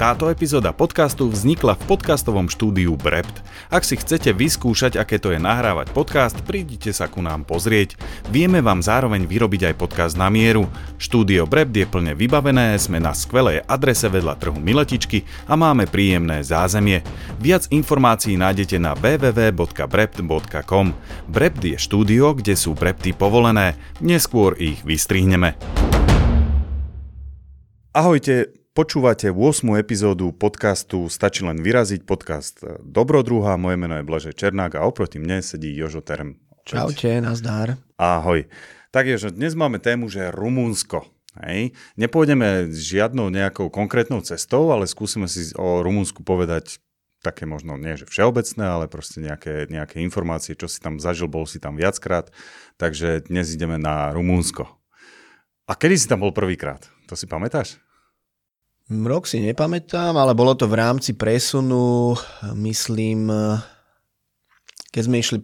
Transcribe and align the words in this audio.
Táto 0.00 0.32
epizóda 0.32 0.72
podcastu 0.72 1.28
vznikla 1.28 1.76
v 1.76 1.92
podcastovom 1.92 2.48
štúdiu 2.48 2.96
Brept. 2.96 3.44
Ak 3.68 3.84
si 3.84 4.00
chcete 4.00 4.32
vyskúšať, 4.32 4.96
aké 4.96 5.20
to 5.20 5.28
je 5.28 5.36
nahrávať 5.36 5.92
podcast, 5.92 6.40
prídite 6.40 6.88
sa 6.96 7.04
ku 7.04 7.20
nám 7.20 7.44
pozrieť. 7.44 8.00
Vieme 8.32 8.64
vám 8.64 8.80
zároveň 8.80 9.28
vyrobiť 9.28 9.68
aj 9.68 9.74
podcast 9.76 10.16
na 10.16 10.32
mieru. 10.32 10.72
Štúdio 10.96 11.44
Brept 11.44 11.76
je 11.76 11.84
plne 11.84 12.16
vybavené, 12.16 12.80
sme 12.80 12.96
na 12.96 13.12
skvelej 13.12 13.60
adrese 13.68 14.08
vedľa 14.08 14.40
trhu 14.40 14.56
Miletičky 14.56 15.28
a 15.44 15.52
máme 15.52 15.84
príjemné 15.84 16.40
zázemie. 16.48 17.04
Viac 17.36 17.68
informácií 17.68 18.40
nájdete 18.40 18.80
na 18.80 18.96
www.brept.com. 18.96 20.86
Brept 21.28 21.60
je 21.60 21.76
štúdio, 21.76 22.32
kde 22.40 22.56
sú 22.56 22.72
brepty 22.72 23.12
povolené, 23.12 23.76
neskôr 24.00 24.56
ich 24.56 24.80
vystrihneme. 24.80 25.60
Ahojte, 27.92 28.59
Počúvate 28.70 29.34
8. 29.34 29.82
epizódu 29.82 30.30
podcastu 30.30 31.10
Stačí 31.10 31.42
len 31.42 31.58
vyraziť, 31.58 32.06
podcast 32.06 32.62
Dobrodruha. 32.86 33.58
Moje 33.58 33.74
meno 33.74 33.98
je 33.98 34.06
Blažej 34.06 34.38
Černák 34.38 34.78
a 34.78 34.86
oproti 34.86 35.18
mne 35.18 35.42
sedí 35.42 35.74
Jožo 35.74 35.98
Term. 35.98 36.38
Čaute, 36.62 37.18
nazdár. 37.18 37.82
Ahoj. 37.98 38.46
Tak 38.94 39.10
dnes 39.34 39.58
máme 39.58 39.82
tému, 39.82 40.06
že 40.06 40.30
Rumunsko. 40.30 41.02
Hej. 41.42 41.74
Nepôjdeme 41.98 42.70
žiadnou 42.70 43.34
nejakou 43.34 43.74
konkrétnou 43.74 44.22
cestou, 44.22 44.70
ale 44.70 44.86
skúsime 44.86 45.26
si 45.26 45.50
o 45.58 45.82
Rumunsku 45.82 46.22
povedať 46.22 46.78
také 47.26 47.50
možno 47.50 47.74
nie, 47.74 47.98
že 47.98 48.06
všeobecné, 48.06 48.70
ale 48.70 48.86
proste 48.86 49.18
nejaké, 49.18 49.66
nejaké 49.66 49.98
informácie, 49.98 50.54
čo 50.54 50.70
si 50.70 50.78
tam 50.78 51.02
zažil, 51.02 51.26
bol 51.26 51.42
si 51.42 51.58
tam 51.58 51.74
viackrát. 51.74 52.30
Takže 52.78 53.26
dnes 53.26 53.50
ideme 53.50 53.82
na 53.82 54.14
Rumunsko. 54.14 54.70
A 55.66 55.74
kedy 55.74 55.98
si 55.98 56.06
tam 56.06 56.22
bol 56.22 56.30
prvýkrát? 56.30 56.86
To 57.10 57.18
si 57.18 57.26
pamätáš? 57.26 57.82
Rok 58.90 59.22
si 59.30 59.38
nepamätám, 59.38 60.18
ale 60.18 60.34
bolo 60.34 60.58
to 60.58 60.66
v 60.66 60.82
rámci 60.82 61.14
presunu, 61.14 62.18
myslím, 62.58 63.30
keď 64.90 65.02
sme 65.06 65.16
išli 65.22 65.38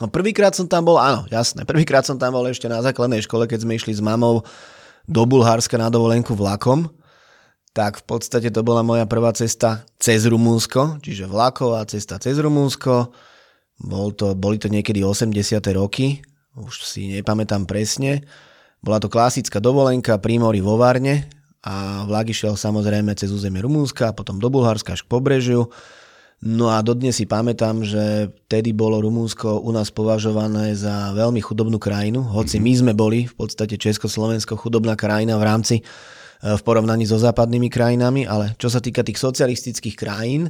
No 0.00 0.08
prvýkrát 0.08 0.56
som 0.56 0.64
tam 0.64 0.88
bol, 0.88 0.96
áno, 0.96 1.28
jasné, 1.28 1.68
prvýkrát 1.68 2.08
som 2.08 2.16
tam 2.16 2.32
bol 2.32 2.48
ešte 2.48 2.72
na 2.72 2.80
základnej 2.80 3.20
škole, 3.20 3.44
keď 3.44 3.68
sme 3.68 3.76
išli 3.76 3.92
s 3.92 4.00
mamou 4.00 4.40
do 5.04 5.22
Bulharska 5.28 5.76
na 5.76 5.92
dovolenku 5.92 6.32
vlakom, 6.32 6.88
tak 7.76 8.00
v 8.00 8.04
podstate 8.08 8.48
to 8.48 8.64
bola 8.64 8.80
moja 8.80 9.04
prvá 9.04 9.30
cesta 9.36 9.84
cez 10.00 10.24
Rumúnsko, 10.24 11.04
čiže 11.04 11.28
vlaková 11.28 11.84
cesta 11.84 12.16
cez 12.16 12.40
Rumúnsko. 12.40 13.12
Bol 13.84 14.16
to, 14.16 14.32
boli 14.32 14.56
to 14.56 14.72
niekedy 14.72 15.04
80. 15.04 15.60
roky, 15.76 16.24
už 16.56 16.80
si 16.80 17.12
nepamätám 17.12 17.68
presne. 17.68 18.24
Bola 18.80 18.98
to 18.98 19.12
klasická 19.12 19.60
dovolenka 19.60 20.16
pri 20.16 20.40
mori 20.40 20.64
vo 20.64 20.80
Varne, 20.80 21.28
a 21.60 22.08
vlak 22.08 22.32
išiel 22.32 22.56
samozrejme 22.56 23.12
cez 23.12 23.28
územie 23.28 23.60
Rumúnska, 23.60 24.16
potom 24.16 24.40
do 24.40 24.48
Bulharska 24.48 24.96
až 24.96 25.04
k 25.04 25.12
pobrežiu. 25.12 25.68
No 26.40 26.72
a 26.72 26.80
dodnes 26.80 27.20
si 27.20 27.28
pamätám, 27.28 27.84
že 27.84 28.32
vtedy 28.48 28.72
bolo 28.72 28.96
Rumúnsko 29.04 29.60
u 29.60 29.70
nás 29.76 29.92
považované 29.92 30.72
za 30.72 31.12
veľmi 31.12 31.36
chudobnú 31.44 31.76
krajinu, 31.76 32.24
hoci 32.24 32.56
my 32.56 32.72
sme 32.72 32.92
boli 32.96 33.28
v 33.28 33.34
podstate 33.36 33.76
Československo 33.76 34.56
chudobná 34.56 34.96
krajina 34.96 35.36
v 35.36 35.44
rámci 35.44 35.76
e, 35.76 35.82
v 36.56 36.62
porovnaní 36.64 37.04
so 37.04 37.20
západnými 37.20 37.68
krajinami, 37.68 38.24
ale 38.24 38.56
čo 38.56 38.72
sa 38.72 38.80
týka 38.80 39.04
tých 39.04 39.20
socialistických 39.20 40.00
krajín, 40.00 40.48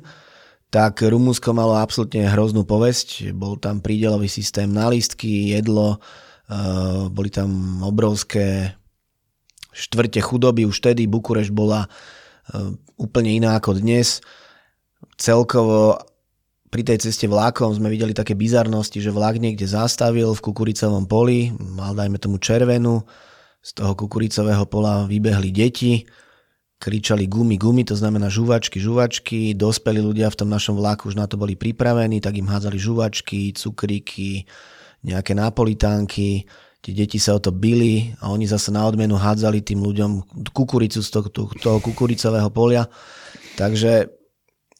tak 0.70 1.02
Rumúnsko 1.02 1.50
malo 1.50 1.74
absolútne 1.74 2.22
hroznú 2.30 2.62
povesť. 2.62 3.34
Bol 3.34 3.58
tam 3.58 3.82
prídelový 3.82 4.30
systém 4.30 4.70
na 4.70 4.86
listky, 4.86 5.58
jedlo, 5.58 5.98
e, 6.46 7.10
boli 7.10 7.34
tam 7.34 7.82
obrovské 7.82 8.78
štvrte 9.72 10.20
chudoby. 10.20 10.66
Už 10.66 10.78
vtedy 10.82 11.06
Bukureš 11.06 11.54
bola 11.54 11.86
e, 11.86 11.88
úplne 13.00 13.30
iná 13.34 13.56
ako 13.58 13.78
dnes. 13.78 14.22
Celkovo 15.16 15.98
pri 16.70 16.86
tej 16.86 17.10
ceste 17.10 17.26
vlákom 17.26 17.74
sme 17.74 17.90
videli 17.90 18.14
také 18.14 18.38
bizarnosti, 18.38 19.02
že 19.02 19.10
vlak 19.10 19.42
niekde 19.42 19.66
zastavil 19.66 20.30
v 20.30 20.44
kukuricovom 20.44 21.10
poli, 21.10 21.50
mal 21.58 21.98
dajme 21.98 22.16
tomu 22.22 22.38
červenú, 22.38 23.02
z 23.60 23.70
toho 23.76 23.92
kukuricového 23.92 24.64
pola 24.70 25.04
vybehli 25.04 25.50
deti, 25.52 26.06
kričali 26.80 27.28
gumy, 27.28 27.60
gumy, 27.60 27.84
to 27.84 27.92
znamená 27.92 28.32
žuvačky, 28.32 28.80
žuvačky, 28.80 29.52
dospelí 29.52 30.00
ľudia 30.00 30.32
v 30.32 30.38
tom 30.40 30.48
našom 30.48 30.80
vlaku 30.80 31.12
už 31.12 31.18
na 31.18 31.28
to 31.28 31.36
boli 31.36 31.52
pripravení, 31.52 32.24
tak 32.24 32.40
im 32.40 32.48
hádzali 32.48 32.80
žuvačky, 32.80 33.52
cukríky, 33.52 34.48
nejaké 35.04 35.36
napolitánky, 35.36 36.48
tie 36.80 36.92
deti 36.96 37.20
sa 37.20 37.36
o 37.36 37.40
to 37.40 37.52
bili 37.52 38.16
a 38.24 38.32
oni 38.32 38.48
zase 38.48 38.72
na 38.72 38.88
odmenu 38.88 39.20
hádzali 39.20 39.60
tým 39.60 39.84
ľuďom 39.84 40.10
kukuricu 40.52 41.04
z 41.04 41.08
toho, 41.12 41.28
toho 41.60 41.78
kukuricového 41.84 42.48
polia. 42.48 42.88
Takže 43.60 44.08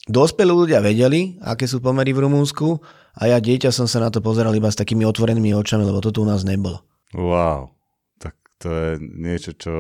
dospelí 0.08 0.48
ľudia 0.48 0.80
vedeli, 0.80 1.36
aké 1.44 1.68
sú 1.68 1.84
pomery 1.84 2.16
v 2.16 2.24
Rumúnsku 2.24 2.80
a 3.20 3.22
ja 3.28 3.36
dieťa 3.36 3.68
som 3.68 3.84
sa 3.84 4.00
na 4.00 4.08
to 4.08 4.24
pozeral 4.24 4.56
iba 4.56 4.72
s 4.72 4.80
takými 4.80 5.04
otvorenými 5.04 5.52
očami, 5.52 5.84
lebo 5.84 6.00
to 6.00 6.08
tu 6.08 6.24
u 6.24 6.28
nás 6.28 6.40
nebolo. 6.40 6.80
Wow, 7.12 7.76
tak 8.16 8.38
to 8.56 8.70
je 8.72 8.90
niečo, 9.02 9.50
čo 9.58 9.74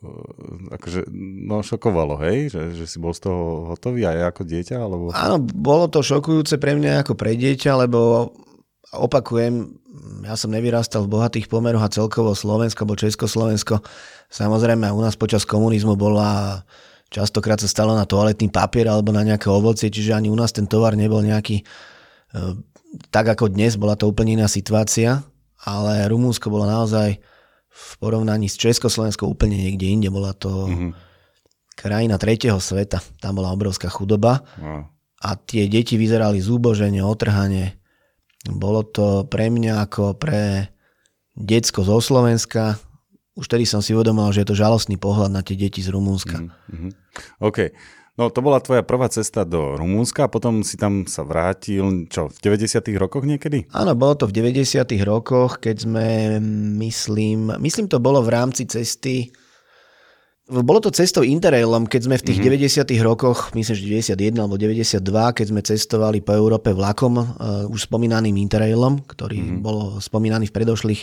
eh, 0.00 0.74
akože, 0.80 1.12
no 1.44 1.60
šokovalo, 1.60 2.16
hej? 2.24 2.56
Že, 2.56 2.62
že 2.78 2.84
si 2.88 2.96
bol 2.96 3.12
z 3.12 3.28
toho 3.28 3.74
hotový 3.74 4.08
aj 4.08 4.32
ako 4.32 4.42
dieťa? 4.48 4.76
Alebo... 4.80 5.12
Áno, 5.12 5.36
bolo 5.42 5.92
to 5.92 6.00
šokujúce 6.00 6.56
pre 6.56 6.72
mňa 6.78 7.04
ako 7.04 7.18
pre 7.18 7.36
dieťa, 7.36 7.84
lebo 7.84 8.32
opakujem, 8.90 9.70
ja 10.26 10.34
som 10.34 10.50
nevyrastal 10.50 11.06
v 11.06 11.12
bohatých 11.14 11.46
pomeroch 11.46 11.86
a 11.86 11.92
celkovo 11.92 12.34
Slovensko 12.34 12.82
alebo 12.82 12.98
Československo. 12.98 13.82
Samozrejme, 14.30 14.90
u 14.90 15.00
nás 15.02 15.14
počas 15.14 15.46
komunizmu 15.46 15.94
bola 15.94 16.62
častokrát 17.10 17.58
sa 17.58 17.70
stalo 17.70 17.94
na 17.94 18.06
toaletný 18.06 18.50
papier 18.50 18.86
alebo 18.86 19.10
na 19.10 19.26
nejaké 19.26 19.50
ovocie, 19.50 19.90
čiže 19.90 20.14
ani 20.14 20.30
u 20.30 20.38
nás 20.38 20.54
ten 20.54 20.66
tovar 20.66 20.94
nebol 20.94 21.22
nejaký 21.22 21.62
e, 21.62 21.64
tak 23.10 23.30
ako 23.30 23.50
dnes, 23.50 23.78
bola 23.78 23.94
to 23.94 24.10
úplne 24.10 24.38
iná 24.38 24.46
situácia, 24.50 25.22
ale 25.62 26.06
Rumúnsko 26.10 26.50
bolo 26.50 26.66
naozaj 26.66 27.18
v 27.70 27.92
porovnaní 28.02 28.50
s 28.50 28.58
Československou 28.58 29.30
úplne 29.30 29.58
niekde 29.58 29.86
inde. 29.86 30.08
Bola 30.10 30.34
to 30.34 30.66
mm-hmm. 30.66 30.90
krajina 31.78 32.18
tretieho 32.18 32.58
sveta, 32.58 32.98
tam 33.22 33.38
bola 33.38 33.54
obrovská 33.54 33.86
chudoba 33.86 34.42
no. 34.58 34.90
a 35.22 35.28
tie 35.38 35.70
deti 35.70 35.94
vyzerali 35.94 36.42
zúbožene, 36.42 37.02
otrhane, 37.02 37.79
bolo 38.48 38.80
to 38.86 39.28
pre 39.28 39.52
mňa 39.52 39.84
ako 39.84 40.16
pre 40.16 40.72
decko 41.36 41.84
zo 41.84 42.00
Slovenska. 42.00 42.80
Už 43.36 43.46
tedy 43.48 43.68
som 43.68 43.84
si 43.84 43.92
uvedomil, 43.92 44.32
že 44.32 44.44
je 44.44 44.48
to 44.52 44.60
žalostný 44.60 44.96
pohľad 44.96 45.32
na 45.32 45.44
tie 45.44 45.56
deti 45.56 45.84
z 45.84 45.92
Rumúnska. 45.92 46.40
Mm-hmm. 46.40 46.90
OK. 47.44 47.72
No 48.18 48.28
to 48.28 48.44
bola 48.44 48.60
tvoja 48.60 48.84
prvá 48.84 49.08
cesta 49.08 49.48
do 49.48 49.80
Rumúnska 49.80 50.28
a 50.28 50.32
potom 50.32 50.60
si 50.60 50.76
tam 50.76 51.08
sa 51.08 51.24
vrátil, 51.24 52.04
čo, 52.12 52.28
v 52.28 52.38
90 52.52 52.84
rokoch 53.00 53.24
niekedy? 53.24 53.64
Áno, 53.72 53.96
bolo 53.96 54.12
to 54.12 54.28
v 54.28 54.44
90 54.44 54.84
rokoch, 55.08 55.56
keď 55.56 55.88
sme, 55.88 56.08
myslím, 56.76 57.54
myslím 57.56 57.88
to 57.88 57.96
bolo 57.96 58.20
v 58.20 58.34
rámci 58.36 58.68
cesty 58.68 59.32
bolo 60.50 60.82
to 60.82 60.90
cestou 60.90 61.22
Interrailom, 61.22 61.86
keď 61.86 62.00
sme 62.10 62.16
v 62.18 62.26
tých 62.26 62.38
mm-hmm. 62.42 62.90
90 62.90 63.06
rokoch, 63.06 63.54
myslím, 63.54 64.02
že 64.02 64.12
91 64.18 64.34
alebo 64.42 64.58
92, 64.58 64.98
keď 65.38 65.46
sme 65.46 65.60
cestovali 65.62 66.18
po 66.18 66.34
Európe 66.34 66.74
vlakom, 66.74 67.14
uh, 67.16 67.24
už 67.70 67.86
spomínaným 67.86 68.34
Interrailom, 68.34 69.06
ktorý 69.06 69.38
mm-hmm. 69.38 69.62
bol 69.62 70.02
spomínaný 70.02 70.50
v 70.50 70.56
predošlých 70.58 71.02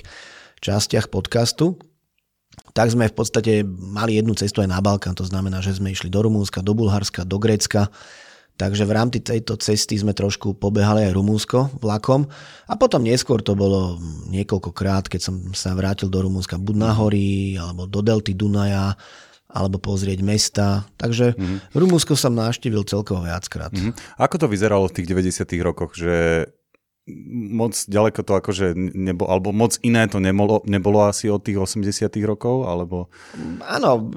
častiach 0.59 1.07
podcastu, 1.07 1.79
tak 2.75 2.91
sme 2.91 3.07
v 3.07 3.15
podstate 3.15 3.63
mali 3.65 4.19
jednu 4.19 4.35
cestu 4.35 4.59
aj 4.61 4.69
na 4.69 4.83
Balkán, 4.83 5.15
to 5.15 5.23
znamená, 5.23 5.63
že 5.63 5.79
sme 5.79 5.95
išli 5.95 6.11
do 6.11 6.21
Rumúnska, 6.21 6.59
do 6.59 6.75
Bulharska, 6.75 7.23
do 7.23 7.39
Grécka, 7.39 7.87
Takže 8.57 8.89
v 8.89 8.95
rámci 8.97 9.19
tejto 9.21 9.53
cesty 9.61 10.01
sme 10.01 10.17
trošku 10.17 10.57
pobehali 10.57 11.05
aj 11.05 11.13
Rumúnsko 11.13 11.77
vlakom 11.77 12.25
a 12.65 12.73
potom 12.73 13.05
neskôr 13.05 13.45
to 13.45 13.53
bolo 13.53 14.01
niekoľkokrát, 14.33 15.05
keď 15.05 15.21
som 15.21 15.35
sa 15.53 15.77
vrátil 15.77 16.09
do 16.09 16.25
Rumúnska 16.25 16.57
buď 16.57 16.75
na 16.75 16.89
hory 16.97 17.53
alebo 17.53 17.85
do 17.85 18.01
delty 18.01 18.33
Dunaja 18.33 18.97
alebo 19.47 19.79
pozrieť 19.79 20.19
mesta. 20.21 20.83
Takže 20.99 21.33
mm-hmm. 21.33 21.57
Rumúnsko 21.71 22.19
som 22.19 22.35
navštívil 22.35 22.83
celkovo 22.83 23.23
viackrát. 23.23 23.71
Mm-hmm. 23.71 24.19
Ako 24.19 24.35
to 24.37 24.51
vyzeralo 24.51 24.91
v 24.91 24.95
tých 25.01 25.07
90 25.07 25.47
rokoch, 25.63 25.95
že 25.95 26.45
moc 27.31 27.71
ďaleko 27.87 28.19
to 28.19 28.33
akože 28.35 28.75
nebo, 28.75 29.31
alebo 29.31 29.55
moc 29.55 29.79
iné 29.79 30.11
to 30.11 30.19
nebolo, 30.19 30.59
nebolo 30.67 31.07
asi 31.07 31.31
od 31.31 31.39
tých 31.39 31.55
80 31.55 32.11
rokov, 32.27 32.67
alebo... 32.67 33.07
Áno, 33.63 34.11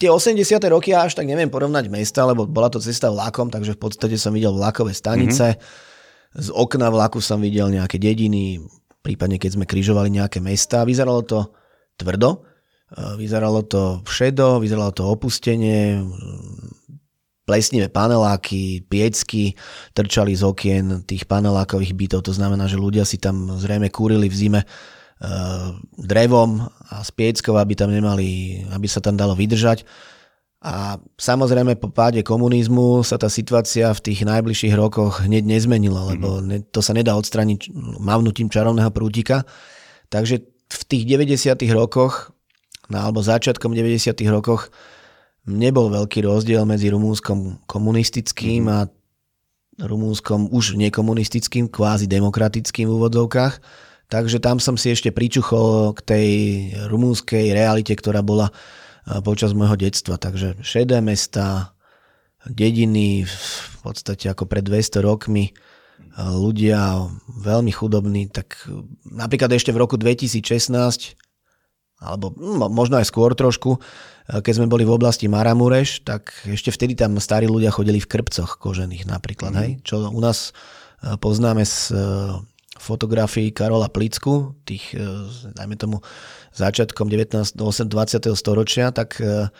tie 0.00 0.08
80 0.08 0.56
roky 0.72 0.96
ja 0.96 1.04
až 1.04 1.20
tak 1.20 1.28
neviem 1.28 1.52
porovnať 1.52 1.92
mesta, 1.92 2.24
lebo 2.24 2.48
bola 2.48 2.72
to 2.72 2.80
cesta 2.80 3.12
vlakom, 3.12 3.52
takže 3.52 3.76
v 3.76 3.80
podstate 3.84 4.16
som 4.16 4.32
videl 4.32 4.56
vlakové 4.56 4.96
stanice, 4.96 5.60
mm-hmm. 5.60 6.40
z 6.40 6.48
okna 6.56 6.88
vlaku 6.88 7.20
som 7.20 7.36
videl 7.44 7.68
nejaké 7.68 8.00
dediny, 8.00 8.64
prípadne 9.04 9.36
keď 9.36 9.60
sme 9.60 9.68
križovali 9.68 10.08
nejaké 10.08 10.40
mesta, 10.40 10.88
vyzeralo 10.88 11.20
to 11.20 11.52
tvrdo, 12.00 12.48
Vyzeralo 12.94 13.66
to 13.66 14.00
všedo, 14.06 14.62
vyzeralo 14.62 14.94
to 14.94 15.02
opustenie, 15.02 15.98
plesnivé 17.44 17.92
paneláky, 17.92 18.86
piecky 18.88 19.52
trčali 19.92 20.32
z 20.32 20.42
okien 20.46 20.84
tých 21.04 21.28
panelákových 21.28 21.92
bytov, 21.92 22.24
to 22.24 22.32
znamená, 22.32 22.64
že 22.64 22.80
ľudia 22.80 23.04
si 23.04 23.20
tam 23.20 23.60
zrejme 23.60 23.92
kúrili 23.92 24.32
v 24.32 24.38
zime 24.38 24.60
drevom 26.00 26.64
a 26.90 27.04
s 27.04 27.10
pieckou, 27.12 27.56
aby 27.56 27.74
tam 27.76 27.92
nemali, 27.92 28.62
aby 28.72 28.86
sa 28.88 29.00
tam 29.00 29.16
dalo 29.16 29.36
vydržať. 29.36 29.84
A 30.64 30.96
samozrejme 31.20 31.76
po 31.76 31.92
páde 31.92 32.24
komunizmu 32.24 33.04
sa 33.04 33.20
tá 33.20 33.28
situácia 33.28 33.92
v 33.92 34.00
tých 34.00 34.24
najbližších 34.24 34.72
rokoch 34.72 35.20
hneď 35.28 35.44
nezmenila, 35.44 36.16
lebo 36.16 36.40
mm-hmm. 36.40 36.72
to 36.72 36.80
sa 36.80 36.96
nedá 36.96 37.12
odstraniť 37.20 37.68
mavnutím 38.00 38.48
čarovného 38.48 38.88
prútika. 38.88 39.44
Takže 40.08 40.40
v 40.72 40.82
tých 40.88 41.04
90. 41.04 41.60
rokoch, 41.68 42.32
no, 42.88 42.96
alebo 43.00 43.24
začiatkom 43.24 43.72
90. 43.72 44.16
rokoch, 44.28 44.68
nebol 45.44 45.92
veľký 45.92 46.24
rozdiel 46.24 46.64
medzi 46.64 46.88
Rumúnskom 46.88 47.68
komunistickým 47.68 48.68
mm-hmm. 48.68 48.76
a 48.80 49.84
Rumúnskom 49.84 50.54
už 50.54 50.78
nekomunistickým, 50.78 51.66
kvázi 51.66 52.06
demokratickým 52.06 52.86
v 52.86 52.94
úvodzovkách. 52.94 53.54
Takže 54.06 54.38
tam 54.38 54.62
som 54.62 54.78
si 54.78 54.94
ešte 54.94 55.10
pričuchol 55.10 55.96
k 55.98 56.00
tej 56.04 56.28
rumúnskej 56.86 57.50
realite, 57.50 57.90
ktorá 57.96 58.22
bola 58.22 58.54
počas 59.26 59.50
môjho 59.50 59.74
detstva. 59.74 60.14
Takže 60.14 60.62
šedé 60.62 61.02
mesta, 61.02 61.74
dediny, 62.46 63.24
v 63.26 63.76
podstate 63.82 64.30
ako 64.30 64.46
pred 64.46 64.62
200 64.62 65.02
rokmi, 65.02 65.50
ľudia 66.14 67.10
veľmi 67.26 67.72
chudobní, 67.74 68.30
tak 68.30 68.54
napríklad 69.02 69.50
ešte 69.50 69.74
v 69.74 69.82
roku 69.82 69.98
2016, 69.98 71.18
alebo 72.04 72.36
no, 72.36 72.68
možno 72.68 73.00
aj 73.00 73.08
skôr 73.08 73.32
trošku, 73.32 73.80
keď 74.28 74.52
sme 74.56 74.70
boli 74.70 74.88
v 74.88 74.94
oblasti 74.96 75.28
Maramureš, 75.28 76.04
tak 76.04 76.32
ešte 76.48 76.72
vtedy 76.72 76.96
tam 76.96 77.20
starí 77.20 77.44
ľudia 77.44 77.68
chodili 77.68 78.00
v 78.00 78.08
krpcoch 78.08 78.56
kožených 78.56 79.04
napríklad, 79.04 79.52
mm. 79.52 79.60
hej? 79.60 79.70
čo 79.84 80.08
u 80.08 80.20
nás 80.20 80.56
e, 81.04 81.16
poznáme 81.20 81.68
z 81.68 81.92
e, 81.92 81.96
fotografií 82.80 83.52
Karola 83.52 83.92
Plicku, 83.92 84.56
tých, 84.64 84.96
e, 84.96 85.28
dajme 85.52 85.76
tomu, 85.76 85.96
začiatkom 86.56 87.12
19. 87.12 87.52
20. 87.52 87.88
storočia, 88.32 88.96
tak 88.96 89.20
e, 89.20 89.52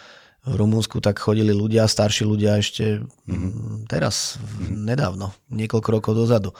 v 0.44 0.54
Rumúnsku 0.60 1.00
tak 1.00 1.20
chodili 1.20 1.56
ľudia, 1.56 1.88
starší 1.88 2.28
ľudia 2.28 2.60
ešte 2.60 3.00
mm-hmm. 3.00 3.88
teraz, 3.88 4.36
mm-hmm. 4.36 4.76
nedávno, 4.84 5.32
niekoľko 5.48 5.88
rokov 5.88 6.12
dozadu. 6.16 6.52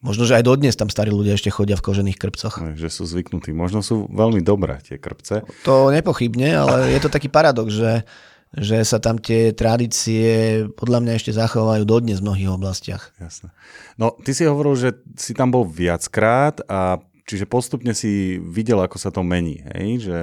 Možno, 0.00 0.24
že 0.24 0.40
aj 0.40 0.48
dodnes 0.48 0.72
tam 0.80 0.88
starí 0.88 1.12
ľudia 1.12 1.36
ešte 1.36 1.52
chodia 1.52 1.76
v 1.76 1.84
kožených 1.84 2.16
krpcoch. 2.16 2.56
Že 2.56 2.88
sú 2.88 3.04
zvyknutí. 3.04 3.52
Možno 3.52 3.84
sú 3.84 4.08
veľmi 4.08 4.40
dobré 4.40 4.80
tie 4.80 4.96
krpce. 4.96 5.44
To 5.68 5.92
nepochybne, 5.92 6.56
ale 6.56 6.96
je 6.96 7.00
to 7.04 7.12
taký 7.12 7.28
paradox, 7.28 7.76
že, 7.76 8.08
že 8.56 8.80
sa 8.80 8.96
tam 8.96 9.20
tie 9.20 9.52
tradície 9.52 10.64
podľa 10.72 11.04
mňa 11.04 11.12
ešte 11.20 11.36
zachovajú 11.36 11.84
dodnes 11.84 12.24
v 12.24 12.32
mnohých 12.32 12.48
oblastiach. 12.48 13.12
Jasné. 13.20 13.52
No, 14.00 14.16
ty 14.24 14.32
si 14.32 14.48
hovoril, 14.48 14.72
že 14.80 14.96
si 15.20 15.36
tam 15.36 15.52
bol 15.52 15.68
viackrát 15.68 16.64
a 16.64 17.04
Čiže 17.30 17.46
postupne 17.46 17.94
si 17.94 18.42
videl, 18.42 18.82
ako 18.82 18.98
sa 18.98 19.14
to 19.14 19.22
mení. 19.22 19.62
Hej? 19.62 20.10
Že, 20.10 20.20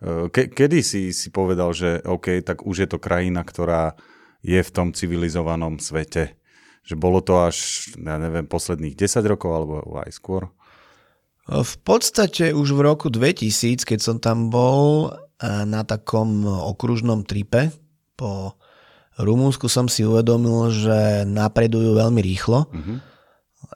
e, 0.00 0.10
ke, 0.32 0.48
kedy 0.48 0.80
si 0.80 1.12
si 1.12 1.28
povedal, 1.28 1.76
že 1.76 2.00
OK, 2.00 2.40
tak 2.40 2.64
už 2.64 2.76
je 2.80 2.88
to 2.88 2.96
krajina, 2.96 3.44
ktorá 3.44 3.92
je 4.40 4.56
v 4.56 4.70
tom 4.72 4.96
civilizovanom 4.96 5.76
svete? 5.76 6.39
Že 6.84 6.94
bolo 6.96 7.20
to 7.20 7.38
až, 7.40 7.90
ja 7.96 8.16
neviem, 8.16 8.48
posledných 8.48 8.96
10 8.96 9.24
rokov 9.30 9.50
alebo 9.52 9.74
aj 10.00 10.10
skôr? 10.12 10.48
V 11.50 11.74
podstate 11.82 12.54
už 12.54 12.78
v 12.78 12.80
roku 12.84 13.10
2000, 13.10 13.82
keď 13.82 13.98
som 13.98 14.16
tam 14.22 14.54
bol 14.54 15.10
e, 15.10 15.10
na 15.66 15.82
takom 15.82 16.46
okružnom 16.46 17.26
tripe 17.26 17.74
po 18.14 18.54
Rumúnsku, 19.18 19.66
som 19.66 19.90
si 19.90 20.06
uvedomil, 20.06 20.70
že 20.72 21.28
napredujú 21.28 21.92
veľmi 21.98 22.20
rýchlo. 22.22 22.70
Uh-huh 22.70 22.98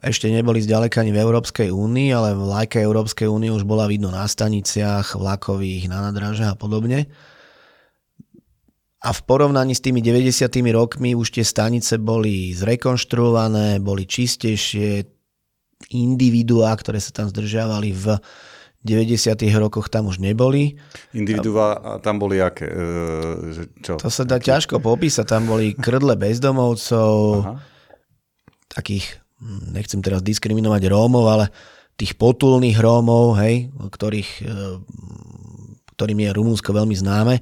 ešte 0.01 0.27
neboli 0.27 0.59
zďaleka 0.59 1.01
ani 1.01 1.13
v 1.13 1.21
Európskej 1.21 1.69
únii, 1.71 2.09
ale 2.11 2.35
vlajka 2.35 2.81
Európskej 2.81 3.29
únie 3.29 3.53
už 3.53 3.63
bola 3.63 3.87
vidno 3.87 4.11
na 4.11 4.25
staniciach, 4.27 5.15
vlakových, 5.15 5.87
na 5.87 6.09
nadrážach 6.09 6.57
a 6.57 6.59
podobne. 6.59 7.07
A 9.05 9.13
v 9.13 9.21
porovnaní 9.21 9.77
s 9.77 9.85
tými 9.85 10.01
90. 10.01 10.49
rokmi 10.73 11.13
už 11.13 11.37
tie 11.37 11.45
stanice 11.45 12.01
boli 12.01 12.57
zrekonštruované, 12.57 13.77
boli 13.77 14.09
čistejšie, 14.09 15.05
individuá, 15.93 16.73
ktoré 16.73 16.97
sa 16.97 17.13
tam 17.13 17.29
zdržiavali 17.29 17.93
v 17.93 18.05
90. 18.85 19.37
rokoch 19.57 19.89
tam 19.89 20.09
už 20.09 20.21
neboli. 20.21 20.77
Individuá 21.13 21.97
tam 22.05 22.21
boli 22.21 22.37
aké? 22.37 22.69
E, 22.69 23.65
čo? 23.81 23.97
To 23.97 24.09
sa 24.13 24.23
dá 24.25 24.37
ťažko 24.37 24.77
popísať. 24.77 25.25
Tam 25.25 25.49
boli 25.49 25.73
krdle 25.73 26.13
bezdomovcov, 26.13 27.13
Aha. 27.41 27.53
takých 28.69 29.25
nechcem 29.73 30.05
teraz 30.05 30.21
diskriminovať 30.21 30.85
Rómov, 30.85 31.25
ale 31.25 31.45
tých 31.97 32.13
potulných 32.13 32.77
Rómov, 32.77 33.41
hej, 33.41 33.73
ktorých, 33.73 34.31
e, 34.45 34.57
ktorým 35.97 36.19
je 36.21 36.29
Rumúnsko 36.29 36.69
veľmi 36.69 36.93
známe, 36.93 37.35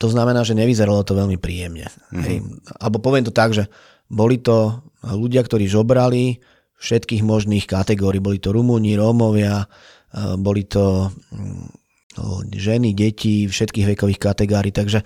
to 0.00 0.08
znamená, 0.08 0.40
že 0.42 0.56
nevyzeralo 0.56 1.04
to 1.04 1.12
veľmi 1.12 1.36
príjemne. 1.36 1.92
Mm-hmm. 2.08 2.24
Hej. 2.24 2.38
Alebo 2.80 3.04
poviem 3.04 3.28
to 3.28 3.34
tak, 3.36 3.52
že 3.52 3.68
boli 4.08 4.40
to 4.40 4.80
ľudia, 5.04 5.44
ktorí 5.44 5.68
žobrali 5.68 6.40
všetkých 6.80 7.20
možných 7.20 7.68
kategórií. 7.68 8.18
Boli 8.18 8.40
to 8.40 8.56
Rumúni, 8.56 8.96
Rómovia, 8.96 9.60
e, 9.60 9.66
boli 10.40 10.64
to 10.64 11.12
mm, 11.12 11.68
ženy, 12.56 12.96
deti, 12.96 13.44
všetkých 13.44 13.94
vekových 13.94 14.18
kategórií. 14.18 14.72
Takže 14.72 15.04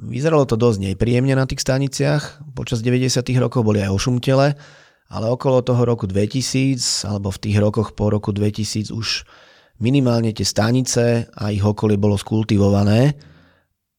vyzeralo 0.00 0.48
to 0.48 0.56
dosť 0.56 0.88
nepríjemne 0.88 1.36
na 1.36 1.44
tých 1.44 1.60
staniciach. 1.60 2.40
Počas 2.56 2.80
90. 2.80 3.20
rokov 3.36 3.60
boli 3.60 3.84
aj 3.84 3.92
ošumtele 3.92 4.56
ale 5.10 5.26
okolo 5.26 5.66
toho 5.66 5.82
roku 5.82 6.06
2000 6.06 6.78
alebo 7.10 7.34
v 7.34 7.38
tých 7.42 7.56
rokoch 7.58 7.98
po 7.98 8.14
roku 8.14 8.30
2000 8.30 8.94
už 8.94 9.26
minimálne 9.82 10.30
tie 10.30 10.46
stanice 10.46 11.26
a 11.34 11.50
ich 11.50 11.66
okolie 11.66 11.98
bolo 11.98 12.14
skultivované 12.14 13.18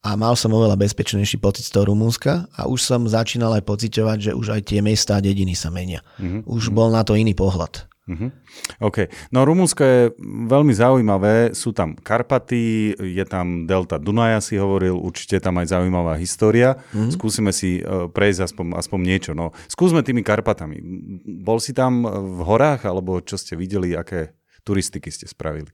a 0.01 0.17
mal 0.17 0.33
som 0.33 0.49
oveľa 0.49 0.81
bezpečnejší 0.81 1.37
pocit 1.37 1.69
z 1.69 1.77
toho 1.77 1.85
Rumúnska 1.93 2.49
a 2.57 2.65
už 2.65 2.81
som 2.81 3.05
začínal 3.05 3.53
aj 3.53 3.63
pociťovať, 3.69 4.17
že 4.17 4.31
už 4.33 4.57
aj 4.57 4.61
tie 4.73 4.81
mestá 4.81 5.21
a 5.21 5.23
dediny 5.23 5.53
sa 5.53 5.69
menia. 5.69 6.01
Mm-hmm. 6.17 6.49
Už 6.49 6.73
bol 6.73 6.89
na 6.89 7.05
to 7.05 7.13
iný 7.13 7.37
pohľad. 7.37 7.85
Mm-hmm. 8.09 8.29
OK. 8.81 8.97
No 9.29 9.45
Rumunsko 9.45 9.81
je 9.85 10.01
veľmi 10.49 10.73
zaujímavé. 10.73 11.53
Sú 11.53 11.69
tam 11.69 11.93
Karpaty, 11.93 12.97
je 12.97 13.25
tam 13.29 13.69
delta 13.69 14.01
Dunaja, 14.01 14.41
si 14.41 14.57
hovoril, 14.57 14.97
určite 14.97 15.37
tam 15.37 15.61
aj 15.61 15.69
zaujímavá 15.69 16.17
história. 16.17 16.81
Mm-hmm. 16.91 17.11
Skúsime 17.13 17.51
si 17.53 17.79
e, 17.79 18.09
prejsť 18.09 18.51
aspoň, 18.51 18.65
aspoň 18.81 18.99
niečo. 19.05 19.31
No, 19.37 19.53
skúsme 19.69 20.01
tými 20.01 20.25
Karpatami. 20.25 20.81
Bol 21.45 21.61
si 21.61 21.77
tam 21.77 22.01
v 22.09 22.41
horách, 22.41 22.89
alebo 22.89 23.21
čo 23.21 23.37
ste 23.37 23.53
videli, 23.53 23.93
aké 23.93 24.33
turistiky 24.65 25.13
ste 25.13 25.29
spravili? 25.29 25.69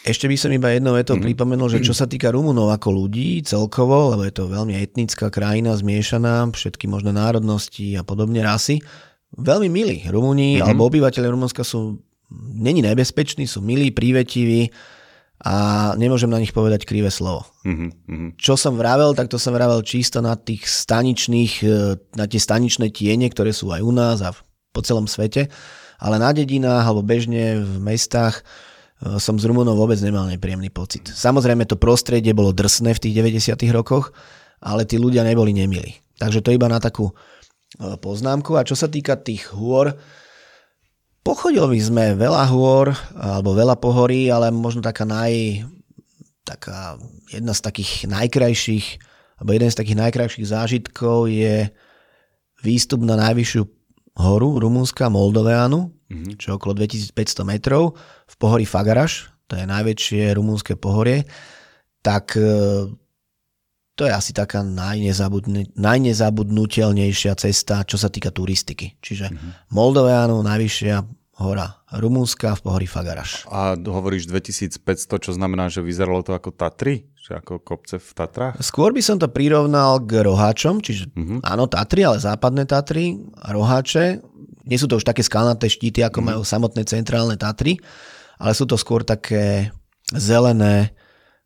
Ešte 0.00 0.24
by 0.24 0.36
som 0.40 0.48
iba 0.48 0.72
jednou 0.72 0.96
vetou 0.96 1.20
mm-hmm. 1.20 1.28
pripomenul, 1.28 1.68
že 1.68 1.84
čo 1.84 1.92
sa 1.92 2.08
týka 2.08 2.32
Rumunov 2.32 2.72
ako 2.72 3.04
ľudí 3.04 3.44
celkovo, 3.44 4.16
lebo 4.16 4.24
je 4.24 4.32
to 4.32 4.48
veľmi 4.48 4.72
etnická 4.72 5.28
krajina, 5.28 5.76
zmiešaná, 5.76 6.48
všetky 6.56 6.88
možné 6.88 7.12
národnosti 7.12 8.00
a 8.00 8.02
podobne 8.02 8.40
rasy, 8.40 8.80
veľmi 9.36 9.68
milí. 9.68 10.08
Rumúni 10.08 10.56
mm-hmm. 10.56 10.64
alebo 10.64 10.88
obyvateľe 10.88 11.28
Rumunska 11.28 11.60
sú 11.68 12.00
není 12.32 12.80
nebezpeční, 12.80 13.44
sú 13.44 13.60
milí, 13.60 13.90
prívetiví 13.90 14.70
a 15.40 15.56
nemôžem 15.96 16.28
na 16.28 16.36
nich 16.36 16.52
povedať 16.52 16.84
krivé 16.84 17.08
slovo. 17.08 17.48
Mm-hmm. 17.64 18.36
Čo 18.36 18.60
som 18.60 18.76
vravel, 18.76 19.16
tak 19.16 19.32
to 19.32 19.40
som 19.40 19.56
vravel 19.56 19.80
čisto 19.80 20.20
na 20.20 20.36
tých 20.36 20.68
staničných, 20.68 21.52
e, 21.64 21.96
na 22.16 22.24
tie 22.28 22.40
staničné 22.40 22.92
tiene, 22.92 23.24
ktoré 23.28 23.56
sú 23.56 23.72
aj 23.72 23.80
u 23.80 23.92
nás 23.92 24.20
a 24.20 24.36
po 24.70 24.80
celom 24.84 25.08
svete, 25.08 25.48
ale 25.96 26.16
na 26.20 26.30
dedinách 26.36 26.84
alebo 26.84 27.04
bežne 27.04 27.60
v 27.60 27.74
mestách 27.80 28.44
som 29.00 29.40
z 29.40 29.44
Rumunov 29.48 29.80
vôbec 29.80 29.96
nemal 30.04 30.28
nepríjemný 30.28 30.68
pocit. 30.68 31.08
Samozrejme 31.08 31.64
to 31.64 31.80
prostredie 31.80 32.36
bolo 32.36 32.52
drsné 32.52 32.92
v 32.92 33.02
tých 33.08 33.14
90 33.40 33.56
rokoch, 33.72 34.12
ale 34.60 34.84
tí 34.84 35.00
ľudia 35.00 35.24
neboli 35.24 35.56
nemili. 35.56 35.96
Takže 36.20 36.44
to 36.44 36.52
iba 36.52 36.68
na 36.68 36.76
takú 36.76 37.08
E, 37.78 37.94
poznámku. 38.02 38.58
A 38.58 38.66
čo 38.66 38.74
sa 38.74 38.90
týka 38.90 39.14
tých 39.14 39.54
hôr, 39.54 39.94
pochodili 41.22 41.78
sme 41.78 42.18
veľa 42.18 42.50
hôr, 42.50 42.90
alebo 43.14 43.54
veľa 43.54 43.78
pohorí, 43.78 44.26
ale 44.26 44.50
možno 44.50 44.82
taká 44.82 45.06
naj, 45.06 45.62
taká 46.42 46.98
jedna 47.30 47.54
z 47.54 47.60
takých 47.62 48.10
najkrajších, 48.10 48.86
alebo 49.38 49.50
jeden 49.54 49.70
z 49.70 49.78
takých 49.78 50.00
najkrajších 50.02 50.50
zážitkov 50.50 51.30
je 51.30 51.70
výstup 52.66 53.06
na 53.06 53.14
najvyššiu 53.14 53.62
horu 54.20 54.60
Rumúnska, 54.60 55.08
Moldoveanu, 55.08 55.88
mm-hmm. 55.88 56.36
čo 56.36 56.52
je 56.52 56.54
okolo 56.60 56.76
2500 56.76 57.42
metrov, 57.48 57.96
v 58.28 58.34
pohorí 58.36 58.68
Fagaraš, 58.68 59.32
to 59.50 59.58
je 59.58 59.64
najväčšie 59.66 60.36
rumúnske 60.38 60.78
pohorie, 60.78 61.26
tak 62.04 62.38
e, 62.38 62.86
to 63.98 64.02
je 64.06 64.12
asi 64.12 64.30
taká 64.30 64.62
najnezabudn- 64.62 65.74
najnezabudnutelnejšia 65.74 67.34
cesta, 67.34 67.82
čo 67.82 67.98
sa 67.98 68.08
týka 68.08 68.30
turistiky. 68.30 69.00
Čiže 69.02 69.26
mm-hmm. 69.32 69.50
Moldoveanu, 69.74 70.38
najvyššia 70.40 70.96
hora 71.40 71.80
Rumúnska 71.90 72.54
v 72.56 72.60
pohorí 72.62 72.86
Fagaraš. 72.86 73.48
A 73.48 73.74
hovoríš 73.74 74.28
2500, 74.28 75.24
čo 75.24 75.32
znamená, 75.34 75.72
že 75.72 75.80
vyzeralo 75.80 76.20
to 76.22 76.36
ako 76.36 76.52
Tatry? 76.52 77.08
Čiže 77.30 77.46
ako 77.46 77.62
kopce 77.62 77.96
v 78.02 78.10
Tatrách? 78.10 78.58
Skôr 78.58 78.90
by 78.90 78.98
som 78.98 79.14
to 79.14 79.30
prirovnal 79.30 80.02
k 80.02 80.26
roháčom, 80.26 80.82
čiže 80.82 81.14
mm-hmm. 81.14 81.46
áno, 81.46 81.70
Tatry, 81.70 82.02
ale 82.02 82.18
západné 82.18 82.66
Tatry, 82.66 83.22
roháče. 83.38 84.18
Nie 84.66 84.74
sú 84.82 84.90
to 84.90 84.98
už 84.98 85.06
také 85.06 85.22
skalnaté 85.22 85.70
štíty, 85.70 86.02
ako 86.02 86.18
mm-hmm. 86.18 86.30
majú 86.34 86.42
samotné 86.42 86.82
centrálne 86.90 87.38
Tatry, 87.38 87.78
ale 88.34 88.50
sú 88.50 88.66
to 88.66 88.74
skôr 88.74 89.06
také 89.06 89.70
zelené, 90.10 90.90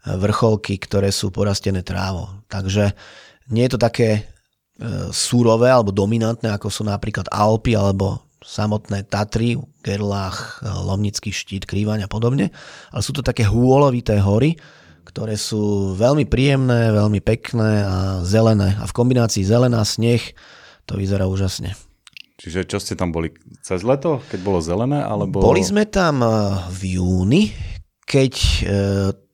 vrcholky, 0.04 0.76
ktoré 0.80 1.08
sú 1.08 1.32
porastené 1.32 1.80
trávou. 1.80 2.28
Takže 2.48 2.92
Nie 3.52 3.68
je 3.68 3.76
to 3.76 3.80
také 3.84 4.08
e, 4.16 4.22
súrové 5.12 5.68
alebo 5.68 5.92
dominantné, 5.92 6.48
ako 6.48 6.72
sú 6.72 6.80
napríklad 6.80 7.28
Alpy 7.28 7.76
alebo 7.76 8.24
samotné 8.40 9.04
Tatry, 9.04 9.60
Gerlach, 9.84 10.64
Lomnický 10.64 11.28
štít, 11.28 11.68
Krývaň 11.68 12.04
a 12.04 12.08
podobne, 12.08 12.48
ale 12.88 13.02
sú 13.04 13.12
to 13.12 13.20
také 13.20 13.44
hôlovité 13.44 14.16
hory, 14.16 14.56
ktoré 15.14 15.38
sú 15.38 15.94
veľmi 15.94 16.26
príjemné, 16.26 16.90
veľmi 16.90 17.22
pekné 17.22 17.86
a 17.86 17.98
zelené. 18.26 18.74
A 18.82 18.90
v 18.90 18.96
kombinácii 18.98 19.46
zelená 19.46 19.86
sneh 19.86 20.34
to 20.90 20.98
vyzerá 20.98 21.30
úžasne. 21.30 21.78
Čiže 22.34 22.66
čo 22.66 22.82
ste 22.82 22.98
tam 22.98 23.14
boli 23.14 23.30
cez 23.62 23.86
leto, 23.86 24.18
keď 24.26 24.40
bolo 24.42 24.58
zelené? 24.58 25.06
Alebo... 25.06 25.38
Boli 25.38 25.62
sme 25.62 25.86
tam 25.86 26.18
v 26.66 26.98
júni, 26.98 27.54
keď 28.02 28.34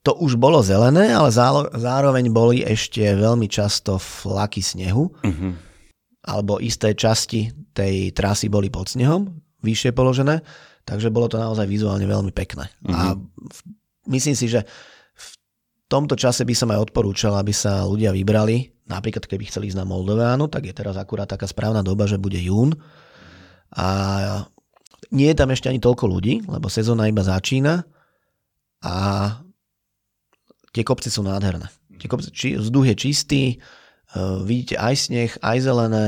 to 0.04 0.12
už 0.20 0.37
bolo 0.37 0.60
zelené, 0.60 1.16
ale 1.16 1.32
zároveň 1.72 2.28
boli 2.28 2.60
ešte 2.60 3.00
veľmi 3.16 3.49
často 3.49 3.96
flaky 3.96 4.60
snehu, 4.60 5.08
uh-huh. 5.08 5.52
alebo 6.28 6.60
isté 6.60 6.92
časti 6.92 7.72
tej 7.72 8.12
trasy 8.12 8.52
boli 8.52 8.68
pod 8.68 8.92
snehom, 8.92 9.32
vyššie 9.64 9.96
položené, 9.96 10.44
takže 10.84 11.08
bolo 11.08 11.32
to 11.32 11.40
naozaj 11.40 11.64
vizuálne 11.64 12.04
veľmi 12.04 12.37
pekné. 12.37 12.68
Uh-huh. 12.84 12.92
A 12.92 13.16
myslím 14.12 14.37
si, 14.37 14.44
že 14.44 14.68
tomto 15.90 16.14
čase 16.14 16.47
by 16.47 16.54
som 16.54 16.70
aj 16.70 16.90
odporúčal, 16.90 17.35
aby 17.35 17.50
sa 17.50 17.82
ľudia 17.82 18.14
vybrali, 18.14 18.70
napríklad 18.87 19.26
keby 19.26 19.50
chceli 19.50 19.75
ísť 19.75 19.82
na 19.82 19.87
Moldovánu, 19.87 20.47
tak 20.47 20.70
je 20.70 20.75
teraz 20.75 20.94
akurát 20.94 21.26
taká 21.26 21.50
správna 21.50 21.82
doba, 21.82 22.06
že 22.06 22.14
bude 22.14 22.38
jún. 22.38 22.78
A 23.75 23.87
nie 25.11 25.26
je 25.35 25.38
tam 25.38 25.50
ešte 25.50 25.66
ani 25.66 25.82
toľko 25.82 26.06
ľudí, 26.06 26.47
lebo 26.47 26.70
sezóna 26.70 27.11
iba 27.11 27.26
začína 27.26 27.82
a 28.87 28.94
tie 30.70 30.87
kopce 30.87 31.11
sú 31.11 31.26
nádherné. 31.26 31.66
Tie 31.99 32.09
kopce, 32.09 32.30
či, 32.30 32.54
vzduch 32.54 32.94
je 32.94 32.97
čistý, 32.97 33.42
uh, 34.14 34.40
vidíte 34.47 34.78
aj 34.78 34.94
sneh, 34.94 35.30
aj 35.42 35.59
zelené, 35.61 36.06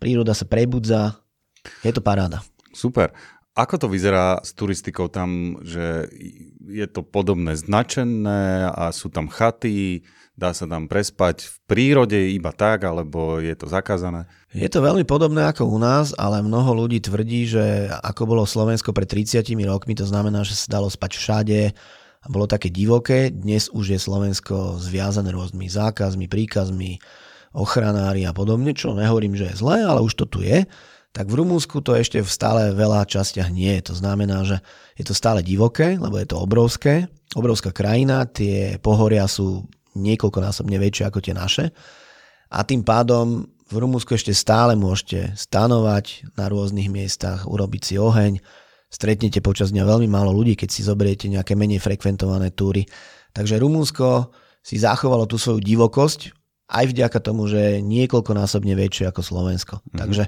príroda 0.00 0.32
sa 0.32 0.48
prebudza, 0.48 1.20
je 1.84 1.92
to 1.92 2.00
paráda. 2.00 2.40
Super. 2.72 3.12
Ako 3.58 3.82
to 3.82 3.86
vyzerá 3.90 4.38
s 4.46 4.54
turistikou 4.54 5.10
tam, 5.10 5.58
že 5.66 6.06
je 6.70 6.86
to 6.86 7.02
podobné 7.02 7.58
značené 7.58 8.70
a 8.70 8.94
sú 8.94 9.10
tam 9.10 9.26
chaty, 9.26 10.06
dá 10.38 10.54
sa 10.54 10.70
tam 10.70 10.86
prespať 10.86 11.44
v 11.44 11.54
prírode 11.66 12.18
iba 12.30 12.54
tak, 12.54 12.86
alebo 12.86 13.42
je 13.42 13.52
to 13.58 13.66
zakázané? 13.66 14.30
Je 14.54 14.70
to 14.70 14.80
veľmi 14.80 15.02
podobné 15.02 15.50
ako 15.50 15.66
u 15.66 15.78
nás, 15.82 16.14
ale 16.14 16.46
mnoho 16.46 16.86
ľudí 16.86 17.02
tvrdí, 17.02 17.50
že 17.50 17.90
ako 17.90 18.22
bolo 18.30 18.42
Slovensko 18.46 18.94
pred 18.94 19.10
30 19.10 19.42
rokmi, 19.66 19.98
to 19.98 20.06
znamená, 20.06 20.46
že 20.46 20.54
sa 20.54 20.80
dalo 20.80 20.86
spať 20.86 21.18
všade, 21.18 21.60
a 22.20 22.26
bolo 22.28 22.44
také 22.44 22.68
divoké. 22.68 23.32
Dnes 23.32 23.72
už 23.72 23.96
je 23.96 23.98
Slovensko 24.00 24.76
zviazané 24.76 25.32
rôznymi 25.32 25.68
zákazmi, 25.72 26.28
príkazmi, 26.28 27.00
ochranári 27.56 28.28
a 28.28 28.36
podobne, 28.36 28.76
čo 28.76 28.92
nehovorím, 28.92 29.34
že 29.34 29.50
je 29.50 29.58
zlé, 29.58 29.82
ale 29.82 30.04
už 30.04 30.14
to 30.14 30.24
tu 30.28 30.44
je. 30.44 30.68
Tak 31.10 31.26
v 31.26 31.42
Rumúnsku 31.42 31.82
to 31.82 31.98
ešte 31.98 32.22
v 32.22 32.30
stále 32.30 32.70
veľa 32.70 33.02
častiach 33.02 33.50
nie. 33.50 33.74
To 33.82 33.98
znamená, 33.98 34.46
že 34.46 34.62
je 34.94 35.02
to 35.02 35.14
stále 35.14 35.42
divoké, 35.42 35.98
lebo 35.98 36.14
je 36.14 36.26
to 36.30 36.38
obrovské, 36.38 37.10
obrovská 37.34 37.74
krajina, 37.74 38.30
tie 38.30 38.78
pohoria 38.78 39.26
sú 39.26 39.66
niekoľkonásobne 39.98 40.78
väčšie 40.78 41.10
ako 41.10 41.18
tie 41.18 41.34
naše. 41.34 41.74
A 42.50 42.62
tým 42.62 42.86
pádom 42.86 43.50
v 43.70 43.74
Rumúnsku 43.78 44.14
ešte 44.14 44.34
stále 44.34 44.74
môžete 44.74 45.34
stanovať 45.34 46.30
na 46.34 46.50
rôznych 46.50 46.90
miestach, 46.90 47.46
urobiť 47.46 47.82
si 47.82 47.94
oheň, 47.98 48.42
stretnete 48.90 49.38
počas 49.38 49.70
dňa 49.70 49.86
veľmi 49.86 50.10
málo 50.10 50.34
ľudí, 50.34 50.58
keď 50.58 50.68
si 50.70 50.82
zoberiete 50.82 51.30
nejaké 51.30 51.54
menej 51.54 51.78
frekventované 51.78 52.50
túry. 52.50 52.86
Takže 53.30 53.62
Rumunsko 53.62 54.34
si 54.62 54.78
zachovalo 54.78 55.30
tú 55.30 55.38
svoju 55.38 55.62
divokosť 55.62 56.34
aj 56.70 56.84
vďaka 56.90 57.18
tomu, 57.22 57.46
že 57.50 57.78
je 57.78 57.86
niekoľkonásobne 57.86 58.74
väčšie 58.74 59.10
ako 59.10 59.22
Slovensko. 59.22 59.74
Mm-hmm. 59.78 59.98
Takže 59.98 60.24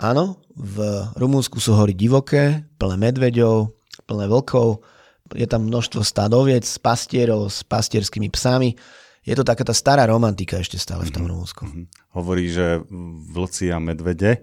áno, 0.00 0.40
v 0.56 1.06
Rumunsku 1.20 1.60
sú 1.60 1.76
hory 1.76 1.92
divoké, 1.92 2.64
plné 2.80 2.96
medveďov, 2.96 3.70
plné 4.08 4.26
vlkov, 4.26 4.80
je 5.30 5.46
tam 5.46 5.70
množstvo 5.70 6.02
stadoviec, 6.02 6.66
pastierov 6.82 7.52
s 7.52 7.62
pastierskými 7.62 8.32
psami. 8.34 8.74
Je 9.22 9.36
to 9.36 9.46
taká 9.46 9.62
tá 9.62 9.76
stará 9.76 10.08
romantika 10.08 10.58
ešte 10.58 10.80
stále 10.80 11.06
v 11.06 11.12
tom 11.14 11.28
mm-hmm. 11.28 11.32
Rumunsku. 11.36 11.62
Mm-hmm. 11.68 11.86
Hovorí, 12.16 12.50
že 12.50 12.82
vlci 13.30 13.70
a 13.70 13.78
medvede. 13.78 14.42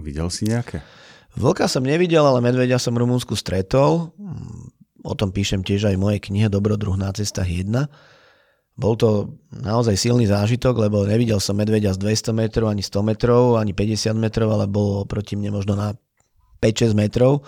Videl 0.00 0.28
si 0.32 0.48
nejaké? 0.48 0.82
Vlka 1.36 1.68
som 1.68 1.84
nevidel, 1.84 2.24
ale 2.24 2.40
medvedia 2.40 2.80
som 2.80 2.96
v 2.96 3.04
Rumunsku 3.04 3.36
stretol. 3.36 4.16
O 5.06 5.14
tom 5.14 5.30
píšem 5.30 5.62
tiež 5.62 5.92
aj 5.92 5.94
v 5.94 6.02
mojej 6.02 6.20
knihe 6.24 6.48
Dobrodruh 6.50 6.96
na 6.98 7.12
cestách 7.12 7.46
1. 7.46 7.86
Bol 8.76 8.92
to 9.00 9.40
naozaj 9.56 9.96
silný 9.96 10.28
zážitok, 10.28 10.76
lebo 10.84 11.08
nevidel 11.08 11.40
som 11.40 11.56
medvedia 11.56 11.96
z 11.96 12.00
200 12.04 12.36
metrov, 12.36 12.68
ani 12.68 12.84
100 12.84 13.08
metrov, 13.08 13.56
ani 13.56 13.72
50 13.72 14.12
metrov, 14.20 14.52
ale 14.52 14.68
bol 14.68 15.08
proti 15.08 15.32
mne 15.32 15.56
možno 15.56 15.72
na 15.72 15.96
5-6 16.60 16.92
metrov. 16.92 17.40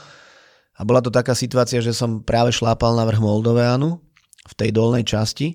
A 0.78 0.88
bola 0.88 1.04
to 1.04 1.12
taká 1.12 1.36
situácia, 1.36 1.84
že 1.84 1.92
som 1.92 2.24
práve 2.24 2.48
šlápal 2.56 2.96
na 2.96 3.04
vrch 3.04 3.20
Moldoveanu 3.20 4.00
v 4.48 4.54
tej 4.56 4.70
dolnej 4.72 5.04
časti, 5.04 5.52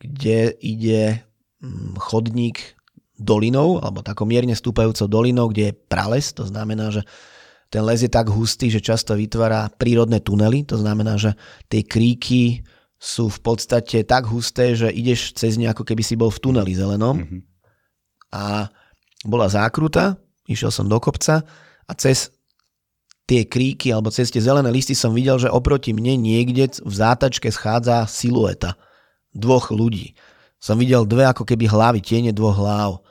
kde 0.00 0.56
ide 0.64 1.20
mm, 1.60 2.00
chodník 2.00 2.76
dolinou, 3.20 3.80
alebo 3.84 4.00
takou 4.00 4.24
mierne 4.24 4.56
stúpajúcou 4.56 5.08
dolinou, 5.08 5.52
kde 5.52 5.72
je 5.72 5.78
prales, 5.88 6.32
to 6.32 6.48
znamená, 6.48 6.88
že 6.88 7.04
ten 7.68 7.82
les 7.82 8.00
je 8.00 8.08
tak 8.12 8.30
hustý, 8.30 8.70
že 8.70 8.80
často 8.80 9.18
vytvára 9.18 9.68
prírodné 9.74 10.22
tunely, 10.22 10.62
to 10.64 10.78
znamená, 10.78 11.18
že 11.18 11.34
tie 11.66 11.82
kríky 11.82 12.62
sú 12.96 13.28
v 13.28 13.38
podstate 13.44 14.02
tak 14.08 14.24
husté, 14.28 14.72
že 14.72 14.88
ideš 14.88 15.36
cez 15.36 15.60
ne, 15.60 15.68
ako 15.68 15.84
keby 15.84 16.02
si 16.02 16.16
bol 16.16 16.32
v 16.32 16.40
tuneli 16.40 16.72
zelenom. 16.72 17.20
Mm-hmm. 17.20 17.40
A 18.32 18.72
bola 19.28 19.46
zákruta, 19.52 20.16
išiel 20.48 20.72
som 20.72 20.88
do 20.88 20.96
kopca 20.96 21.44
a 21.86 21.92
cez 21.94 22.32
tie 23.26 23.44
kríky 23.44 23.90
alebo 23.92 24.08
cez 24.08 24.30
tie 24.32 24.40
zelené 24.40 24.70
listy 24.70 24.94
som 24.96 25.12
videl, 25.12 25.36
že 25.36 25.52
oproti 25.52 25.92
mne 25.92 26.16
niekde 26.16 26.80
v 26.80 26.94
zátačke 26.94 27.50
schádza 27.52 28.06
silueta 28.06 28.78
dvoch 29.36 29.74
ľudí. 29.74 30.16
Som 30.56 30.80
videl 30.80 31.04
dve 31.04 31.28
ako 31.28 31.44
keby 31.44 31.68
hlavy, 31.68 32.00
tiene 32.00 32.32
dvoch 32.32 32.56
hlav 32.56 33.06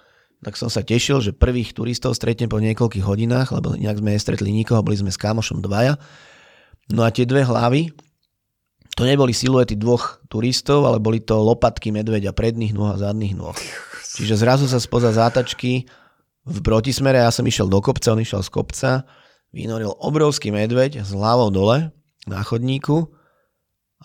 tak 0.45 0.61
som 0.61 0.69
sa 0.69 0.85
tešil, 0.85 1.25
že 1.25 1.33
prvých 1.33 1.73
turistov 1.73 2.13
stretnem 2.13 2.45
po 2.45 2.61
niekoľkých 2.61 3.01
hodinách, 3.01 3.49
lebo 3.49 3.73
inak 3.73 3.97
sme 3.97 4.13
nestretli 4.13 4.53
nikoho, 4.53 4.85
boli 4.85 4.93
sme 4.93 5.09
s 5.09 5.17
kamošom 5.17 5.57
dvaja. 5.65 5.97
No 6.93 7.01
a 7.01 7.09
tie 7.09 7.25
dve 7.25 7.41
hlavy, 7.41 7.89
to 8.95 9.03
neboli 9.03 9.35
siluety 9.35 9.75
dvoch 9.75 10.23
turistov, 10.31 10.87
ale 10.87 11.03
boli 11.03 11.19
to 11.19 11.35
lopatky 11.35 11.91
medveďa 11.91 12.31
predných 12.31 12.71
nôh 12.71 12.95
a 12.95 12.99
zadných 12.99 13.35
nôh. 13.35 13.55
Čiže 14.15 14.39
zrazu 14.39 14.65
sa 14.71 14.79
spoza 14.79 15.11
zátačky 15.11 15.85
v 16.45 16.57
protismere, 16.63 17.19
ja 17.19 17.31
som 17.33 17.43
išiel 17.43 17.67
do 17.67 17.83
kopca, 17.83 18.15
on 18.15 18.23
išiel 18.23 18.39
z 18.39 18.49
kopca, 18.49 18.89
vynoril 19.51 19.91
obrovský 19.99 20.55
medveď 20.55 21.03
s 21.03 21.11
hlavou 21.11 21.51
dole 21.51 21.91
na 22.25 22.39
chodníku 22.39 23.11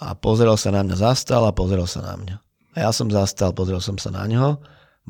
a 0.02 0.18
pozrel 0.18 0.59
sa 0.59 0.75
na 0.75 0.82
mňa, 0.82 0.97
zastal 0.99 1.47
a 1.47 1.54
pozrel 1.54 1.87
sa 1.87 2.02
na 2.02 2.18
mňa. 2.18 2.37
A 2.75 2.76
ja 2.87 2.90
som 2.90 3.06
zastal, 3.06 3.54
pozrel 3.54 3.78
som 3.78 3.94
sa 3.94 4.11
na 4.11 4.26
ňo 4.26 4.59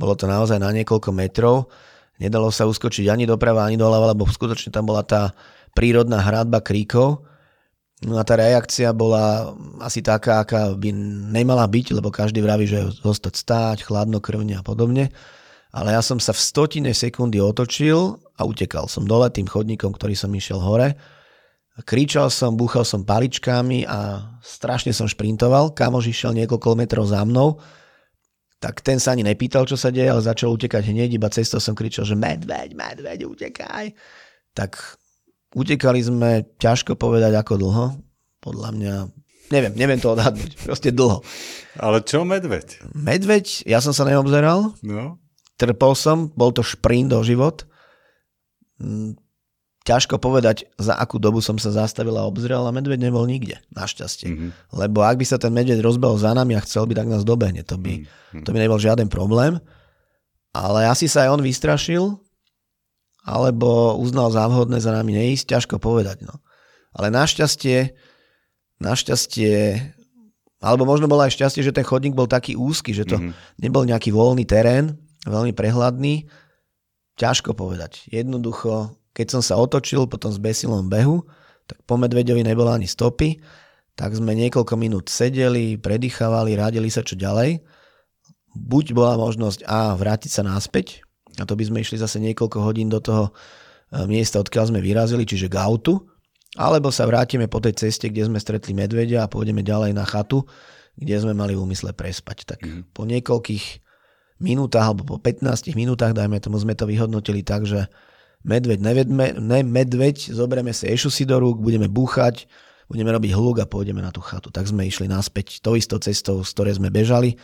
bolo 0.01 0.17
to 0.17 0.25
naozaj 0.25 0.57
na 0.57 0.73
niekoľko 0.73 1.11
metrov. 1.13 1.69
Nedalo 2.17 2.49
sa 2.49 2.65
uskočiť 2.65 3.09
ani 3.13 3.29
doprava, 3.29 3.69
ani 3.69 3.77
doľava, 3.77 4.17
lebo 4.17 4.25
skutočne 4.25 4.73
tam 4.73 4.89
bola 4.89 5.05
tá 5.05 5.37
prírodná 5.77 6.25
hradba 6.25 6.65
kríkov. 6.65 7.29
No 8.01 8.17
a 8.17 8.25
tá 8.25 8.33
reakcia 8.41 8.97
bola 8.97 9.53
asi 9.85 10.01
taká, 10.01 10.41
aká 10.41 10.73
by 10.73 10.89
nemala 11.37 11.69
byť, 11.69 12.01
lebo 12.01 12.09
každý 12.09 12.41
vraví, 12.41 12.65
že 12.65 12.89
zostať 13.05 13.35
stáť, 13.37 13.79
chladnokrvne 13.85 14.57
a 14.57 14.65
podobne. 14.65 15.13
Ale 15.71 15.93
ja 15.93 16.01
som 16.01 16.17
sa 16.17 16.33
v 16.33 16.41
stotine 16.41 16.91
sekundy 16.97 17.39
otočil 17.39 18.17
a 18.41 18.43
utekal 18.49 18.89
som 18.89 19.05
dole 19.05 19.29
tým 19.29 19.47
chodníkom, 19.47 19.93
ktorý 19.93 20.17
som 20.17 20.33
išiel 20.33 20.59
hore. 20.59 20.97
Kričal 21.85 22.33
som, 22.33 22.57
búchal 22.57 22.89
som 22.89 23.05
paličkami 23.05 23.85
a 23.85 24.33
strašne 24.41 24.97
som 24.97 25.07
šprintoval. 25.07 25.77
Kamož 25.77 26.09
išiel 26.09 26.33
niekoľko 26.35 26.77
metrov 26.81 27.05
za 27.09 27.21
mnou 27.23 27.61
tak 28.61 28.85
ten 28.85 29.01
sa 29.01 29.17
ani 29.17 29.25
nepýtal, 29.25 29.65
čo 29.65 29.75
sa 29.81 29.89
deje, 29.89 30.13
ale 30.13 30.21
začal 30.21 30.53
utekať 30.53 30.93
hneď, 30.93 31.17
iba 31.17 31.33
cestou 31.33 31.57
som 31.57 31.73
kričal, 31.73 32.05
že 32.05 32.13
medveď, 32.13 32.77
medveď, 32.77 33.25
utekaj. 33.25 33.97
Tak 34.53 35.00
utekali 35.55 36.01
sme, 36.03 36.31
ťažko 36.59 36.95
povedať 36.95 37.35
ako 37.35 37.55
dlho, 37.59 37.87
podľa 38.41 38.71
mňa, 38.73 38.95
neviem, 39.51 39.73
neviem 39.75 40.01
to 40.01 40.15
odhadnúť, 40.15 40.57
proste 40.67 40.91
dlho. 40.95 41.21
Ale 41.79 42.03
čo 42.07 42.23
medveď? 42.23 42.95
Medveď, 42.95 43.67
ja 43.67 43.83
som 43.83 43.91
sa 43.91 44.07
neobzeral, 44.07 44.75
no. 44.83 45.19
trpol 45.59 45.93
som, 45.99 46.31
bol 46.33 46.55
to 46.55 46.63
šprint 46.63 47.11
do 47.11 47.21
život, 47.27 47.67
mm, 48.79 49.19
ťažko 49.85 50.21
povedať, 50.21 50.69
za 50.77 50.95
akú 50.95 51.17
dobu 51.17 51.41
som 51.41 51.57
sa 51.57 51.73
zastavil 51.73 52.15
a 52.15 52.29
obzrel 52.29 52.63
a 52.63 52.71
medveď 52.71 53.01
nebol 53.01 53.25
nikde, 53.25 53.59
našťastie. 53.73 54.29
Mm-hmm. 54.29 54.51
Lebo 54.77 55.03
ak 55.03 55.17
by 55.19 55.27
sa 55.27 55.41
ten 55.41 55.51
medveď 55.51 55.81
rozbehol 55.81 56.21
za 56.21 56.37
nami 56.37 56.55
a 56.55 56.63
chcel 56.63 56.85
by, 56.85 56.95
tak 56.95 57.09
nás 57.09 57.25
dobehne. 57.25 57.65
To 57.67 57.81
by, 57.81 58.05
mm-hmm. 58.05 58.45
to 58.45 58.49
by 58.53 58.59
nebol 58.61 58.79
žiaden 58.79 59.09
problém. 59.09 59.59
Ale 60.53 60.85
asi 60.85 61.09
sa 61.09 61.27
aj 61.27 61.41
on 61.41 61.43
vystrašil, 61.43 62.21
alebo 63.25 63.97
uznal 64.01 64.33
za 64.33 64.49
vhodné 64.49 64.81
za 64.81 64.93
nami 64.97 65.13
neísť, 65.13 65.57
ťažko 65.57 65.77
povedať. 65.77 66.25
No. 66.25 66.41
Ale 66.97 67.13
našťastie, 67.13 67.95
našťastie 68.81 69.55
Alebo 70.61 70.85
možno 70.85 71.09
bolo 71.09 71.25
aj 71.25 71.33
šťastie, 71.33 71.65
že 71.65 71.73
ten 71.73 71.89
chodník 71.89 72.13
bol 72.13 72.29
taký 72.29 72.53
úzky, 72.53 72.93
že 72.93 73.09
to 73.09 73.17
mm-hmm. 73.17 73.65
nebol 73.65 73.81
nejaký 73.89 74.13
voľný 74.13 74.45
terén, 74.45 74.93
veľmi 75.25 75.57
prehľadný. 75.57 76.29
Ťažko 77.17 77.57
povedať. 77.57 78.05
Jednoducho, 78.13 78.93
keď 79.17 79.27
som 79.33 79.43
sa 79.45 79.57
otočil 79.57 80.05
po 80.05 80.21
tom 80.21 80.29
zbesilom 80.33 80.93
behu, 80.93 81.25
tak 81.65 81.81
po 81.89 81.97
Medveďovi 81.97 82.45
nebolo 82.45 82.69
ani 82.77 82.85
stopy, 82.85 83.41
tak 83.97 84.13
sme 84.13 84.37
niekoľko 84.37 84.75
minút 84.77 85.09
sedeli, 85.09 85.81
predýchavali, 85.81 86.57
rádili 86.57 86.93
sa 86.93 87.01
čo 87.01 87.17
ďalej. 87.17 87.65
Buď 88.53 88.93
bola 88.93 89.17
možnosť 89.17 89.65
A 89.65 89.97
vrátiť 89.97 90.29
sa 90.29 90.43
naspäť, 90.45 91.05
a 91.39 91.45
to 91.47 91.55
by 91.55 91.65
sme 91.67 91.79
išli 91.85 92.01
zase 92.01 92.19
niekoľko 92.19 92.59
hodín 92.65 92.91
do 92.91 92.99
toho 92.99 93.31
e, 93.31 93.33
miesta, 94.11 94.43
odkiaľ 94.43 94.75
sme 94.75 94.81
vyrazili, 94.83 95.23
čiže 95.23 95.47
k 95.47 95.57
autu, 95.61 96.03
alebo 96.59 96.91
sa 96.91 97.07
vrátime 97.07 97.47
po 97.47 97.63
tej 97.63 97.79
ceste, 97.79 98.11
kde 98.11 98.27
sme 98.27 98.43
stretli 98.43 98.75
medvedia 98.75 99.23
a 99.23 99.31
pôjdeme 99.31 99.63
ďalej 99.63 99.95
na 99.95 100.03
chatu, 100.03 100.43
kde 100.99 101.15
sme 101.23 101.33
mali 101.37 101.55
v 101.55 101.63
úmysle 101.63 101.95
prespať. 101.95 102.57
Tak 102.57 102.61
mm. 102.67 102.83
po 102.91 103.07
niekoľkých 103.07 103.65
minútach 104.43 104.91
alebo 104.91 105.07
po 105.07 105.17
15 105.23 105.71
minútach, 105.79 106.17
dajme 106.17 106.43
tomu, 106.43 106.59
sme 106.59 106.75
to 106.75 106.89
vyhodnotili 106.89 107.47
tak, 107.47 107.69
že 107.69 107.87
medveď, 108.43 108.81
nevedme, 108.81 109.37
ne 109.37 109.61
medveď, 109.63 110.33
zoberieme 110.33 110.73
si 110.73 110.89
ešusy 110.89 111.29
do 111.29 111.39
rúk, 111.39 111.61
budeme 111.61 111.87
búchať, 111.87 112.49
budeme 112.91 113.15
robiť 113.15 113.31
hluk 113.37 113.63
a 113.63 113.71
pôjdeme 113.71 114.03
na 114.03 114.11
tú 114.11 114.25
chatu. 114.25 114.51
Tak 114.51 114.67
sme 114.67 114.89
išli 114.89 115.07
naspäť 115.07 115.63
tou 115.63 115.79
istou 115.79 116.01
cestou, 116.03 116.43
z 116.43 116.51
ktorej 116.57 116.83
sme 116.83 116.91
bežali 116.91 117.39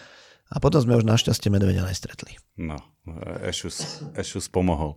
a 0.46 0.62
potom 0.62 0.78
sme 0.78 0.94
už 0.94 1.04
našťastie 1.04 1.50
medveďa 1.50 1.90
nestretli. 1.90 2.38
No, 2.54 2.78
Ešus, 3.42 4.06
Ešus 4.14 4.46
pomohol. 4.46 4.94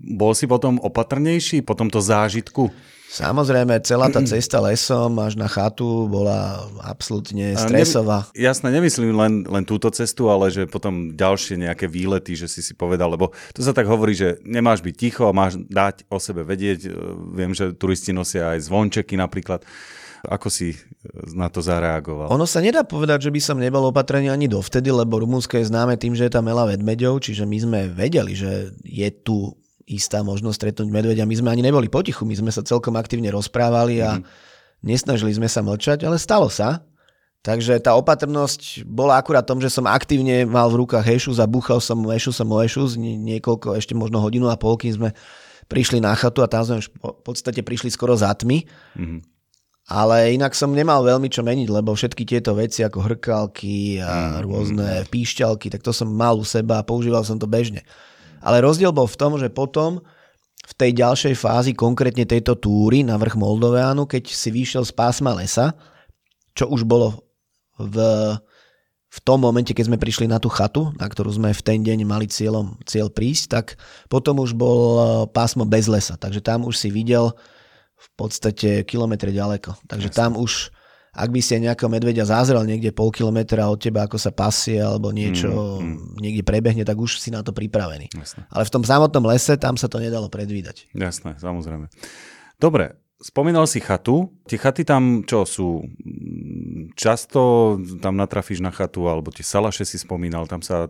Bol 0.00 0.32
si 0.32 0.48
potom 0.48 0.80
opatrnejší 0.80 1.60
po 1.60 1.76
tomto 1.76 2.00
zážitku? 2.00 2.72
Samozrejme, 3.10 3.82
celá 3.82 4.06
tá 4.06 4.22
cesta 4.22 4.62
lesom 4.62 5.18
až 5.18 5.34
na 5.34 5.50
chatu 5.50 6.06
bola 6.06 6.62
absolútne 6.78 7.58
stresová. 7.58 8.30
Ne, 8.30 8.46
jasné, 8.46 8.70
nemyslím 8.70 9.18
len, 9.18 9.42
len 9.50 9.66
túto 9.66 9.90
cestu, 9.90 10.30
ale 10.30 10.46
že 10.54 10.70
potom 10.70 11.18
ďalšie 11.18 11.58
nejaké 11.58 11.90
výlety, 11.90 12.38
že 12.38 12.46
si 12.46 12.62
si 12.62 12.70
povedal, 12.70 13.10
lebo 13.10 13.34
to 13.50 13.66
sa 13.66 13.74
tak 13.74 13.90
hovorí, 13.90 14.14
že 14.14 14.38
nemáš 14.46 14.86
byť 14.86 14.94
ticho 14.94 15.26
a 15.26 15.34
máš 15.34 15.58
dať 15.58 16.06
o 16.06 16.22
sebe 16.22 16.46
vedieť. 16.46 16.86
Viem, 17.34 17.50
že 17.50 17.74
turisti 17.74 18.14
nosia 18.14 18.54
aj 18.54 18.70
zvončeky 18.70 19.18
napríklad. 19.18 19.66
Ako 20.26 20.52
si 20.52 20.76
na 21.32 21.48
to 21.48 21.64
zareagoval? 21.64 22.28
Ono 22.28 22.44
sa 22.44 22.60
nedá 22.60 22.84
povedať, 22.84 23.28
že 23.28 23.32
by 23.32 23.40
som 23.40 23.56
nebol 23.56 23.88
opatrený 23.88 24.28
ani 24.28 24.50
dovtedy, 24.50 24.92
lebo 24.92 25.20
Rumunsko 25.20 25.56
je 25.56 25.72
známe 25.72 25.96
tým, 25.96 26.12
že 26.12 26.28
je 26.28 26.34
tam 26.36 26.44
veľa 26.44 26.76
vedmeďov, 26.76 27.24
čiže 27.24 27.48
my 27.48 27.58
sme 27.60 27.80
vedeli, 27.88 28.36
že 28.36 28.76
je 28.84 29.08
tu 29.24 29.56
istá 29.88 30.20
možnosť 30.20 30.56
stretnúť 30.56 30.88
medveďa. 30.92 31.24
My 31.24 31.36
sme 31.36 31.48
ani 31.50 31.64
neboli 31.64 31.88
potichu, 31.88 32.22
my 32.28 32.36
sme 32.36 32.52
sa 32.52 32.60
celkom 32.62 32.94
aktívne 32.94 33.32
rozprávali 33.32 33.98
a 34.04 34.20
mm. 34.20 34.24
nesnažili 34.86 35.34
sme 35.34 35.48
sa 35.48 35.64
mlčať, 35.64 36.06
ale 36.06 36.20
stalo 36.20 36.46
sa. 36.46 36.84
Takže 37.40 37.80
tá 37.80 37.96
opatrnosť 37.96 38.84
bola 38.84 39.16
akurát 39.16 39.48
tom, 39.48 39.64
že 39.64 39.72
som 39.72 39.88
aktívne 39.88 40.44
mal 40.44 40.68
v 40.68 40.84
rukách 40.84 41.08
hešus 41.08 41.40
a 41.40 41.48
búchal 41.48 41.80
som 41.80 41.96
hešus 42.04 42.36
som 42.36 42.52
hešus 42.52 43.00
niekoľko, 43.00 43.80
ešte 43.80 43.96
možno 43.96 44.20
hodinu 44.20 44.52
a 44.52 44.60
pol, 44.60 44.76
kým 44.76 44.92
sme 44.92 45.08
prišli 45.64 46.04
na 46.04 46.12
chatu 46.12 46.44
a 46.44 46.50
tam 46.52 46.68
sme 46.68 46.76
už 46.84 46.92
v 46.92 47.22
podstate 47.24 47.64
prišli 47.64 47.88
skoro 47.88 48.12
za 48.12 48.28
tmy. 48.36 48.68
Mm-hmm. 48.92 49.20
Ale 49.90 50.38
inak 50.38 50.54
som 50.54 50.70
nemal 50.70 51.02
veľmi 51.02 51.26
čo 51.26 51.42
meniť, 51.42 51.66
lebo 51.66 51.98
všetky 51.98 52.22
tieto 52.22 52.54
veci 52.54 52.86
ako 52.86 53.10
hrkalky 53.10 53.98
a 53.98 54.38
mm-hmm. 54.38 54.42
rôzne 54.46 54.88
píšťalky, 55.10 55.66
tak 55.66 55.82
to 55.82 55.90
som 55.90 56.06
mal 56.06 56.38
u 56.38 56.46
seba 56.46 56.78
a 56.78 56.86
používal 56.86 57.26
som 57.26 57.42
to 57.42 57.50
bežne. 57.50 57.82
Ale 58.38 58.62
rozdiel 58.62 58.94
bol 58.94 59.10
v 59.10 59.18
tom, 59.18 59.34
že 59.34 59.50
potom 59.50 59.98
v 60.62 60.72
tej 60.78 60.94
ďalšej 60.94 61.34
fázi, 61.34 61.74
konkrétne 61.74 62.22
tejto 62.22 62.54
túry 62.54 63.02
na 63.02 63.18
vrch 63.18 63.34
Moldoveánu, 63.34 64.06
keď 64.06 64.30
si 64.30 64.54
vyšiel 64.54 64.86
z 64.86 64.94
pásma 64.94 65.34
lesa, 65.34 65.74
čo 66.54 66.70
už 66.70 66.86
bolo 66.86 67.26
v, 67.74 67.96
v 69.10 69.18
tom 69.26 69.42
momente, 69.42 69.74
keď 69.74 69.90
sme 69.90 69.98
prišli 69.98 70.30
na 70.30 70.38
tú 70.38 70.46
chatu, 70.46 70.94
na 71.02 71.10
ktorú 71.10 71.34
sme 71.34 71.50
v 71.50 71.62
ten 71.66 71.82
deň 71.82 72.06
mali 72.06 72.30
cieľom, 72.30 72.78
cieľ 72.86 73.10
prísť, 73.10 73.44
tak 73.50 73.66
potom 74.06 74.38
už 74.38 74.54
bol 74.54 74.78
e, 74.78 75.02
pásmo 75.34 75.66
bez 75.66 75.90
lesa. 75.90 76.14
Takže 76.14 76.38
tam 76.38 76.62
už 76.62 76.78
si 76.78 76.94
videl 76.94 77.34
v 78.00 78.08
podstate 78.16 78.88
kilometre 78.88 79.28
ďaleko. 79.28 79.76
Takže 79.84 80.08
Jasne. 80.08 80.18
tam 80.18 80.32
už 80.40 80.72
ak 81.10 81.26
by 81.34 81.40
si 81.42 81.58
nejakého 81.58 81.90
medveďa 81.90 82.22
zázrel 82.22 82.62
niekde 82.62 82.94
pol 82.94 83.10
kilometra 83.10 83.66
od 83.66 83.82
teba, 83.82 84.06
ako 84.06 84.14
sa 84.14 84.30
pasie 84.30 84.78
alebo 84.78 85.10
niečo 85.10 85.50
mm, 85.50 85.82
mm. 85.82 86.22
niekde 86.22 86.42
prebehne, 86.46 86.86
tak 86.86 86.94
už 86.94 87.18
si 87.18 87.34
na 87.34 87.42
to 87.42 87.50
pripravený. 87.50 88.14
Jasne. 88.14 88.46
Ale 88.46 88.62
v 88.62 88.70
tom 88.70 88.86
samotnom 88.86 89.26
lese 89.26 89.58
tam 89.58 89.74
sa 89.74 89.90
to 89.90 89.98
nedalo 89.98 90.30
predvídať. 90.30 90.86
Jasné, 90.94 91.34
samozrejme. 91.42 91.90
Dobre, 92.62 92.94
Spomínal 93.20 93.68
si 93.68 93.84
chatu. 93.84 94.32
Tie 94.48 94.56
chaty 94.56 94.80
tam 94.80 95.20
čo 95.28 95.44
sú? 95.44 95.84
Často 96.96 97.76
tam 98.00 98.16
natrafíš 98.16 98.64
na 98.64 98.72
chatu, 98.72 99.12
alebo 99.12 99.28
tie 99.28 99.44
salaše 99.44 99.84
si 99.84 100.00
spomínal, 100.00 100.48
tam 100.48 100.64
sa 100.64 100.88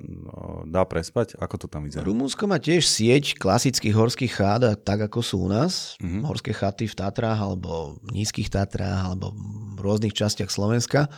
dá 0.62 0.86
prespať? 0.86 1.34
Ako 1.42 1.58
to 1.58 1.66
tam 1.66 1.90
vyzerá? 1.90 2.06
Rumúnsko 2.06 2.46
má 2.46 2.62
tiež 2.62 2.86
sieť 2.86 3.34
klasických 3.34 3.98
horských 3.98 4.30
chát, 4.30 4.62
tak 4.86 5.10
ako 5.10 5.18
sú 5.26 5.36
u 5.42 5.48
nás. 5.50 5.98
Mm-hmm. 5.98 6.22
Horské 6.22 6.54
chaty 6.54 6.86
v 6.86 6.94
Tatrách, 6.94 7.42
alebo 7.42 7.98
v 7.98 8.22
nízkych 8.22 8.46
Tatrách, 8.46 9.10
alebo 9.10 9.34
v 9.74 9.78
rôznych 9.82 10.14
častiach 10.14 10.54
Slovenska. 10.54 11.10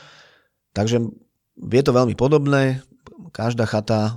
Takže 0.72 1.12
je 1.61 1.83
to 1.85 1.92
veľmi 1.92 2.16
podobné. 2.16 2.81
Každá 3.37 3.68
chata, 3.68 4.16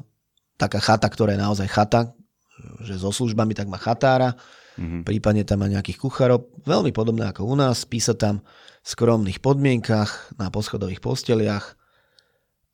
taká 0.55 0.79
chata, 0.79 1.11
ktorá 1.11 1.35
je 1.35 1.43
naozaj 1.43 1.67
chata, 1.67 2.15
že 2.87 2.95
so 2.95 3.11
službami, 3.11 3.51
tak 3.51 3.67
má 3.67 3.75
chatára 3.75 4.39
mm-hmm. 4.77 5.01
prípadne 5.07 5.43
tam 5.47 5.63
má 5.63 5.67
nejakých 5.67 5.99
kuchárov, 5.99 6.63
veľmi 6.63 6.91
podobné 6.91 7.31
ako 7.31 7.47
u 7.47 7.55
nás, 7.55 7.83
spí 7.83 7.99
sa 7.99 8.13
tam 8.15 8.43
v 8.85 8.87
skromných 8.87 9.41
podmienkach, 9.41 10.37
na 10.37 10.53
poschodových 10.53 11.01
posteliach, 11.01 11.73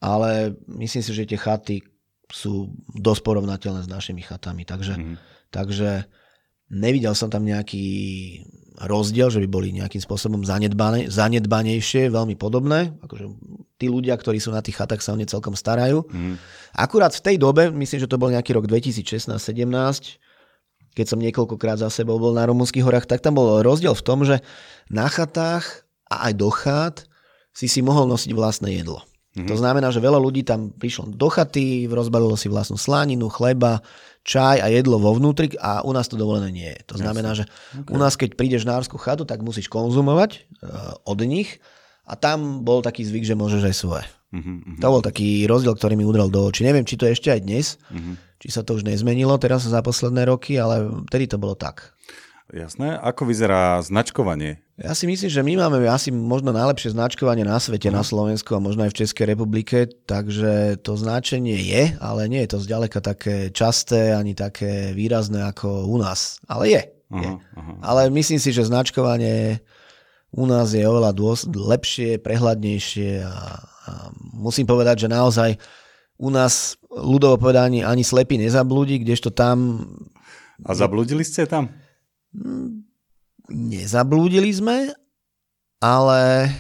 ale 0.02 0.58
myslím 0.68 1.02
si, 1.06 1.12
že 1.14 1.30
tie 1.30 1.40
chaty 1.40 1.86
sú 2.32 2.74
dosť 2.96 3.22
porovnateľné 3.22 3.86
s 3.86 3.90
našimi 3.92 4.24
chatami, 4.24 4.66
takže, 4.66 4.96
mm-hmm. 4.98 5.16
takže 5.54 6.10
nevidel 6.72 7.14
som 7.14 7.28
tam 7.28 7.44
nejaký 7.44 7.88
rozdiel, 8.82 9.30
že 9.30 9.44
by 9.46 9.48
boli 9.52 9.70
nejakým 9.76 10.02
spôsobom 10.02 10.42
zanedbané, 10.42 11.12
zanedbanejšie, 11.12 12.10
veľmi 12.10 12.34
podobné. 12.40 12.96
Akože 13.04 13.30
tí 13.78 13.92
ľudia, 13.92 14.18
ktorí 14.18 14.42
sú 14.42 14.50
na 14.50 14.64
tých 14.64 14.80
chatách, 14.80 15.04
sa 15.04 15.14
o 15.14 15.20
ne 15.20 15.28
celkom 15.28 15.54
starajú. 15.54 16.08
Mm. 16.10 16.40
Akurát 16.74 17.14
v 17.14 17.22
tej 17.22 17.36
dobe, 17.38 17.70
myslím, 17.70 18.00
že 18.02 18.10
to 18.10 18.18
bol 18.18 18.32
nejaký 18.34 18.58
rok 18.58 18.66
2016-17, 18.66 20.18
keď 20.92 21.06
som 21.08 21.20
niekoľkokrát 21.24 21.80
za 21.80 21.88
sebou 21.88 22.20
bol 22.20 22.36
na 22.36 22.44
Rumunských 22.48 22.84
horách, 22.84 23.08
tak 23.08 23.24
tam 23.24 23.40
bol 23.40 23.64
rozdiel 23.64 23.96
v 23.96 24.06
tom, 24.06 24.28
že 24.28 24.44
na 24.92 25.08
chatách 25.08 25.88
a 26.12 26.28
aj 26.28 26.34
do 26.36 26.50
chát 26.52 26.96
si 27.56 27.72
si 27.72 27.80
mohol 27.80 28.08
nosiť 28.08 28.32
vlastné 28.36 28.76
jedlo. 28.84 29.04
Mm-hmm. 29.32 29.48
To 29.48 29.56
znamená, 29.56 29.88
že 29.96 30.04
veľa 30.04 30.20
ľudí 30.20 30.44
tam 30.44 30.76
prišlo 30.76 31.16
do 31.16 31.30
chaty, 31.32 31.88
rozbalilo 31.88 32.36
si 32.36 32.52
vlastnú 32.52 32.76
sláninu, 32.76 33.32
chleba, 33.32 33.80
čaj 34.28 34.60
a 34.60 34.68
jedlo 34.68 35.00
vo 35.00 35.16
vnútri 35.16 35.56
a 35.56 35.80
u 35.88 35.96
nás 35.96 36.12
to 36.12 36.20
dovolené 36.20 36.52
nie 36.52 36.68
je. 36.68 36.80
To 36.92 36.96
znamená, 37.00 37.32
že 37.40 37.48
okay. 37.72 37.96
u 37.96 37.98
nás, 37.98 38.20
keď 38.20 38.36
prídeš 38.36 38.68
na 38.68 38.76
nárskú 38.76 39.00
chatu, 39.00 39.24
tak 39.24 39.40
musíš 39.40 39.72
konzumovať 39.72 40.52
uh, 40.60 41.00
od 41.08 41.24
nich 41.24 41.64
a 42.04 42.20
tam 42.20 42.68
bol 42.68 42.84
taký 42.84 43.08
zvyk, 43.08 43.24
že 43.24 43.40
môžeš 43.40 43.64
aj 43.72 43.76
svoje. 43.76 44.06
Mm-hmm. 44.36 44.84
To 44.84 44.88
bol 45.00 45.04
taký 45.04 45.48
rozdiel, 45.48 45.80
ktorý 45.80 45.96
mi 45.96 46.04
udrel 46.04 46.28
do 46.28 46.44
očí. 46.44 46.68
Neviem, 46.68 46.84
či 46.84 47.00
to 47.00 47.08
je 47.08 47.16
ešte 47.16 47.32
aj 47.32 47.40
dnes. 47.40 47.80
Mm-hmm 47.88 48.31
či 48.42 48.50
sa 48.50 48.66
to 48.66 48.74
už 48.74 48.84
nezmenilo 48.84 49.38
teraz 49.38 49.70
za 49.70 49.86
posledné 49.86 50.26
roky, 50.26 50.58
ale 50.58 51.06
vtedy 51.06 51.30
to 51.30 51.38
bolo 51.38 51.54
tak. 51.54 51.94
Jasné. 52.52 53.00
Ako 53.00 53.24
vyzerá 53.30 53.80
značkovanie? 53.80 54.60
Ja 54.76 54.92
si 54.92 55.08
myslím, 55.08 55.32
že 55.32 55.40
my 55.40 55.54
máme 55.56 55.88
asi 55.88 56.12
možno 56.12 56.52
najlepšie 56.52 56.92
značkovanie 56.92 57.48
na 57.48 57.62
svete, 57.62 57.88
uh-huh. 57.88 58.02
na 58.02 58.04
Slovensku 58.04 58.52
a 58.58 58.60
možno 58.60 58.84
aj 58.84 58.92
v 58.92 59.00
Českej 59.06 59.26
republike, 59.32 59.88
takže 59.88 60.76
to 60.84 61.00
značenie 61.00 61.56
je, 61.56 61.96
ale 62.04 62.28
nie 62.28 62.44
je 62.44 62.52
to 62.52 62.60
zďaleka 62.60 63.00
také 63.00 63.56
časté 63.56 64.12
ani 64.12 64.36
také 64.36 64.92
výrazné 64.92 65.48
ako 65.48 65.88
u 65.88 65.96
nás. 66.02 66.44
Ale 66.50 66.68
je. 66.68 66.82
Uh-huh, 67.08 67.24
je. 67.24 67.30
Uh-huh. 67.56 67.76
Ale 67.80 68.12
myslím 68.12 68.42
si, 68.42 68.52
že 68.52 68.68
značkovanie 68.68 69.64
u 70.36 70.44
nás 70.44 70.76
je 70.76 70.84
oveľa 70.84 71.16
dôs- 71.16 71.48
lepšie, 71.48 72.20
prehľadnejšie 72.20 73.24
a, 73.24 73.64
a 73.64 73.92
musím 74.36 74.68
povedať, 74.68 75.08
že 75.08 75.14
naozaj 75.14 75.56
u 76.22 76.30
nás 76.30 76.78
ľudovo 76.94 77.42
povedaní 77.42 77.82
ani 77.82 78.06
slepý 78.06 78.38
nezablúdi, 78.38 79.02
kdežto 79.02 79.34
tam... 79.34 79.82
A 80.62 80.78
zablúdili 80.78 81.26
ste 81.26 81.50
tam? 81.50 81.74
Nezablúdili 83.50 84.54
sme, 84.54 84.94
ale 85.82 86.54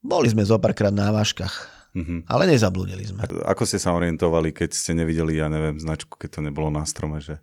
boli 0.00 0.32
sme 0.32 0.48
zo 0.48 0.56
párkrát 0.56 0.88
na 0.88 1.12
váškach. 1.12 1.68
Mm-hmm. 1.94 2.26
Ale 2.26 2.48
nezablúdili 2.48 3.04
sme. 3.04 3.22
Ako 3.44 3.68
ste 3.68 3.76
sa 3.78 3.92
orientovali, 3.94 4.50
keď 4.56 4.72
ste 4.72 4.96
nevideli, 4.96 5.38
ja 5.38 5.52
neviem, 5.52 5.76
značku, 5.78 6.16
keď 6.16 6.40
to 6.40 6.40
nebolo 6.42 6.72
na 6.72 6.82
strome, 6.88 7.20
že 7.20 7.38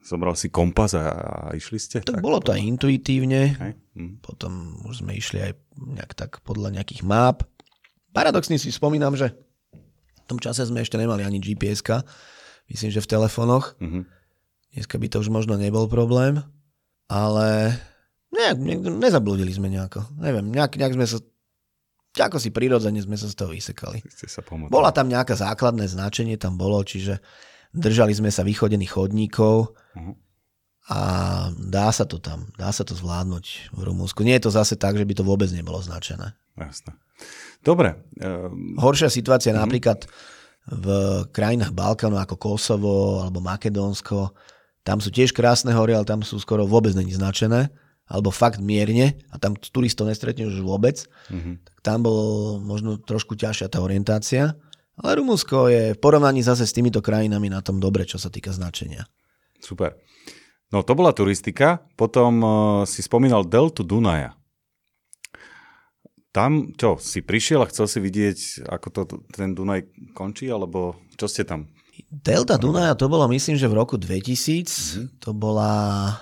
zobral 0.00 0.32
si 0.38 0.48
kompas 0.48 0.96
a, 0.96 1.10
a 1.12 1.34
išli 1.52 1.76
ste? 1.76 1.96
Tak, 2.00 2.16
tak 2.16 2.24
bolo 2.24 2.40
to 2.40 2.54
aj 2.54 2.62
intuitívne. 2.64 3.58
Hej. 3.60 3.72
Mm. 3.98 4.22
Potom 4.24 4.80
už 4.88 5.04
sme 5.04 5.18
išli 5.18 5.42
aj 5.42 5.52
nejak 5.76 6.12
tak 6.16 6.40
podľa 6.46 6.80
nejakých 6.80 7.04
map. 7.04 7.44
Paradoxne 8.14 8.56
si 8.56 8.72
spomínam, 8.72 9.12
že 9.18 9.36
tom 10.30 10.38
čase 10.38 10.62
sme 10.62 10.86
ešte 10.86 10.94
nemali 10.94 11.26
ani 11.26 11.42
gps 11.42 11.82
myslím, 12.70 12.90
že 12.94 13.02
v 13.02 13.10
telefónoch. 13.10 13.74
Mm-hmm. 13.82 14.02
Dneska 14.78 14.94
by 15.02 15.06
to 15.10 15.18
už 15.18 15.28
možno 15.34 15.58
nebol 15.58 15.90
problém, 15.90 16.38
ale 17.10 17.74
nejak, 18.30 18.56
ne, 18.62 18.74
nezabludili 18.78 19.50
sme 19.50 19.66
nejako. 19.66 20.06
Neviem, 20.22 20.54
nejak, 20.54 20.78
nejak 20.78 20.94
sme 20.94 21.06
sa 21.10 21.18
ako 22.10 22.42
si 22.42 22.50
prirodzene 22.50 22.98
sme 22.98 23.14
sa 23.14 23.30
z 23.30 23.38
toho 23.38 23.54
vysekali. 23.54 24.02
Ste 24.10 24.26
sa 24.26 24.42
pomotali. 24.42 24.74
Bola 24.74 24.90
tam 24.90 25.06
nejaké 25.06 25.38
základné 25.38 25.86
značenie, 25.86 26.34
tam 26.34 26.58
bolo, 26.58 26.82
čiže 26.82 27.22
držali 27.70 28.10
sme 28.10 28.34
sa 28.34 28.42
východených 28.42 28.90
chodníkov 28.98 29.78
Mhm. 29.94 30.12
a 30.90 30.98
dá 31.54 31.94
sa 31.94 32.02
to 32.02 32.18
tam, 32.18 32.50
dá 32.58 32.74
sa 32.74 32.82
to 32.82 32.98
zvládnuť 32.98 33.70
v 33.70 33.80
Rumúnsku. 33.86 34.26
Nie 34.26 34.42
je 34.42 34.50
to 34.50 34.58
zase 34.58 34.74
tak, 34.74 34.98
že 34.98 35.06
by 35.06 35.14
to 35.14 35.22
vôbec 35.22 35.46
nebolo 35.54 35.78
značené. 35.78 36.34
Jasné. 36.60 36.92
Dobre. 37.64 37.96
ehm, 38.20 38.76
Horšia 38.80 39.12
situácia 39.12 39.52
mm-hmm. 39.52 39.64
napríklad 39.64 39.98
v 40.70 40.86
krajinách 41.32 41.72
Balkánu 41.72 42.20
ako 42.20 42.36
Kosovo 42.36 43.24
alebo 43.24 43.40
Makedónsko. 43.40 44.32
Tam 44.84 45.00
sú 45.00 45.12
tiež 45.12 45.32
krásne 45.32 45.72
hory, 45.72 45.96
ale 45.96 46.08
tam 46.08 46.20
sú 46.24 46.40
skoro 46.40 46.64
vôbec 46.68 46.92
není 46.96 47.12
značené 47.12 47.72
alebo 48.10 48.34
fakt 48.34 48.58
mierne 48.58 49.22
a 49.30 49.38
tam 49.38 49.54
turistov 49.54 50.10
nestretneš 50.10 50.58
už 50.58 50.66
vôbec. 50.66 51.06
mhm. 51.30 51.62
Tak 51.62 51.76
tam 51.80 51.98
bol 52.04 52.58
možno 52.58 52.98
trošku 52.98 53.38
ťažšia 53.38 53.70
tá 53.70 53.78
orientácia. 53.80 54.58
Ale 55.00 55.16
Rumunsko 55.16 55.72
je 55.72 55.96
v 55.96 56.02
porovnaní 56.02 56.44
zase 56.44 56.68
s 56.68 56.76
týmito 56.76 57.00
krajinami 57.00 57.48
na 57.48 57.64
tom 57.64 57.80
dobre, 57.80 58.04
čo 58.04 58.20
sa 58.20 58.28
týka 58.28 58.52
značenia. 58.52 59.08
Super. 59.64 59.96
No 60.68 60.84
to 60.84 60.92
bola 60.92 61.16
turistika, 61.16 61.80
potom 61.96 62.32
uh, 62.44 62.52
si 62.84 63.00
spomínal 63.00 63.48
deltu 63.48 63.80
Dunaja. 63.80 64.36
Tam, 66.30 66.70
čo, 66.78 66.94
si 67.02 67.26
prišiel 67.26 67.66
a 67.66 67.70
chcel 67.70 67.90
si 67.90 67.98
vidieť, 67.98 68.62
ako 68.70 68.86
to 68.94 69.00
ten 69.34 69.50
Dunaj 69.50 69.82
končí, 70.14 70.46
alebo 70.46 70.94
čo 71.18 71.26
ste 71.26 71.42
tam? 71.42 71.66
Delta 72.06 72.54
Dunaja 72.56 72.94
to 72.94 73.10
bolo 73.10 73.26
myslím, 73.28 73.58
že 73.58 73.66
v 73.66 73.74
roku 73.76 73.98
2000. 73.98 75.20
To 75.20 75.34
bola... 75.34 76.14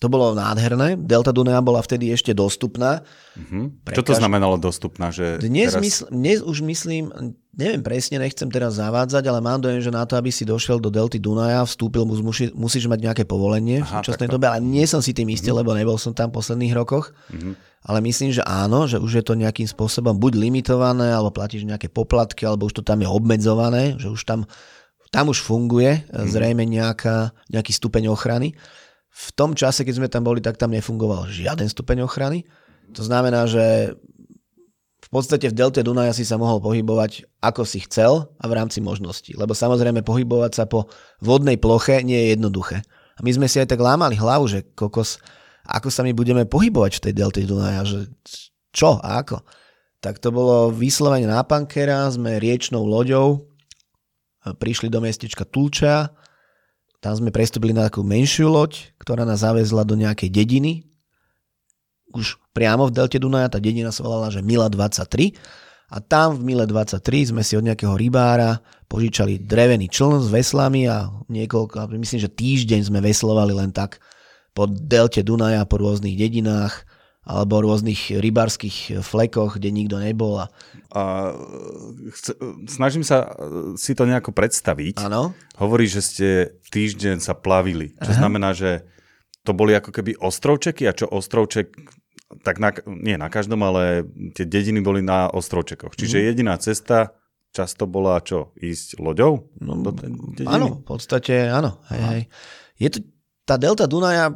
To 0.00 0.08
bolo 0.08 0.32
nádherné. 0.32 0.96
Delta 0.96 1.28
Dunaja 1.28 1.60
bola 1.60 1.84
vtedy 1.84 2.08
ešte 2.08 2.32
dostupná. 2.32 3.04
Mhm. 3.36 3.84
Pre 3.84 3.92
Čo 3.92 4.00
to 4.00 4.16
znamenalo 4.16 4.56
dostupná? 4.56 5.12
Že 5.12 5.44
Dnes, 5.44 5.76
teraz... 5.76 5.82
mysl, 5.84 6.02
dnes 6.08 6.38
už 6.40 6.64
myslím, 6.64 7.12
neviem 7.52 7.84
presne, 7.84 8.16
nechcem 8.16 8.48
teraz 8.48 8.80
zavádzať, 8.80 9.20
ale 9.28 9.44
mám 9.44 9.60
dojem, 9.60 9.84
že 9.84 9.92
na 9.92 10.08
to, 10.08 10.16
aby 10.16 10.32
si 10.32 10.48
došiel 10.48 10.80
do 10.80 10.88
delty 10.88 11.20
Dunaja, 11.20 11.68
vstúpil, 11.68 12.08
mus, 12.08 12.24
musí, 12.24 12.48
musíš 12.56 12.88
mať 12.88 13.12
nejaké 13.12 13.22
povolenie 13.28 13.84
v 13.84 13.88
Aha, 13.92 14.00
súčasnej 14.00 14.32
takto. 14.32 14.40
dobe, 14.40 14.48
ale 14.48 14.64
nie 14.64 14.88
som 14.88 15.04
si 15.04 15.12
tým 15.12 15.28
istý, 15.28 15.52
lebo 15.52 15.76
nebol 15.76 16.00
som 16.00 16.16
tam 16.16 16.32
v 16.32 16.40
posledných 16.40 16.72
rokoch. 16.72 17.12
Mhm. 17.36 17.68
Ale 17.80 18.04
myslím, 18.04 18.28
že 18.28 18.44
áno, 18.44 18.84
že 18.84 19.00
už 19.00 19.12
je 19.20 19.24
to 19.24 19.34
nejakým 19.34 19.64
spôsobom 19.64 20.12
buď 20.20 20.36
limitované, 20.36 21.16
alebo 21.16 21.32
platíš 21.32 21.64
nejaké 21.64 21.88
poplatky, 21.88 22.44
alebo 22.44 22.68
už 22.68 22.76
to 22.76 22.82
tam 22.84 23.00
je 23.00 23.08
obmedzované, 23.08 23.96
že 23.96 24.12
už 24.12 24.20
tam, 24.28 24.44
tam 25.08 25.32
už 25.32 25.40
funguje 25.40 26.04
Mhm. 26.12 26.28
zrejme 26.28 26.64
nejaká, 26.68 27.32
nejaký 27.48 27.72
stupeň 27.72 28.12
ochrany. 28.12 28.52
V 29.10 29.28
tom 29.32 29.56
čase, 29.56 29.82
keď 29.82 29.94
sme 29.96 30.08
tam 30.12 30.28
boli, 30.28 30.44
tak 30.44 30.60
tam 30.60 30.70
nefungoval 30.70 31.26
žiaden 31.32 31.66
stupeň 31.66 32.04
ochrany. 32.04 32.44
To 32.94 33.02
znamená, 33.02 33.48
že 33.48 33.96
v 35.00 35.08
podstate 35.08 35.50
v 35.50 35.56
delte 35.56 35.82
Dunaja 35.82 36.14
si 36.14 36.22
sa 36.22 36.38
mohol 36.38 36.62
pohybovať 36.62 37.26
ako 37.42 37.66
si 37.66 37.82
chcel 37.82 38.30
a 38.38 38.44
v 38.46 38.52
rámci 38.54 38.78
možností. 38.78 39.34
Lebo 39.34 39.56
samozrejme 39.56 40.06
pohybovať 40.06 40.52
sa 40.54 40.64
po 40.70 40.86
vodnej 41.18 41.56
ploche 41.58 42.04
nie 42.06 42.14
je 42.14 42.38
jednoduché. 42.38 42.84
A 43.16 43.20
my 43.24 43.30
sme 43.34 43.50
si 43.50 43.58
aj 43.58 43.74
tak 43.74 43.80
lámali 43.82 44.14
hlavu, 44.14 44.46
že 44.46 44.62
kokos, 44.76 45.18
ako 45.70 45.88
sa 45.88 46.02
my 46.02 46.10
budeme 46.10 46.42
pohybovať 46.44 46.98
v 46.98 47.04
tej 47.06 47.14
delte 47.14 47.40
Dunaja, 47.46 47.86
že 47.86 47.98
čo 48.74 48.98
a 48.98 49.22
ako. 49.22 49.46
Tak 50.02 50.18
to 50.18 50.34
bolo 50.34 50.74
vyslovene 50.74 51.28
na 51.28 51.46
Pankera, 51.46 52.10
sme 52.10 52.42
riečnou 52.42 52.82
loďou, 52.82 53.46
prišli 54.42 54.88
do 54.88 54.98
mestečka 55.04 55.44
Tulča, 55.44 56.10
tam 57.00 57.14
sme 57.16 57.32
prestúpili 57.32 57.72
na 57.72 57.88
takú 57.88 58.04
menšiu 58.04 58.52
loď, 58.52 58.92
ktorá 59.00 59.24
nás 59.24 59.40
zavezla 59.40 59.84
do 59.88 59.96
nejakej 59.96 60.28
dediny, 60.28 60.84
už 62.10 62.42
priamo 62.50 62.90
v 62.90 62.94
delte 62.94 63.22
Dunaja, 63.22 63.52
tá 63.52 63.62
dedina 63.62 63.94
sa 63.94 64.02
volala, 64.02 64.34
že 64.34 64.42
Mila 64.42 64.66
23 64.66 65.38
a 65.90 65.98
tam 65.98 66.38
v 66.38 66.54
Mile 66.54 66.66
23 66.70 67.34
sme 67.34 67.42
si 67.42 67.58
od 67.58 67.66
nejakého 67.66 67.94
rybára 67.98 68.62
požičali 68.86 69.42
drevený 69.42 69.90
čln 69.90 70.22
s 70.22 70.28
veslami 70.30 70.86
a 70.86 71.10
niekoľko, 71.30 71.90
myslím, 71.98 72.20
že 72.22 72.30
týždeň 72.30 72.90
sme 72.90 72.98
veslovali 73.02 73.54
len 73.54 73.70
tak 73.74 73.98
po 74.52 74.66
delte 74.66 75.22
Dunaja, 75.22 75.64
po 75.64 75.78
rôznych 75.78 76.14
dedinách 76.14 76.84
alebo 77.20 77.60
rôznych 77.62 78.16
rybárskych 78.16 79.04
flekoch, 79.04 79.60
kde 79.60 79.70
nikto 79.70 80.00
nebol. 80.00 80.40
A... 80.40 80.46
A 80.90 81.30
chce, 82.10 82.34
snažím 82.66 83.04
sa 83.06 83.28
e, 83.28 83.28
si 83.78 83.92
to 83.94 84.08
nejako 84.08 84.32
predstaviť. 84.34 84.98
Áno, 85.04 85.36
Hovorí, 85.60 85.86
že 85.86 86.00
ste 86.02 86.28
týždeň 86.72 87.20
sa 87.22 87.36
plavili, 87.36 87.92
čo 88.00 88.10
Aha. 88.10 88.18
znamená, 88.24 88.50
že 88.56 88.82
to 89.44 89.52
boli 89.52 89.76
ako 89.76 89.92
keby 89.92 90.16
ostrovčeky 90.18 90.88
a 90.88 90.96
čo 90.96 91.06
ostrovček, 91.06 91.70
tak 92.42 92.58
na, 92.58 92.72
nie 92.88 93.14
na 93.20 93.28
každom, 93.28 93.62
ale 93.62 94.02
tie 94.34 94.48
dediny 94.48 94.80
boli 94.80 95.04
na 95.04 95.28
ostrovčekoch. 95.30 95.94
Čiže 95.94 96.18
Mhm. 96.18 96.24
jediná 96.24 96.54
cesta 96.56 97.14
často 97.52 97.84
bola 97.86 98.18
čo? 98.24 98.50
Ísť 98.56 98.98
loďou? 98.98 99.50
No, 99.60 99.76
do 99.78 99.92
áno, 100.48 100.80
v 100.80 100.86
podstate 100.86 101.50
áno. 101.52 101.78
Hej, 101.92 102.00
hej. 102.00 102.22
Je 102.80 102.88
to, 102.90 102.98
tá 103.50 103.58
delta 103.58 103.90
Dunaja, 103.90 104.30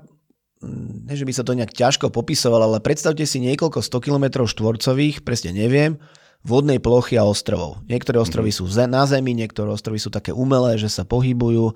mm, 0.59 1.07
nie 1.07 1.15
že 1.15 1.23
by 1.23 1.33
sa 1.33 1.47
to 1.47 1.55
nejak 1.55 1.71
ťažko 1.71 2.11
popisovalo, 2.11 2.67
ale 2.67 2.83
predstavte 2.83 3.23
si 3.23 3.39
niekoľko 3.39 3.79
100 3.79 4.03
km 4.03 4.43
štvorcových, 4.43 5.23
presne 5.23 5.55
neviem, 5.55 6.03
vodnej 6.43 6.83
plochy 6.83 7.15
a 7.15 7.23
ostrovov. 7.25 7.87
Niektoré 7.87 8.19
ostrovy 8.19 8.51
sú 8.51 8.67
ze- 8.67 8.91
na 8.91 9.07
zemi, 9.07 9.33
niektoré 9.33 9.71
ostrovy 9.71 9.97
sú 9.97 10.11
také 10.11 10.35
umelé, 10.35 10.77
že 10.77 10.91
sa 10.91 11.07
pohybujú. 11.07 11.73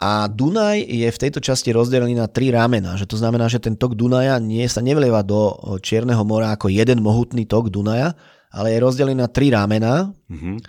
A 0.00 0.26
Dunaj 0.26 0.80
je 0.80 1.04
v 1.06 1.20
tejto 1.20 1.44
časti 1.44 1.76
rozdelený 1.76 2.16
na 2.16 2.24
tri 2.24 2.48
ramena, 2.48 2.96
že 2.96 3.04
to 3.04 3.20
znamená, 3.20 3.52
že 3.52 3.60
ten 3.60 3.76
tok 3.76 3.92
Dunaja 3.94 4.40
nie 4.40 4.64
sa 4.64 4.80
nevlieva 4.80 5.20
do 5.20 5.52
Čierneho 5.84 6.24
mora 6.24 6.56
ako 6.56 6.72
jeden 6.72 7.04
mohutný 7.04 7.44
tok 7.44 7.68
Dunaja, 7.68 8.16
ale 8.48 8.72
je 8.74 8.80
rozdelený 8.80 9.20
na 9.20 9.28
tri 9.28 9.52
ramená, 9.52 10.08
Mhm. 10.32 10.64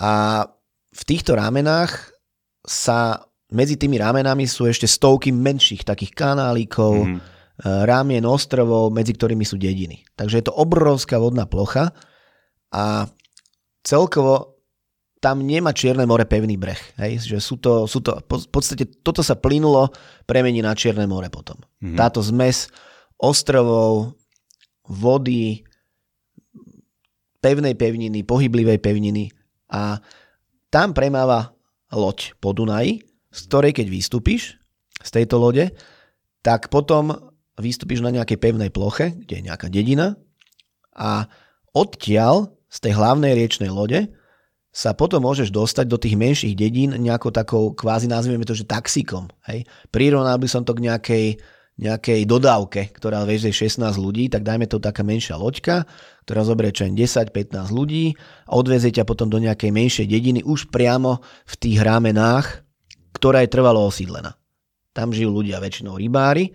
a 0.00 0.12
v 0.90 1.02
týchto 1.06 1.36
ramenách 1.36 2.10
sa 2.64 3.20
medzi 3.52 3.76
tými 3.76 4.00
ramenami 4.00 4.48
sú 4.48 4.66
ešte 4.66 4.88
stovky 4.88 5.30
menších 5.30 5.84
takých 5.84 6.12
kanálikov, 6.16 7.04
mm. 7.04 7.18
rámien 7.86 8.24
ostrovov, 8.24 8.90
medzi 8.90 9.12
ktorými 9.12 9.44
sú 9.44 9.60
dediny. 9.60 10.02
Takže 10.16 10.40
je 10.40 10.46
to 10.48 10.56
obrovská 10.56 11.20
vodná 11.20 11.44
plocha 11.44 11.92
a 12.72 13.06
celkovo 13.84 14.52
tam 15.22 15.46
nemá 15.46 15.70
Čierne 15.70 16.02
more 16.02 16.26
pevný 16.26 16.58
breh. 16.58 16.80
Hej? 16.98 17.30
Že 17.30 17.38
sú 17.38 17.54
to, 17.62 17.72
sú 17.86 18.02
to, 18.02 18.18
v 18.26 18.48
podstate 18.50 18.90
toto 19.06 19.22
sa 19.22 19.38
plynulo 19.38 19.94
premení 20.26 20.58
na 20.58 20.74
Čierne 20.74 21.06
more 21.06 21.30
potom. 21.30 21.60
Mhm. 21.78 21.94
Táto 21.94 22.18
zmes 22.18 22.66
ostrovov, 23.22 24.18
vody, 24.90 25.62
pevnej 27.38 27.78
pevniny, 27.78 28.26
pohyblivej 28.26 28.82
pevniny 28.82 29.30
a 29.70 30.02
tam 30.74 30.90
premáva 30.90 31.54
loď 31.94 32.34
po 32.42 32.50
Dunaji, 32.50 33.11
z 33.32 33.38
ktorej 33.48 33.72
keď 33.72 33.86
vystúpiš 33.88 34.60
z 35.00 35.10
tejto 35.10 35.40
lode, 35.40 35.72
tak 36.44 36.68
potom 36.68 37.32
vystúpiš 37.56 38.04
na 38.04 38.12
nejakej 38.12 38.38
pevnej 38.38 38.70
ploche, 38.70 39.16
kde 39.16 39.40
je 39.40 39.46
nejaká 39.48 39.66
dedina 39.72 40.20
a 40.92 41.26
odtiaľ 41.72 42.52
z 42.68 42.78
tej 42.88 42.92
hlavnej 42.96 43.32
riečnej 43.36 43.72
lode 43.72 44.12
sa 44.72 44.96
potom 44.96 45.20
môžeš 45.20 45.52
dostať 45.52 45.84
do 45.84 46.00
tých 46.00 46.16
menších 46.16 46.56
dedín 46.56 46.96
nejakou 46.96 47.28
takou, 47.28 47.76
kvázi 47.76 48.08
nazvieme 48.08 48.48
to, 48.48 48.56
že 48.56 48.64
taxíkom. 48.64 49.28
Hej? 49.44 49.68
Prirovnal 49.92 50.40
by 50.40 50.48
som 50.48 50.64
to 50.64 50.72
k 50.72 50.88
nejakej, 50.88 51.26
nejakej 51.76 52.24
dodávke, 52.24 52.88
ktorá 52.96 53.28
vezie 53.28 53.52
16 53.52 53.84
ľudí, 54.00 54.32
tak 54.32 54.48
dajme 54.48 54.64
to 54.64 54.80
taká 54.80 55.04
menšia 55.04 55.36
loďka, 55.36 55.84
ktorá 56.24 56.48
zoberie 56.48 56.72
čo 56.72 56.88
len 56.88 56.96
10-15 56.96 57.68
ľudí 57.68 58.16
a 58.48 58.56
odvezie 58.56 58.96
ťa 58.96 59.04
potom 59.04 59.28
do 59.28 59.36
nejakej 59.36 59.68
menšej 59.68 60.06
dediny 60.08 60.40
už 60.40 60.72
priamo 60.72 61.20
v 61.44 61.54
tých 61.60 61.84
ramenách, 61.84 62.64
ktorá 63.12 63.44
je 63.44 63.52
trvalo 63.52 63.86
osídlená. 63.86 64.36
Tam 64.92 65.12
žijú 65.12 65.32
ľudia, 65.32 65.62
väčšinou 65.62 65.96
rybári 65.96 66.52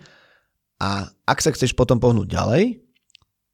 a 0.78 1.10
ak 1.26 1.38
sa 1.42 1.50
chceš 1.50 1.74
potom 1.74 1.98
pohnúť 1.98 2.28
ďalej, 2.30 2.64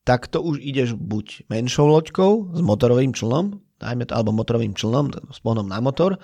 tak 0.04 0.28
to 0.28 0.44
už 0.44 0.60
ideš 0.60 0.92
buď 0.92 1.48
menšou 1.48 1.88
loďkou 1.88 2.52
s 2.52 2.60
motorovým 2.60 3.16
člnom, 3.16 3.56
dajme 3.80 4.04
to, 4.04 4.12
alebo 4.12 4.36
motorovým 4.36 4.76
člnom 4.76 5.08
s 5.32 5.40
pohnom 5.40 5.64
na 5.64 5.80
motor, 5.80 6.20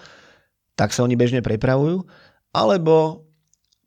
tak 0.76 0.92
sa 0.92 1.04
oni 1.04 1.16
bežne 1.16 1.40
prepravujú, 1.40 2.04
alebo 2.52 3.24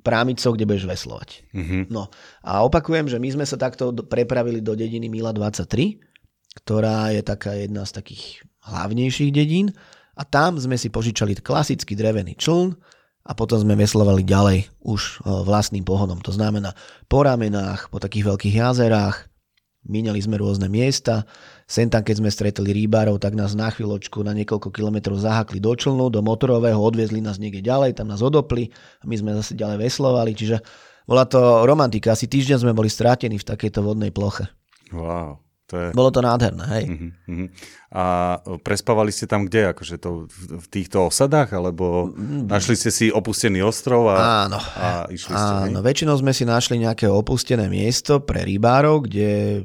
prámicou, 0.01 0.57
kde 0.57 0.67
budeš 0.67 0.85
veslovať. 0.89 1.29
Mhm. 1.53 1.93
No 1.93 2.09
a 2.41 2.65
opakujem, 2.65 3.07
že 3.07 3.21
my 3.21 3.29
sme 3.39 3.45
sa 3.47 3.55
takto 3.55 3.93
prepravili 3.93 4.59
do 4.59 4.73
dediny 4.73 5.07
Mila 5.07 5.31
23, 5.31 6.01
ktorá 6.57 7.13
je 7.13 7.21
taká 7.21 7.53
jedna 7.57 7.85
z 7.85 7.91
takých 7.97 8.45
hlavnejších 8.67 9.31
dedín 9.33 9.73
a 10.13 10.21
tam 10.23 10.57
sme 10.61 10.77
si 10.77 10.93
požičali 10.93 11.37
klasický 11.41 11.97
drevený 11.97 12.37
čln 12.37 12.73
a 13.23 13.31
potom 13.33 13.57
sme 13.57 13.79
veslovali 13.79 14.21
ďalej 14.21 14.69
už 14.83 15.01
e, 15.01 15.13
vlastným 15.47 15.87
pohonom. 15.87 16.19
To 16.21 16.31
znamená 16.35 16.75
po 17.07 17.23
ramenách, 17.23 17.89
po 17.89 17.97
takých 17.97 18.33
veľkých 18.33 18.55
jazerách, 18.59 19.33
Míňali 19.83 20.15
sme 20.23 20.39
rôzne 20.39 20.71
miesta, 20.71 21.27
sem 21.67 21.91
tam, 21.91 22.07
keď 22.07 22.23
sme 22.23 22.31
stretli 22.31 22.71
rýbárov, 22.71 23.19
tak 23.19 23.35
nás 23.35 23.51
na 23.51 23.67
chvíľočku 23.67 24.23
na 24.23 24.31
niekoľko 24.31 24.71
kilometrov 24.71 25.19
zahakli 25.19 25.59
do 25.59 25.75
člnu, 25.75 26.07
do 26.07 26.23
motorového, 26.23 26.79
odviezli 26.79 27.19
nás 27.19 27.35
niekde 27.35 27.59
ďalej, 27.59 27.99
tam 27.99 28.07
nás 28.07 28.23
odopli 28.23 28.71
a 28.71 29.03
my 29.03 29.15
sme 29.19 29.35
zase 29.35 29.59
ďalej 29.59 29.83
veslovali, 29.83 30.31
čiže 30.31 30.63
bola 31.03 31.27
to 31.27 31.67
romantika, 31.67 32.15
asi 32.15 32.31
týždeň 32.31 32.63
sme 32.63 32.71
boli 32.71 32.87
strátení 32.87 33.35
v 33.35 33.43
takejto 33.43 33.83
vodnej 33.83 34.15
ploche. 34.15 34.47
Wow. 34.95 35.42
To 35.71 35.79
je... 35.79 35.87
Bolo 35.95 36.11
to 36.11 36.19
nádherné, 36.19 36.65
hej. 36.75 36.85
Uh-huh, 36.91 37.11
uh-huh. 37.31 37.47
A 37.95 38.03
prespávali 38.59 39.15
ste 39.15 39.29
tam 39.31 39.47
kde? 39.47 39.71
Akože 39.71 39.95
to 39.95 40.27
v, 40.27 40.59
v 40.59 40.65
týchto 40.67 41.07
osadách? 41.07 41.55
Alebo 41.55 42.11
mm. 42.11 42.51
našli 42.51 42.75
ste 42.75 42.91
si 42.91 43.07
opustený 43.07 43.63
ostrov 43.63 44.11
a, 44.11 44.45
áno. 44.49 44.59
a 44.59 45.07
išli 45.07 45.31
ste? 45.31 45.53
Áno, 45.71 45.79
väčšinou 45.79 46.19
sme 46.19 46.35
si 46.35 46.43
našli 46.43 46.83
nejaké 46.83 47.07
opustené 47.07 47.71
miesto 47.71 48.19
pre 48.19 48.43
rybárov, 48.43 49.07
kde 49.07 49.63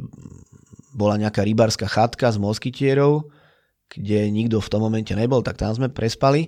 bola 0.95 1.19
nejaká 1.19 1.43
rybárska 1.43 1.91
chatka 1.91 2.31
s 2.31 2.39
moskytierov, 2.39 3.27
kde 3.91 4.31
nikto 4.31 4.63
v 4.63 4.71
tom 4.71 4.87
momente 4.87 5.11
nebol, 5.19 5.43
tak 5.43 5.59
tam 5.59 5.75
sme 5.75 5.91
prespali. 5.91 6.47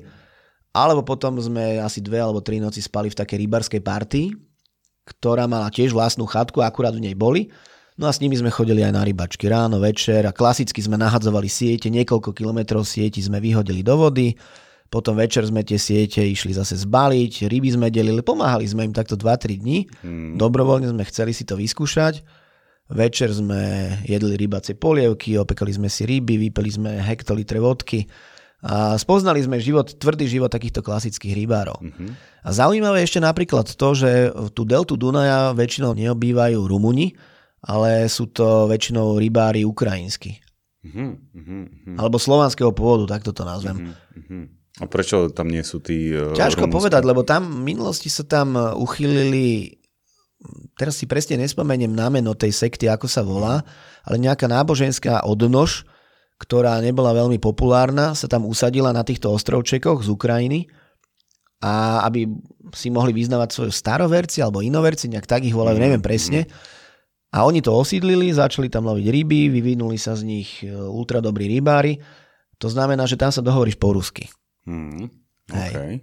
Alebo 0.70 1.02
potom 1.02 1.34
sme 1.42 1.82
asi 1.82 1.98
dve 1.98 2.22
alebo 2.22 2.38
tri 2.38 2.62
noci 2.62 2.78
spali 2.78 3.10
v 3.10 3.18
takej 3.18 3.38
rybárskej 3.46 3.82
partii, 3.82 4.30
ktorá 5.10 5.50
mala 5.50 5.66
tiež 5.74 5.90
vlastnú 5.90 6.30
chatku, 6.30 6.62
akurát 6.62 6.94
v 6.94 7.10
nej 7.10 7.18
boli 7.18 7.50
No 8.00 8.08
a 8.08 8.16
s 8.16 8.24
nimi 8.24 8.32
sme 8.32 8.48
chodili 8.48 8.80
aj 8.80 8.96
na 8.96 9.04
rybačky 9.04 9.44
ráno, 9.52 9.76
večer 9.76 10.24
a 10.24 10.32
klasicky 10.32 10.80
sme 10.80 10.96
nahadzovali 10.96 11.52
siete, 11.52 11.92
niekoľko 11.92 12.32
kilometrov 12.32 12.88
sieti 12.88 13.20
sme 13.20 13.44
vyhodili 13.44 13.84
do 13.84 13.92
vody, 13.92 14.32
potom 14.88 15.20
večer 15.20 15.44
sme 15.44 15.60
tie 15.60 15.76
siete 15.76 16.24
išli 16.24 16.56
zase 16.56 16.80
zbaliť, 16.80 17.44
ryby 17.44 17.76
sme 17.76 17.92
delili, 17.92 18.24
pomáhali 18.24 18.64
sme 18.64 18.88
im 18.88 18.96
takto 18.96 19.20
2-3 19.20 19.60
dní, 19.60 19.78
hmm. 20.00 20.40
dobrovoľne 20.40 20.88
sme 20.88 21.04
chceli 21.12 21.36
si 21.36 21.44
to 21.44 21.60
vyskúšať. 21.60 22.24
Večer 22.90 23.30
sme 23.36 23.92
jedli 24.08 24.34
rybacie 24.34 24.74
polievky, 24.74 25.36
opekali 25.36 25.70
sme 25.70 25.92
si 25.92 26.08
ryby, 26.08 26.40
vypili 26.48 26.70
sme 26.72 26.90
hektolitre 27.04 27.60
vodky 27.60 28.08
a 28.64 28.96
spoznali 28.96 29.44
sme 29.44 29.60
život, 29.60 29.94
tvrdý 29.94 30.24
život 30.26 30.48
takýchto 30.48 30.82
klasických 30.82 31.36
rybárov. 31.36 31.78
Mm-hmm. 31.84 32.10
A 32.42 32.48
zaujímavé 32.50 33.04
ešte 33.04 33.22
napríklad 33.22 33.68
to, 33.76 33.88
že 33.92 34.32
tú 34.56 34.66
deltu 34.66 34.98
Dunaja 34.98 35.52
väčšinou 35.54 35.94
neobývajú 35.94 36.64
Rumuni, 36.64 37.14
ale 37.60 38.08
sú 38.08 38.28
to 38.32 38.68
väčšinou 38.68 39.20
rybári 39.20 39.68
ukrajinskí. 39.68 40.40
Uh-huh, 40.80 41.12
uh-huh. 41.12 41.96
Alebo 42.00 42.16
slovanského 42.16 42.72
pôvodu, 42.72 43.20
takto 43.20 43.36
to 43.36 43.44
nazvem. 43.44 43.92
Uh-huh, 43.92 44.48
A 44.80 44.88
prečo 44.88 45.28
tam 45.28 45.52
nie 45.52 45.60
sú 45.60 45.84
tí... 45.84 46.08
Uh, 46.08 46.32
Ťažko 46.32 46.64
rumúnsky? 46.64 46.76
povedať, 46.80 47.02
lebo 47.04 47.20
tam 47.20 47.60
v 47.60 47.76
minulosti 47.76 48.08
sa 48.08 48.24
tam 48.24 48.56
e, 48.56 48.72
uchylili 48.80 49.76
teraz 50.72 50.96
si 50.96 51.04
presne 51.04 51.36
nespomeniem 51.36 51.92
na 51.92 52.08
meno 52.08 52.32
tej 52.32 52.56
sekty, 52.56 52.88
ako 52.88 53.04
sa 53.04 53.20
volá, 53.20 53.60
ale 54.08 54.16
nejaká 54.16 54.48
náboženská 54.48 55.28
odnož, 55.28 55.84
ktorá 56.40 56.80
nebola 56.80 57.12
veľmi 57.12 57.36
populárna, 57.36 58.16
sa 58.16 58.24
tam 58.24 58.48
usadila 58.48 58.88
na 58.96 59.04
týchto 59.04 59.28
ostrovčekoch 59.28 60.00
z 60.00 60.08
Ukrajiny 60.08 60.72
a 61.60 62.00
aby 62.08 62.24
si 62.72 62.88
mohli 62.88 63.12
vyznávať 63.12 63.52
svoju 63.52 63.72
staroverci 63.76 64.40
alebo 64.40 64.64
inoverci, 64.64 65.12
nejak 65.12 65.28
tak 65.28 65.44
ich 65.44 65.52
volajú, 65.52 65.76
neviem 65.76 66.00
presne. 66.00 66.48
Mm 66.48 66.78
a 67.30 67.46
oni 67.46 67.62
to 67.62 67.70
osídlili, 67.70 68.34
začali 68.34 68.66
tam 68.66 68.90
loviť 68.90 69.06
ryby, 69.06 69.54
vyvinuli 69.54 69.94
sa 69.94 70.18
z 70.18 70.22
nich 70.26 70.66
e, 70.66 70.70
ultra 70.70 71.22
dobrí 71.22 71.46
rybári. 71.46 72.02
To 72.58 72.66
znamená, 72.66 73.06
že 73.06 73.14
tam 73.14 73.30
sa 73.30 73.38
dohovoríš 73.40 73.78
po 73.78 73.94
rusky. 73.94 74.26
Hmm, 74.66 75.08
okay. 75.46 76.02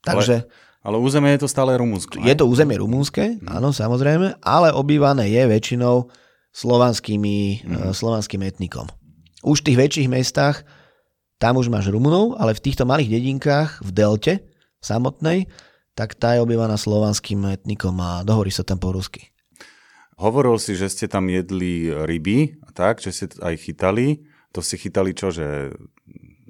Takže... 0.00 0.48
Ale, 0.82 0.96
ale 0.96 0.96
územie 0.98 1.30
je 1.36 1.44
to 1.44 1.52
stále 1.52 1.76
rumúnske. 1.76 2.18
Je 2.24 2.34
to 2.34 2.48
územie 2.48 2.80
rumúnske, 2.80 3.38
hmm. 3.38 3.52
áno, 3.52 3.70
samozrejme, 3.70 4.40
ale 4.40 4.72
obývané 4.72 5.28
je 5.28 5.44
väčšinou 5.44 6.08
slovanskými, 6.56 7.68
hmm. 7.68 7.92
slovanským 7.92 8.40
etnikom. 8.42 8.88
Už 9.44 9.60
v 9.60 9.66
tých 9.72 9.78
väčších 9.78 10.08
mestách 10.08 10.64
tam 11.42 11.58
už 11.58 11.68
máš 11.74 11.90
Rumunov, 11.90 12.38
ale 12.38 12.54
v 12.54 12.62
týchto 12.62 12.86
malých 12.86 13.18
dedinkách 13.18 13.82
v 13.82 13.90
Delte 13.90 14.34
samotnej, 14.78 15.50
tak 15.98 16.14
tá 16.14 16.38
je 16.38 16.40
obývaná 16.40 16.78
slovanským 16.78 17.50
etnikom 17.50 17.98
a 17.98 18.22
dohorí 18.22 18.54
sa 18.54 18.62
tam 18.62 18.78
po 18.78 18.94
rusky. 18.94 19.34
Hovoril 20.22 20.54
si, 20.62 20.78
že 20.78 20.86
ste 20.86 21.10
tam 21.10 21.26
jedli 21.26 21.90
ryby, 21.90 22.62
tak, 22.78 23.02
že 23.02 23.10
ste 23.10 23.26
aj 23.42 23.58
chytali. 23.58 24.22
To 24.54 24.62
ste 24.62 24.78
chytali 24.78 25.10
čo, 25.18 25.34
že 25.34 25.74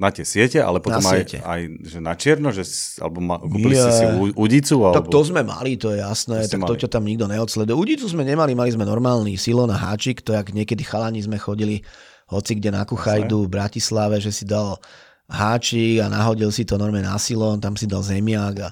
na 0.03 0.11
tie 0.11 0.27
siete, 0.27 0.59
ale 0.59 0.83
potom 0.83 0.99
aj, 0.99 1.39
aj 1.39 1.61
že 1.85 1.99
na 2.03 2.19
čierno, 2.19 2.51
že, 2.51 2.67
alebo 2.99 3.23
ma, 3.23 3.39
kúpili 3.39 3.79
ste 3.79 3.93
si 3.93 4.05
udicu? 4.35 4.83
Alebo... 4.83 4.99
Tak 4.99 5.07
to 5.15 5.21
sme 5.23 5.47
mali, 5.47 5.79
to 5.79 5.95
je 5.95 6.03
jasné, 6.03 6.49
to 6.49 6.59
tak 6.59 6.61
mali. 6.67 6.71
to 6.75 6.81
ťa 6.83 6.89
tam 6.91 7.05
nikto 7.07 7.31
neodsleduje. 7.31 7.77
Udicu 7.77 8.11
sme 8.11 8.27
nemali, 8.27 8.57
mali 8.59 8.75
sme 8.75 8.83
normálny 8.83 9.39
silo 9.39 9.69
na 9.69 9.79
háčik, 9.79 10.25
to 10.27 10.35
jak 10.35 10.51
niekedy 10.51 10.83
chalani 10.83 11.23
sme 11.23 11.39
chodili 11.39 11.87
hoci 12.33 12.57
kde 12.57 12.73
na 12.73 12.83
Kuchajdu 12.89 13.47
v 13.47 13.53
Bratislave, 13.53 14.17
že 14.19 14.33
si 14.33 14.49
dal 14.49 14.81
háčik 15.29 16.01
a 16.01 16.09
nahodil 16.09 16.49
si 16.49 16.65
to 16.65 16.81
normálne 16.81 17.07
na 17.07 17.21
silon, 17.21 17.61
tam 17.61 17.77
si 17.77 17.85
dal 17.85 18.01
zemiak 18.01 18.55
a 18.59 18.69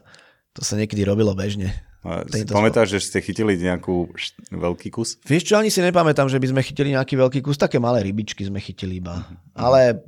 to 0.57 0.65
sa 0.65 0.75
niekedy 0.81 1.05
robilo 1.05 1.37
bežne. 1.37 1.71
Si 2.01 2.49
pamätáš, 2.49 2.97
že 2.97 3.01
ste 3.13 3.19
chytili 3.21 3.61
nejakú 3.61 4.09
veľký 4.49 4.89
kus? 4.89 5.21
Vieš 5.21 5.53
čo, 5.53 5.55
ani 5.61 5.69
si 5.69 5.85
nepamätám, 5.85 6.33
že 6.33 6.41
by 6.41 6.49
sme 6.49 6.65
chytili 6.65 6.97
nejaký 6.97 7.13
veľký 7.13 7.41
kus, 7.45 7.61
také 7.61 7.77
malé 7.77 8.01
rybičky 8.01 8.41
sme 8.41 8.57
chytili 8.57 9.05
iba. 9.05 9.21
Uh-huh. 9.21 9.37
Ale 9.69 10.01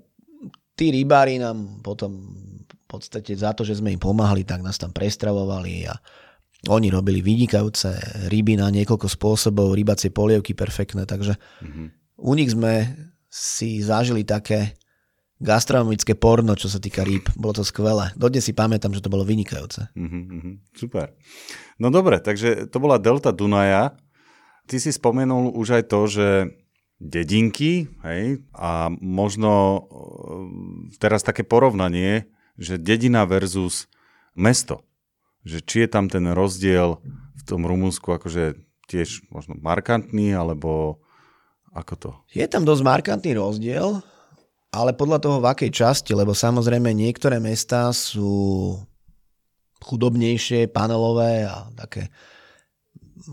tí 0.72 0.88
rybári 0.88 1.36
nám 1.36 1.84
potom 1.84 2.16
v 2.64 2.84
podstate 2.88 3.36
za 3.36 3.52
to, 3.52 3.60
že 3.60 3.84
sme 3.84 3.92
im 3.92 4.00
pomáhali, 4.00 4.40
tak 4.48 4.64
nás 4.64 4.80
tam 4.80 4.88
prestravovali 4.88 5.84
a 5.84 5.94
oni 6.72 6.88
robili 6.88 7.20
vynikajúce 7.20 7.92
ryby 8.32 8.56
na 8.56 8.72
niekoľko 8.72 9.12
spôsobov, 9.12 9.76
rybacie 9.76 10.08
polievky 10.08 10.56
perfektné, 10.56 11.04
takže 11.04 11.36
uh-huh. 11.36 11.92
u 12.24 12.32
nich 12.32 12.56
sme 12.56 12.88
si 13.28 13.84
zažili 13.84 14.24
také 14.24 14.80
gastronomické 15.42 16.14
porno, 16.14 16.54
čo 16.54 16.70
sa 16.70 16.78
týka 16.78 17.02
rýb. 17.02 17.26
Bolo 17.34 17.58
to 17.60 17.64
skvelé. 17.66 18.14
Dodnes 18.14 18.46
si 18.46 18.54
pamätám, 18.54 18.94
že 18.94 19.02
to 19.02 19.10
bolo 19.10 19.26
vynikajúce. 19.26 19.90
Mm-hmm, 19.98 20.78
super. 20.78 21.10
No 21.82 21.90
dobre, 21.90 22.22
takže 22.22 22.70
to 22.70 22.78
bola 22.78 23.02
Delta 23.02 23.34
Dunaja. 23.34 23.98
Ty 24.70 24.76
si 24.78 24.94
spomenul 24.94 25.50
už 25.50 25.82
aj 25.82 25.84
to, 25.90 26.00
že 26.06 26.28
dedinky, 27.02 27.90
hej, 28.06 28.46
a 28.54 28.86
možno 29.02 29.50
e, 29.50 29.80
teraz 31.02 31.26
také 31.26 31.42
porovnanie, 31.42 32.30
že 32.54 32.78
dedina 32.78 33.26
versus 33.26 33.90
mesto. 34.38 34.86
Že 35.42 35.58
či 35.66 35.76
je 35.82 35.88
tam 35.90 36.06
ten 36.06 36.30
rozdiel 36.30 37.02
v 37.34 37.42
tom 37.42 37.66
Rumunsku 37.66 38.06
akože 38.06 38.54
tiež 38.86 39.26
možno 39.34 39.58
markantný, 39.58 40.30
alebo 40.30 41.02
ako 41.74 41.94
to? 41.98 42.10
Je 42.30 42.46
tam 42.46 42.62
dosť 42.62 42.82
markantný 42.86 43.34
rozdiel 43.34 43.98
ale 44.72 44.96
podľa 44.96 45.20
toho 45.20 45.36
v 45.44 45.52
akej 45.52 45.70
časti, 45.70 46.16
lebo 46.16 46.32
samozrejme 46.32 46.96
niektoré 46.96 47.36
mestá 47.36 47.92
sú 47.92 48.80
chudobnejšie, 49.84 50.72
panelové 50.72 51.44
a 51.44 51.68
také, 51.76 52.08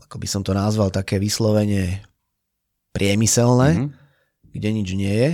ako 0.03 0.19
by 0.19 0.27
som 0.27 0.43
to 0.43 0.51
nazval, 0.51 0.91
také 0.91 1.15
vyslovene 1.15 2.03
priemyselné, 2.91 3.69
mm-hmm. 3.79 3.89
kde 4.51 4.69
nič 4.75 4.89
nie 4.99 5.15
je. 5.15 5.31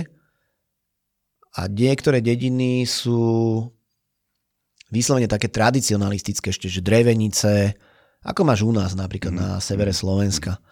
A 1.56 1.66
niektoré 1.66 2.22
dediny 2.22 2.86
sú 2.86 3.18
vyslovene 4.92 5.26
také 5.26 5.50
tradicionalistické 5.50 6.54
ešte, 6.54 6.70
že 6.70 6.84
drevenice, 6.84 7.74
ako 8.22 8.46
máš 8.46 8.62
u 8.62 8.70
nás 8.70 8.94
napríklad 8.94 9.34
mm-hmm. 9.34 9.58
na 9.58 9.64
severe 9.64 9.90
Slovenska. 9.90 10.62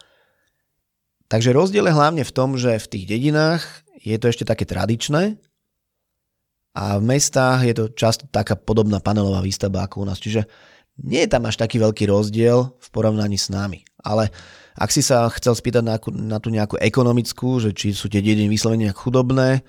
Takže 1.27 1.51
rozdiel 1.57 1.91
je 1.91 1.97
hlavne 1.97 2.23
v 2.23 2.35
tom, 2.37 2.55
že 2.55 2.79
v 2.79 2.87
tých 2.87 3.05
dedinách 3.11 3.84
je 4.05 4.17
to 4.21 4.29
ešte 4.29 4.45
také 4.45 4.69
tradičné 4.69 5.41
a 6.77 7.01
v 7.01 7.03
mestách 7.09 7.65
je 7.65 7.75
to 7.75 7.85
často 7.97 8.29
taká 8.29 8.59
podobná 8.59 9.01
panelová 9.01 9.41
výstavba 9.41 9.89
ako 9.89 10.05
u 10.05 10.07
nás. 10.11 10.21
Čiže 10.21 10.45
nie 11.01 11.27
je 11.27 11.33
tam 11.33 11.49
až 11.49 11.59
taký 11.59 11.81
veľký 11.81 12.07
rozdiel 12.07 12.71
v 12.79 12.89
porovnaní 12.93 13.41
s 13.41 13.51
nami. 13.51 13.83
Ale 14.05 14.31
ak 14.77 14.91
si 14.91 15.01
sa 15.01 15.27
chcel 15.33 15.55
spýtať 15.55 15.83
na, 15.83 15.97
na 16.13 16.39
tú 16.43 16.51
nejakú 16.51 16.79
ekonomickú, 16.79 17.63
že 17.63 17.71
či 17.73 17.95
sú 17.95 18.11
tie 18.11 18.21
dediny 18.21 18.51
vyslovene 18.51 18.91
chudobné 18.91 19.63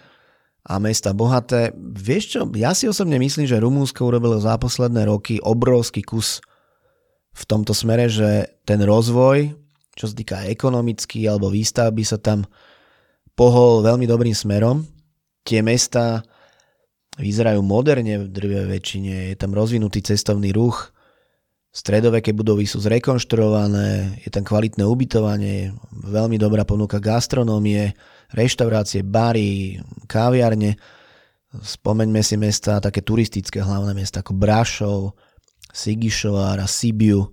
a 0.65 0.73
mesta 0.81 1.13
bohaté, 1.13 1.73
vieš 1.77 2.37
čo, 2.37 2.41
ja 2.57 2.73
si 2.73 2.89
osobne 2.89 3.21
myslím, 3.21 3.45
že 3.45 3.61
Rumúnsko 3.61 4.01
urobilo 4.01 4.41
za 4.41 4.57
posledné 4.57 5.05
roky 5.05 5.37
obrovský 5.41 6.01
kus 6.01 6.41
v 7.37 7.43
tomto 7.45 7.73
smere, 7.77 8.09
že 8.09 8.49
ten 8.65 8.81
rozvoj, 8.81 9.53
čo 9.93 10.05
sa 10.09 10.13
týka 10.17 10.49
ekonomický 10.49 11.21
alebo 11.29 11.53
výstavby 11.53 12.01
sa 12.01 12.17
tam 12.17 12.49
pohol 13.35 13.83
veľmi 13.83 14.07
dobrým 14.07 14.33
smerom. 14.33 14.87
Tie 15.45 15.61
mesta 15.61 16.23
vyzerajú 17.19 17.61
moderne 17.63 18.25
v 18.25 18.27
drve 18.31 18.67
väčšine, 18.67 19.31
je 19.31 19.35
tam 19.39 19.55
rozvinutý 19.55 20.03
cestovný 20.03 20.51
ruch, 20.51 20.91
stredoveké 21.75 22.31
budovy 22.31 22.67
sú 22.67 22.79
zrekonštruované, 22.83 24.19
je 24.23 24.29
tam 24.31 24.43
kvalitné 24.47 24.83
ubytovanie, 24.83 25.75
veľmi 25.91 26.39
dobrá 26.39 26.63
ponuka 26.63 26.99
gastronómie, 26.99 27.95
reštaurácie, 28.31 29.03
bary, 29.03 29.79
káviarne. 30.07 30.75
Spomeňme 31.55 32.19
si 32.19 32.35
mesta, 32.35 32.83
také 32.83 32.99
turistické 32.99 33.63
hlavné 33.63 33.95
mesta 33.95 34.19
ako 34.19 34.35
Brašov, 34.35 35.15
Sigišovár 35.71 36.59
a 36.63 36.67
Sibiu. 36.67 37.31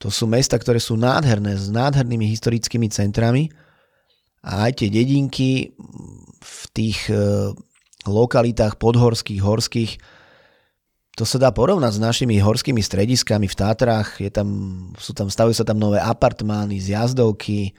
To 0.00 0.08
sú 0.12 0.28
mesta, 0.28 0.56
ktoré 0.60 0.80
sú 0.80 0.96
nádherné, 0.96 1.56
s 1.56 1.72
nádhernými 1.72 2.28
historickými 2.28 2.88
centrami 2.92 3.48
a 4.44 4.68
aj 4.68 4.84
tie 4.84 4.88
dedinky 4.92 5.72
v 6.44 6.62
tých 6.76 7.08
e, 7.08 7.16
lokalitách 8.04 8.76
podhorských, 8.76 9.40
horských, 9.40 9.92
to 11.14 11.24
sa 11.24 11.38
dá 11.40 11.54
porovnať 11.54 11.96
s 11.96 12.02
našimi 12.02 12.36
horskými 12.42 12.82
strediskami 12.82 13.48
v 13.48 13.56
Tátrach, 13.56 14.20
je 14.20 14.28
tam, 14.28 14.48
sú 15.00 15.16
tam, 15.16 15.32
stavujú 15.32 15.56
sa 15.56 15.64
tam 15.64 15.80
nové 15.80 16.02
apartmány, 16.02 16.76
zjazdovky, 16.76 17.72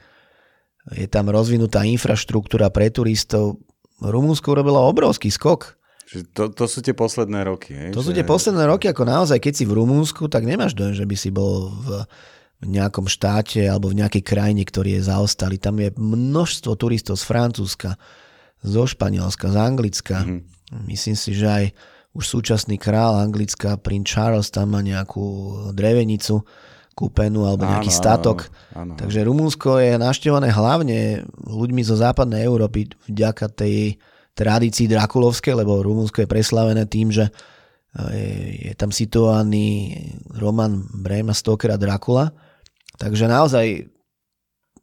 je 0.96 1.06
tam 1.06 1.30
rozvinutá 1.30 1.84
infraštruktúra 1.86 2.72
pre 2.72 2.90
turistov. 2.90 3.62
Rumunsko 3.98 4.54
urobilo 4.54 4.82
obrovský 4.86 5.30
skok. 5.30 5.76
To, 6.38 6.46
to 6.54 6.64
sú 6.70 6.86
tie 6.86 6.94
posledné 6.94 7.42
roky. 7.42 7.74
Hej? 7.74 7.90
To 7.90 7.98
sú 7.98 8.14
tie 8.14 8.22
posledné 8.22 8.70
roky, 8.70 8.86
ako 8.86 9.02
naozaj, 9.02 9.42
keď 9.42 9.52
si 9.58 9.64
v 9.66 9.74
Rumúnsku, 9.74 10.30
tak 10.30 10.46
nemáš 10.46 10.78
dojem, 10.78 10.94
že 10.94 11.02
by 11.02 11.16
si 11.18 11.34
bol 11.34 11.74
v, 11.82 12.06
v 12.60 12.68
nejakom 12.72 13.04
štáte 13.04 13.60
alebo 13.68 13.92
v 13.92 14.00
nejakej 14.00 14.22
krajine, 14.24 14.64
ktorý 14.64 14.96
je 14.96 15.08
zaostali. 15.12 15.60
Tam 15.60 15.76
je 15.76 15.92
množstvo 15.92 16.72
turistov 16.80 17.20
z 17.20 17.24
Francúzska, 17.28 18.00
zo 18.64 18.84
Španielska, 18.88 19.52
z 19.52 19.56
Anglicka. 19.56 20.24
Mm-hmm. 20.24 20.88
Myslím 20.88 21.16
si, 21.16 21.36
že 21.36 21.46
aj 21.46 21.64
už 22.16 22.24
súčasný 22.24 22.80
král 22.80 23.20
Anglická, 23.20 23.76
princ 23.76 24.08
Charles, 24.08 24.48
tam 24.48 24.72
má 24.72 24.80
nejakú 24.80 25.24
drevenicu 25.76 26.40
kúpenú 26.96 27.44
alebo 27.44 27.68
nejaký 27.68 27.92
áno, 27.92 28.00
statok. 28.00 28.38
Áno, 28.72 28.96
áno. 28.96 29.00
Takže 29.04 29.20
Rumúnsko 29.28 29.76
je 29.84 30.00
naštevané 30.00 30.48
hlavne 30.48 31.28
ľuďmi 31.44 31.84
zo 31.84 32.00
západnej 32.00 32.48
Európy 32.48 32.88
vďaka 33.04 33.52
tej 33.52 34.00
tradícii 34.32 34.88
drakulovskej, 34.88 35.60
lebo 35.60 35.84
Rumunsko 35.84 36.24
je 36.24 36.28
preslavené 36.28 36.88
tým, 36.88 37.12
že 37.12 37.28
e, 37.28 38.72
je, 38.72 38.72
tam 38.80 38.88
situovaný 38.88 39.92
Roman 40.40 40.88
Brema 40.88 41.36
Stokera 41.36 41.76
Dracula. 41.76 42.32
Takže 42.96 43.28
naozaj 43.28 43.92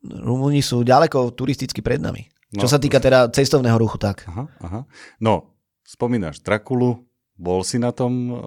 Rumúni 0.04 0.60
sú 0.60 0.84
ďaleko 0.84 1.32
turisticky 1.32 1.80
pred 1.80 2.04
nami. 2.04 2.28
No, 2.54 2.60
Čo 2.60 2.68
sa 2.68 2.78
týka 2.78 3.00
teda 3.00 3.32
cestovného 3.32 3.80
ruchu, 3.80 3.96
tak. 3.96 4.28
Aha, 4.28 4.46
aha. 4.60 4.82
No, 5.24 5.56
spomínaš 5.88 6.44
Drakulu, 6.44 7.08
bol 7.40 7.64
si 7.64 7.80
na 7.80 7.96
tom 7.96 8.30
uh, 8.30 8.40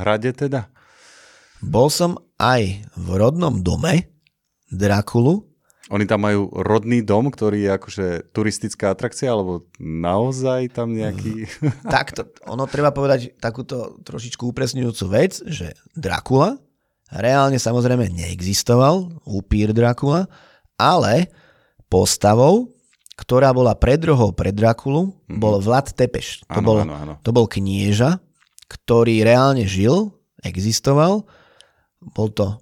hrade 0.00 0.30
teda? 0.30 0.70
Bol 1.58 1.90
som 1.90 2.16
aj 2.38 2.86
v 2.94 3.08
rodnom 3.18 3.60
dome 3.60 4.14
Drakulu, 4.70 5.52
oni 5.92 6.08
tam 6.08 6.24
majú 6.24 6.48
rodný 6.56 7.04
dom, 7.04 7.28
ktorý 7.28 7.68
je 7.68 7.70
akože 7.76 8.06
turistická 8.32 8.96
atrakcia, 8.96 9.28
alebo 9.28 9.68
naozaj 9.82 10.72
tam 10.72 10.96
nejaký... 10.96 11.44
Takto, 11.84 12.32
ono 12.48 12.64
treba 12.64 12.96
povedať 12.96 13.36
takúto 13.36 14.00
trošičku 14.00 14.40
upresňujúcu 14.40 15.04
vec, 15.12 15.44
že 15.44 15.76
Dracula 15.92 16.56
reálne 17.12 17.60
samozrejme 17.60 18.08
neexistoval, 18.08 19.20
upír 19.28 19.76
Dracula, 19.76 20.24
ale 20.80 21.28
postavou, 21.92 22.72
ktorá 23.20 23.52
bola 23.52 23.76
predrohou 23.76 24.32
pred 24.32 24.56
Drakulu, 24.56 25.12
mm-hmm. 25.12 25.38
bol 25.38 25.60
Vlad 25.60 25.92
Tepeš. 25.92 26.48
To, 26.48 26.58
ano, 26.60 26.64
bol, 26.64 26.76
ano, 26.80 26.94
ano. 26.96 27.14
to 27.20 27.30
bol 27.30 27.44
knieža, 27.44 28.16
ktorý 28.66 29.20
reálne 29.20 29.68
žil, 29.68 30.16
existoval. 30.40 31.28
Bol 32.00 32.28
to 32.32 32.56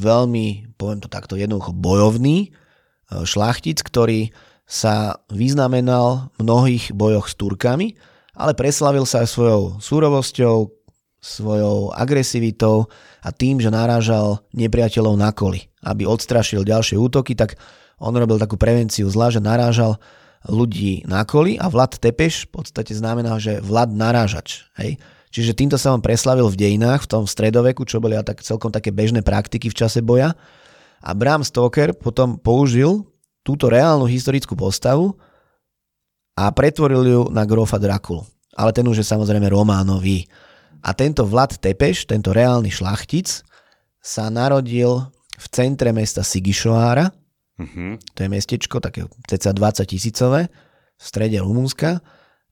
veľmi, 0.00 0.72
poviem 0.80 1.04
to 1.04 1.12
takto 1.12 1.36
jednoducho, 1.36 1.76
bojovný 1.76 2.48
e, 2.48 2.50
šlachtic, 3.28 3.84
ktorý 3.84 4.32
sa 4.64 5.20
vyznamenal 5.28 6.32
v 6.40 6.48
mnohých 6.48 6.96
bojoch 6.96 7.28
s 7.28 7.36
Turkami, 7.36 7.92
ale 8.32 8.56
preslavil 8.56 9.04
sa 9.04 9.20
aj 9.20 9.28
svojou 9.28 9.62
súrovosťou, 9.84 10.56
svojou 11.22 11.94
agresivitou 11.94 12.90
a 13.22 13.30
tým, 13.30 13.62
že 13.62 13.70
narážal 13.70 14.42
nepriateľov 14.52 15.14
na 15.14 15.30
koli. 15.30 15.70
Aby 15.86 16.10
odstrašil 16.10 16.66
ďalšie 16.66 16.98
útoky, 16.98 17.38
tak 17.38 17.54
on 18.02 18.10
robil 18.18 18.42
takú 18.42 18.58
prevenciu 18.58 19.06
zla, 19.06 19.30
že 19.30 19.38
narážal 19.38 20.02
ľudí 20.50 21.06
na 21.06 21.22
koli 21.22 21.54
a 21.54 21.70
Vlad 21.70 22.02
Tepeš 22.02 22.50
v 22.50 22.58
podstate 22.58 22.90
znamená, 22.98 23.38
že 23.38 23.62
Vlad 23.62 23.94
narážač. 23.94 24.66
Hej? 24.74 24.98
Čiže 25.30 25.54
týmto 25.54 25.78
sa 25.78 25.94
on 25.94 26.02
preslavil 26.02 26.50
v 26.50 26.58
dejinách, 26.58 27.06
v 27.06 27.10
tom 27.14 27.24
stredoveku, 27.24 27.86
čo 27.86 28.02
boli 28.02 28.18
tak 28.20 28.42
celkom 28.42 28.74
také 28.74 28.90
bežné 28.90 29.22
praktiky 29.22 29.70
v 29.70 29.78
čase 29.78 30.02
boja. 30.02 30.34
A 31.02 31.10
Bram 31.14 31.46
Stoker 31.46 31.94
potom 31.94 32.36
použil 32.36 33.06
túto 33.46 33.70
reálnu 33.70 34.04
historickú 34.10 34.58
postavu 34.58 35.14
a 36.34 36.50
pretvoril 36.50 37.02
ju 37.06 37.20
na 37.30 37.46
grofa 37.46 37.78
Drakulu. 37.78 38.26
Ale 38.52 38.76
ten 38.76 38.84
už 38.84 39.00
je 39.00 39.06
samozrejme 39.06 39.48
románový. 39.48 40.28
A 40.82 40.90
tento 40.98 41.22
Vlad 41.22 41.62
Tepeš, 41.62 42.10
tento 42.10 42.34
reálny 42.34 42.68
šlachtic, 42.68 43.46
sa 44.02 44.26
narodil 44.28 45.06
v 45.38 45.46
centre 45.54 45.94
mesta 45.94 46.26
Sigišoára. 46.26 47.14
Uh-huh. 47.62 47.94
To 48.18 48.18
je 48.26 48.28
mestečko, 48.28 48.82
také 48.82 49.06
cca 49.30 49.54
20 49.54 49.86
tisícové, 49.86 50.50
v 50.98 51.02
strede 51.02 51.38
Rumunska. 51.38 52.02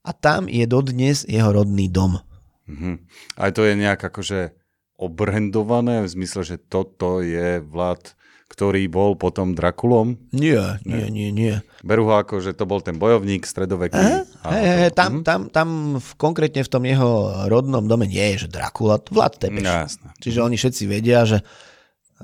A 0.00 0.10
tam 0.16 0.46
je 0.46 0.64
dodnes 0.64 1.26
jeho 1.26 1.50
rodný 1.50 1.90
dom. 1.90 2.22
Mm-hmm. 2.70 2.94
Aj 3.36 3.50
to 3.52 3.66
je 3.66 3.74
nejak 3.76 4.00
akože 4.00 4.54
obrendované 4.96 6.06
v 6.06 6.08
zmysle, 6.08 6.40
že 6.46 6.56
toto 6.56 7.20
je 7.20 7.58
Vlad, 7.60 8.14
ktorý 8.60 8.92
bol 8.92 9.16
potom 9.16 9.56
Drakulom? 9.56 10.20
Nie, 10.36 10.76
nie, 10.84 11.08
nie, 11.08 11.32
nie. 11.32 11.64
Berú 11.80 12.12
ho 12.12 12.20
ako, 12.20 12.44
že 12.44 12.52
to 12.52 12.68
bol 12.68 12.84
ten 12.84 13.00
bojovník 13.00 13.48
stredoveký. 13.48 13.96
Eh? 13.96 14.20
Hey, 14.44 14.64
hey, 14.84 14.90
tam, 14.92 15.24
mm-hmm. 15.24 15.24
tam, 15.24 15.40
tam 15.48 15.68
v, 15.96 16.10
konkrétne 16.20 16.60
v 16.60 16.68
tom 16.68 16.84
jeho 16.84 17.40
rodnom 17.48 17.80
dome 17.88 18.04
nie 18.04 18.36
je, 18.36 18.44
že 18.44 18.48
Drakula, 18.52 19.00
Vlad 19.08 19.40
Tepeš. 19.40 19.64
No, 19.64 19.88
jasné. 19.88 20.12
Čiže 20.20 20.44
oni 20.44 20.60
všetci 20.60 20.82
vedia, 20.84 21.24
že 21.24 21.40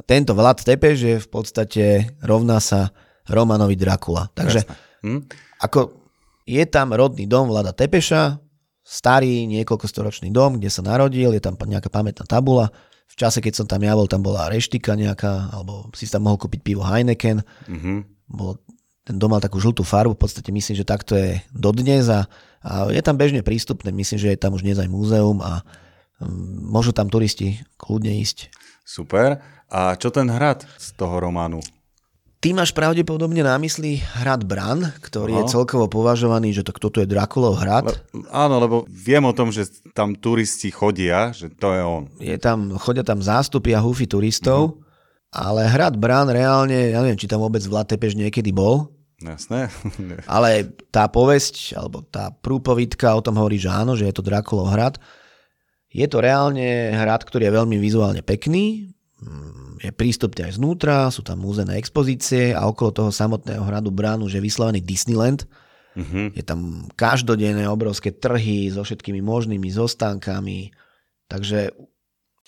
tento 0.04 0.36
Vlad 0.36 0.60
Tepeš 0.60 0.98
je 1.00 1.16
v 1.16 1.28
podstate 1.32 2.12
rovná 2.20 2.60
sa 2.60 2.92
Romanovi 3.32 3.72
Drakula. 3.72 4.28
Takže 4.36 4.68
hm? 5.08 5.24
ako 5.64 6.04
je 6.44 6.64
tam 6.68 6.92
rodný 6.92 7.24
dom 7.24 7.48
Vlada 7.48 7.72
Tepeša, 7.72 8.36
starý, 8.84 9.48
niekoľkostoročný 9.56 10.28
dom, 10.36 10.60
kde 10.60 10.68
sa 10.68 10.84
narodil, 10.84 11.32
je 11.32 11.40
tam 11.40 11.56
nejaká 11.56 11.88
pamätná 11.88 12.28
tabula. 12.28 12.68
V 13.06 13.14
čase, 13.14 13.40
keď 13.40 13.62
som 13.62 13.66
tam 13.66 13.80
ja 13.80 13.96
bol, 13.96 14.10
tam 14.10 14.20
bola 14.20 14.50
reštika 14.50 14.92
nejaká, 14.98 15.54
alebo 15.54 15.88
si 15.96 16.04
tam 16.10 16.26
mohol 16.28 16.36
kúpiť 16.36 16.60
pivo 16.60 16.84
Heineken. 16.84 17.40
Mm-hmm. 17.70 17.98
Bol, 18.28 18.60
ten 19.06 19.16
dom 19.16 19.30
mal 19.30 19.40
takú 19.40 19.62
žltú 19.62 19.86
farbu, 19.86 20.18
v 20.18 20.22
podstate 20.26 20.50
myslím, 20.50 20.74
že 20.74 20.84
takto 20.84 21.14
je 21.14 21.38
dodnes 21.54 22.10
a, 22.10 22.26
a 22.60 22.90
je 22.90 22.98
tam 23.00 23.14
bežne 23.14 23.46
prístupné. 23.46 23.94
Myslím, 23.94 24.18
že 24.18 24.34
je 24.34 24.42
tam 24.42 24.58
už 24.58 24.66
dnes 24.66 24.76
aj 24.82 24.90
múzeum 24.90 25.38
a 25.40 25.62
um, 26.18 26.26
môžu 26.66 26.90
tam 26.90 27.06
turisti 27.06 27.62
kľudne 27.78 28.18
ísť. 28.18 28.50
Super. 28.82 29.38
A 29.70 29.94
čo 29.94 30.10
ten 30.10 30.26
hrad 30.26 30.66
z 30.78 30.94
toho 30.98 31.22
románu? 31.22 31.62
Ty 32.36 32.52
máš 32.52 32.76
pravdepodobne 32.76 33.40
na 33.40 33.56
mysli 33.56 33.96
hrad 33.96 34.44
Bran, 34.44 34.92
ktorý 35.00 35.32
no. 35.32 35.38
je 35.40 35.56
celkovo 35.56 35.88
považovaný, 35.88 36.52
že 36.52 36.68
to, 36.68 36.76
toto 36.76 37.00
je 37.00 37.08
Drakulov 37.08 37.56
hrad. 37.56 37.88
Le, 37.88 38.28
áno, 38.28 38.60
lebo 38.60 38.76
viem 38.92 39.24
o 39.24 39.32
tom, 39.32 39.48
že 39.48 39.64
tam 39.96 40.12
turisti 40.12 40.68
chodia, 40.68 41.32
že 41.32 41.48
to 41.48 41.72
je 41.72 41.80
on. 41.80 42.04
Je 42.20 42.36
tam, 42.36 42.76
chodia 42.76 43.00
tam 43.00 43.24
zástupy 43.24 43.72
a 43.72 43.80
húfy 43.80 44.04
turistov, 44.04 44.76
uh-huh. 44.76 45.32
ale 45.32 45.64
hrad 45.64 45.96
Bran 45.96 46.28
reálne, 46.28 46.92
ja 46.92 47.00
neviem, 47.00 47.16
či 47.16 47.24
tam 47.24 47.40
vôbec 47.40 47.64
Vlad 47.64 47.88
Tepež 47.88 48.12
niekedy 48.12 48.52
bol. 48.52 48.92
Jasné. 49.16 49.72
ale 50.36 50.76
tá 50.92 51.08
povesť, 51.08 51.72
alebo 51.72 52.04
tá 52.04 52.28
prúpovidka 52.36 53.16
o 53.16 53.24
tom 53.24 53.40
hovorí, 53.40 53.56
že 53.56 53.72
áno, 53.72 53.96
že 53.96 54.04
je 54.04 54.12
to 54.12 54.20
Drakulov 54.20 54.76
hrad. 54.76 55.00
Je 55.88 56.04
to 56.04 56.20
reálne 56.20 56.92
hrad, 56.92 57.24
ktorý 57.24 57.48
je 57.48 57.56
veľmi 57.56 57.80
vizuálne 57.80 58.20
pekný, 58.20 58.92
je 59.80 59.92
prístupný 59.92 60.48
aj 60.48 60.56
znútra, 60.56 61.12
sú 61.12 61.20
tam 61.20 61.44
múzené 61.44 61.76
expozície 61.76 62.52
a 62.56 62.64
okolo 62.68 62.90
toho 62.92 63.10
samotného 63.12 63.62
hradu 63.64 63.92
Bránu, 63.92 64.28
že 64.28 64.40
je 64.40 64.46
vyslovený 64.46 64.80
Disneyland. 64.80 65.44
Uh-huh. 65.96 66.28
Je 66.36 66.44
tam 66.44 66.84
každodenné 66.92 67.64
obrovské 67.68 68.12
trhy 68.12 68.68
so 68.68 68.84
všetkými 68.84 69.24
možnými 69.24 69.68
zostankami. 69.72 70.72
Takže 71.28 71.72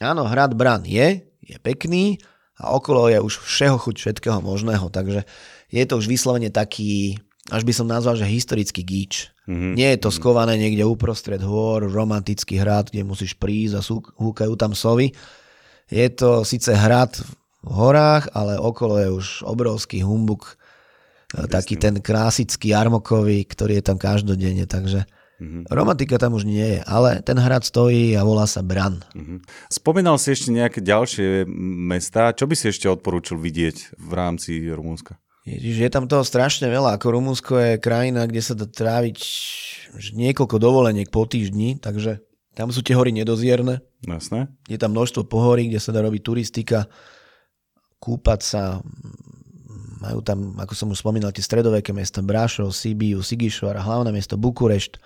áno, 0.04 0.28
hrad 0.28 0.52
Brán 0.52 0.84
je, 0.84 1.24
je 1.40 1.56
pekný 1.60 2.20
a 2.60 2.76
okolo 2.76 3.08
je 3.08 3.18
už 3.20 3.40
všeho 3.40 3.76
chuť 3.80 3.96
všetkého 3.96 4.40
možného. 4.44 4.92
Takže 4.92 5.24
je 5.72 5.84
to 5.88 5.96
už 5.96 6.06
vyslovene 6.08 6.52
taký, 6.52 7.16
až 7.48 7.64
by 7.64 7.72
som 7.72 7.88
nazval, 7.88 8.20
že 8.20 8.28
historický 8.28 8.84
gíč. 8.84 9.32
Uh-huh. 9.48 9.72
Nie 9.72 9.96
je 9.96 10.04
to 10.04 10.12
skované 10.12 10.60
niekde 10.60 10.84
uprostred 10.84 11.40
hôr, 11.40 11.88
romantický 11.88 12.60
hrad, 12.60 12.92
kde 12.92 13.08
musíš 13.08 13.32
prísť 13.32 13.74
a 13.76 13.80
sú, 13.80 14.04
húkajú 14.04 14.52
tam 14.60 14.76
sovy 14.76 15.16
je 15.88 16.07
to 16.12 16.44
síce 16.44 16.68
hrad 16.68 17.16
v 17.64 17.70
horách, 17.72 18.31
ale 18.33 18.61
okolo 18.61 18.94
je 19.01 19.09
už 19.11 19.27
obrovský 19.44 20.05
humbuk, 20.05 20.56
Jasne. 21.35 21.50
taký 21.52 21.75
ten 21.77 22.00
krásický 22.00 22.73
armokový, 22.73 23.44
ktorý 23.44 23.81
je 23.81 23.85
tam 23.85 23.98
každodenne, 24.00 24.65
takže 24.65 25.04
Mm-hmm. 25.38 25.71
Romantika 25.71 26.19
tam 26.19 26.35
už 26.35 26.50
nie 26.50 26.67
je, 26.67 26.81
ale 26.83 27.23
ten 27.23 27.38
hrad 27.38 27.62
stojí 27.62 28.19
a 28.19 28.27
volá 28.27 28.42
sa 28.50 28.58
Bran. 28.58 29.06
Mm-hmm. 29.15 29.71
Spomínal 29.71 30.19
si 30.19 30.35
ešte 30.35 30.50
nejaké 30.50 30.83
ďalšie 30.83 31.46
mesta. 31.87 32.35
Čo 32.35 32.50
by 32.50 32.58
si 32.58 32.75
ešte 32.75 32.90
odporúčil 32.90 33.38
vidieť 33.38 33.94
v 33.94 34.12
rámci 34.19 34.67
Rumúnska? 34.67 35.15
Ježiš, 35.46 35.87
je 35.87 35.90
tam 35.94 36.10
toho 36.10 36.27
strašne 36.27 36.67
veľa. 36.67 36.98
Ako 36.98 37.15
Rumúnsko 37.15 37.54
je 37.54 37.73
krajina, 37.79 38.27
kde 38.27 38.42
sa 38.42 38.58
dá 38.58 38.67
tráviť 38.67 39.19
niekoľko 40.12 40.58
dovoleniek 40.58 41.06
po 41.06 41.23
týždni, 41.23 41.79
takže 41.79 42.19
tam 42.59 42.75
sú 42.75 42.83
tie 42.83 42.98
hory 42.98 43.15
nedozierne. 43.15 43.79
Jasné. 44.02 44.50
Je 44.67 44.75
tam 44.75 44.90
množstvo 44.90 45.31
pohorí, 45.31 45.71
kde 45.71 45.79
sa 45.79 45.94
dá 45.94 46.02
robiť 46.02 46.27
turistika, 46.27 46.90
kúpať 48.02 48.40
sa. 48.42 48.63
Majú 50.02 50.19
tam, 50.27 50.59
ako 50.59 50.75
som 50.75 50.90
už 50.90 50.98
spomínal, 50.98 51.31
tie 51.31 51.42
stredoveké 51.42 51.94
mesta 51.94 52.19
Brašov, 52.19 52.75
Sibiu, 52.75 53.23
Sigišoar, 53.23 53.79
hlavné 53.79 54.11
mesto 54.11 54.35
Bukurešť, 54.35 54.98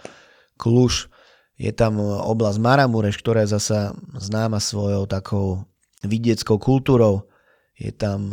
Kluž. 0.56 1.12
Je 1.60 1.68
tam 1.76 2.00
oblasť 2.00 2.56
Maramureš, 2.56 3.20
ktorá 3.20 3.44
je 3.44 3.52
zasa 3.52 3.92
známa 4.16 4.56
svojou 4.56 5.04
takou 5.04 5.68
vidieckou 6.00 6.56
kultúrou. 6.56 7.28
Je 7.76 7.92
tam 7.92 8.32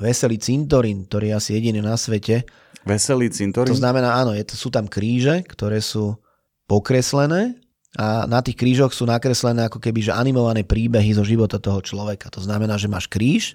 veselý 0.00 0.40
cintorín, 0.40 1.04
ktorý 1.04 1.32
je 1.32 1.34
asi 1.36 1.50
jediný 1.60 1.84
na 1.84 2.00
svete. 2.00 2.48
Veselý 2.88 3.28
cintorín? 3.28 3.68
To 3.68 3.76
znamená, 3.76 4.16
áno, 4.24 4.32
je 4.32 4.44
sú 4.56 4.72
tam 4.72 4.88
kríže, 4.88 5.44
ktoré 5.48 5.84
sú 5.84 6.16
pokreslené 6.64 7.63
a 7.94 8.26
na 8.26 8.42
tých 8.42 8.58
krížoch 8.58 8.90
sú 8.90 9.06
nakreslené 9.06 9.70
ako 9.70 9.78
keby 9.78 10.10
že 10.10 10.12
animované 10.12 10.66
príbehy 10.66 11.14
zo 11.14 11.22
života 11.22 11.62
toho 11.62 11.78
človeka. 11.78 12.26
To 12.34 12.42
znamená, 12.42 12.74
že 12.74 12.90
máš 12.90 13.06
kríž 13.06 13.54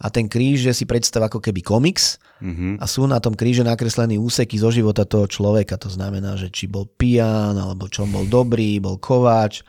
a 0.00 0.10
ten 0.10 0.26
kríž 0.26 0.66
je 0.66 0.74
si 0.74 0.84
predstav 0.88 1.22
ako 1.22 1.38
keby 1.38 1.62
komiks 1.62 2.18
mm-hmm. 2.42 2.82
a 2.82 2.84
sú 2.90 3.06
na 3.06 3.22
tom 3.22 3.36
kríže 3.38 3.62
nakreslené 3.62 4.18
úseky 4.18 4.58
zo 4.58 4.74
života 4.74 5.06
toho 5.06 5.30
človeka. 5.30 5.78
To 5.78 5.86
znamená, 5.86 6.34
že 6.34 6.50
či 6.50 6.66
bol 6.66 6.88
pijan, 6.88 7.54
alebo 7.54 7.86
čo 7.86 8.10
bol 8.10 8.26
dobrý, 8.26 8.82
bol 8.82 8.98
kováč 8.98 9.62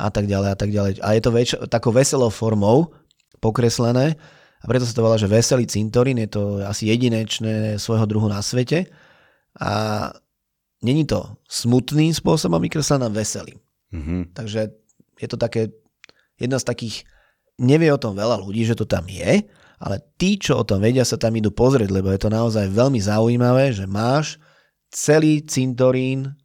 a 0.00 0.08
tak 0.08 0.24
ďalej 0.24 0.48
a 0.48 0.56
tak 0.56 0.70
ďalej. 0.72 0.92
A 1.04 1.08
je 1.12 1.20
to 1.20 1.30
väč- 1.34 1.60
takou 1.68 1.92
veselou 1.92 2.32
formou 2.32 2.96
pokreslené 3.44 4.16
a 4.62 4.64
preto 4.64 4.86
sa 4.86 4.94
to 4.94 5.02
volá, 5.04 5.18
že 5.18 5.28
veselý 5.28 5.66
cintorín, 5.66 6.22
je 6.22 6.30
to 6.30 6.42
asi 6.62 6.88
jedinečné 6.88 7.76
svojho 7.82 8.06
druhu 8.06 8.30
na 8.30 8.38
svete 8.40 8.86
a 9.58 10.08
není 10.82 11.06
to 11.06 11.38
smutným 11.46 12.12
spôsobom 12.12 12.58
vykreslené, 12.58 13.08
veselým. 13.08 13.58
Mm-hmm. 13.94 14.34
Takže 14.34 14.60
je 15.22 15.28
to 15.30 15.38
také, 15.38 15.70
jedna 16.36 16.58
z 16.58 16.66
takých, 16.66 17.06
nevie 17.62 17.88
o 17.94 18.02
tom 18.02 18.18
veľa 18.18 18.42
ľudí, 18.42 18.66
že 18.66 18.74
to 18.76 18.84
tam 18.84 19.06
je, 19.06 19.46
ale 19.82 19.96
tí, 20.14 20.38
čo 20.38 20.62
o 20.62 20.66
tom 20.66 20.78
vedia, 20.78 21.02
sa 21.02 21.18
tam 21.18 21.34
idú 21.34 21.50
pozrieť, 21.50 21.90
lebo 21.90 22.10
je 22.14 22.20
to 22.22 22.30
naozaj 22.30 22.70
veľmi 22.70 23.02
zaujímavé, 23.02 23.74
že 23.74 23.86
máš 23.86 24.38
celý 24.94 25.42
cintorín 25.42 26.38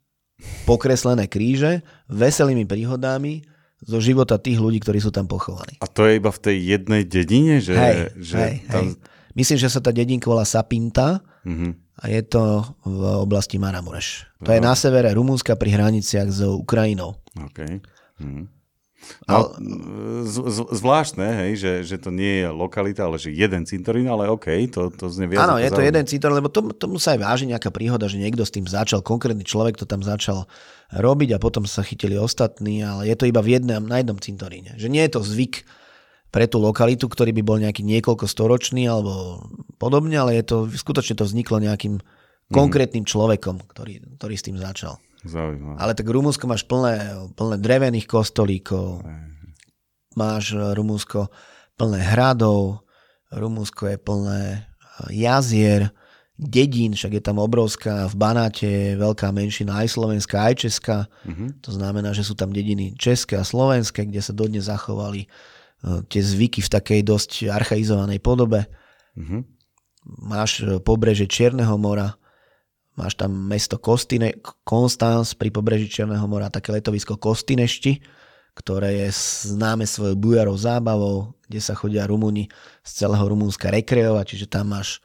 pokreslené 0.66 1.30
kríže, 1.30 1.86
veselými 2.10 2.66
príhodami, 2.66 3.46
zo 3.78 4.02
života 4.02 4.42
tých 4.42 4.58
ľudí, 4.58 4.82
ktorí 4.82 4.98
sú 4.98 5.14
tam 5.14 5.30
pochovaní. 5.30 5.78
A 5.78 5.86
to 5.86 6.10
je 6.10 6.18
iba 6.18 6.34
v 6.34 6.42
tej 6.42 6.58
jednej 6.58 7.06
dedine? 7.06 7.62
Že, 7.62 7.74
hej, 7.78 7.98
že 8.18 8.38
hej, 8.42 8.54
tam... 8.74 8.84
hej. 8.90 8.98
Myslím, 9.38 9.58
že 9.62 9.70
sa 9.70 9.78
tá 9.78 9.94
dedinka 9.94 10.26
volá 10.26 10.50
Sapinta 10.50 11.22
mm-hmm. 11.46 11.72
A 11.98 12.04
je 12.08 12.22
to 12.22 12.62
v 12.86 13.04
oblasti 13.18 13.58
Maramureš. 13.58 14.30
To 14.46 14.50
no. 14.50 14.56
je 14.56 14.62
na 14.62 14.74
severe 14.78 15.10
Rumúnska 15.18 15.58
pri 15.58 15.74
hraniciach 15.74 16.30
s 16.30 16.46
Ukrajinou. 16.46 17.18
Okay. 17.52 17.82
Mm-hmm. 18.22 18.58
No, 19.30 19.56
z, 20.26 20.36
z, 20.36 20.60
zvláštne, 20.74 21.28
hej, 21.46 21.52
že, 21.62 21.74
že 21.86 21.98
to 22.02 22.10
nie 22.12 22.44
je 22.44 22.48
lokalita, 22.50 23.08
ale 23.08 23.22
že 23.22 23.32
jeden 23.32 23.64
cintorín, 23.64 24.10
ale 24.10 24.28
OK, 24.28 24.50
to, 24.74 24.90
to 24.92 25.08
znie 25.08 25.32
viac. 25.32 25.48
Áno, 25.48 25.62
je 25.62 25.70
to 25.70 25.86
jeden 25.86 26.04
cintorín, 26.04 26.42
lebo 26.42 26.50
to, 26.52 26.74
tomu 26.76 27.00
sa 27.00 27.16
aj 27.16 27.20
váži 27.22 27.46
nejaká 27.48 27.72
príhoda, 27.72 28.10
že 28.10 28.20
niekto 28.20 28.44
s 28.44 28.52
tým 28.52 28.68
začal, 28.68 29.06
konkrétny 29.06 29.46
človek 29.48 29.80
to 29.80 29.86
tam 29.88 30.02
začal 30.02 30.50
robiť 30.92 31.38
a 31.38 31.42
potom 31.42 31.64
sa 31.70 31.86
chytili 31.86 32.20
ostatní, 32.20 32.84
ale 32.84 33.08
je 33.08 33.16
to 33.16 33.30
iba 33.30 33.40
v 33.40 33.62
jednom, 33.62 33.86
na 33.86 34.02
jednom 34.02 34.18
cintoríne. 34.18 34.76
Že 34.76 34.88
nie 34.92 35.04
je 35.08 35.12
to 35.14 35.22
zvyk 35.24 35.64
pre 36.28 36.46
tú 36.46 36.60
lokalitu, 36.60 37.08
ktorý 37.08 37.32
by 37.32 37.44
bol 37.44 37.58
nejaký 37.60 37.82
niekoľko 37.88 38.28
storočný 38.28 38.88
alebo 38.88 39.44
podobne, 39.80 40.20
ale 40.20 40.40
je 40.40 40.44
to, 40.44 40.58
skutočne 40.68 41.16
to 41.16 41.24
vzniklo 41.24 41.64
nejakým 41.64 42.00
mhm. 42.00 42.04
konkrétnym 42.52 43.08
človekom, 43.08 43.64
ktorý, 43.64 44.04
ktorý 44.20 44.36
s 44.36 44.46
tým 44.46 44.58
začal. 44.60 45.00
Zaujímavé. 45.26 45.82
Ale 45.82 45.92
tak 45.98 46.08
Rumunsko 46.08 46.46
máš 46.46 46.64
plné, 46.64 47.18
plné 47.34 47.58
drevených 47.58 48.06
kostolíkov, 48.08 49.02
máš 50.14 50.54
eh, 50.54 50.62
Rumunsko 50.78 51.32
plné 51.76 52.00
hradov, 52.14 52.86
Rumunsko 53.34 53.92
je 53.92 53.98
plné 53.98 54.42
eh, 54.54 54.66
jazier, 55.12 55.90
dedín, 56.38 56.94
však 56.94 57.18
je 57.18 57.24
tam 57.26 57.42
obrovská, 57.42 58.06
v 58.14 58.16
Banáte 58.16 58.70
je 58.70 58.94
veľká 58.94 59.34
menšina 59.34 59.82
aj 59.82 59.98
slovenská, 59.98 60.38
aj 60.38 60.70
česká. 60.70 60.98
Mm-hmm. 61.26 61.66
To 61.66 61.72
znamená, 61.74 62.14
že 62.14 62.22
sú 62.22 62.38
tam 62.38 62.54
dediny 62.54 62.94
české 62.94 63.42
a 63.42 63.44
slovenské, 63.44 64.06
kde 64.06 64.22
sa 64.22 64.38
dodnes 64.38 64.70
zachovali 64.70 65.26
uh, 65.26 65.57
tie 65.82 66.22
zvyky 66.22 66.66
v 66.66 66.70
takej 66.74 67.02
dosť 67.06 67.32
archaizovanej 67.54 68.20
podobe. 68.20 68.66
Mm-hmm. 69.14 69.42
Máš 70.26 70.64
uh, 70.64 70.82
pobreže 70.82 71.30
Čierneho 71.30 71.76
mora, 71.78 72.16
máš 72.98 73.20
tam 73.20 73.36
mesto 73.36 73.78
Kostine, 73.78 74.40
Konstanz 74.66 75.38
pri 75.38 75.54
pobreží 75.54 75.86
Čierneho 75.92 76.26
mora, 76.26 76.50
také 76.50 76.74
letovisko 76.74 77.20
Kostinešti, 77.20 78.02
ktoré 78.58 79.06
je 79.06 79.10
známe 79.54 79.86
svojou 79.86 80.18
bujarou 80.18 80.58
zábavou, 80.58 81.38
kde 81.46 81.62
sa 81.62 81.78
chodia 81.78 82.10
Rumúni 82.10 82.50
z 82.82 82.92
celého 83.06 83.22
Rumúnska 83.22 83.70
rekreovať, 83.70 84.26
čiže 84.34 84.50
tam 84.50 84.74
máš 84.74 84.98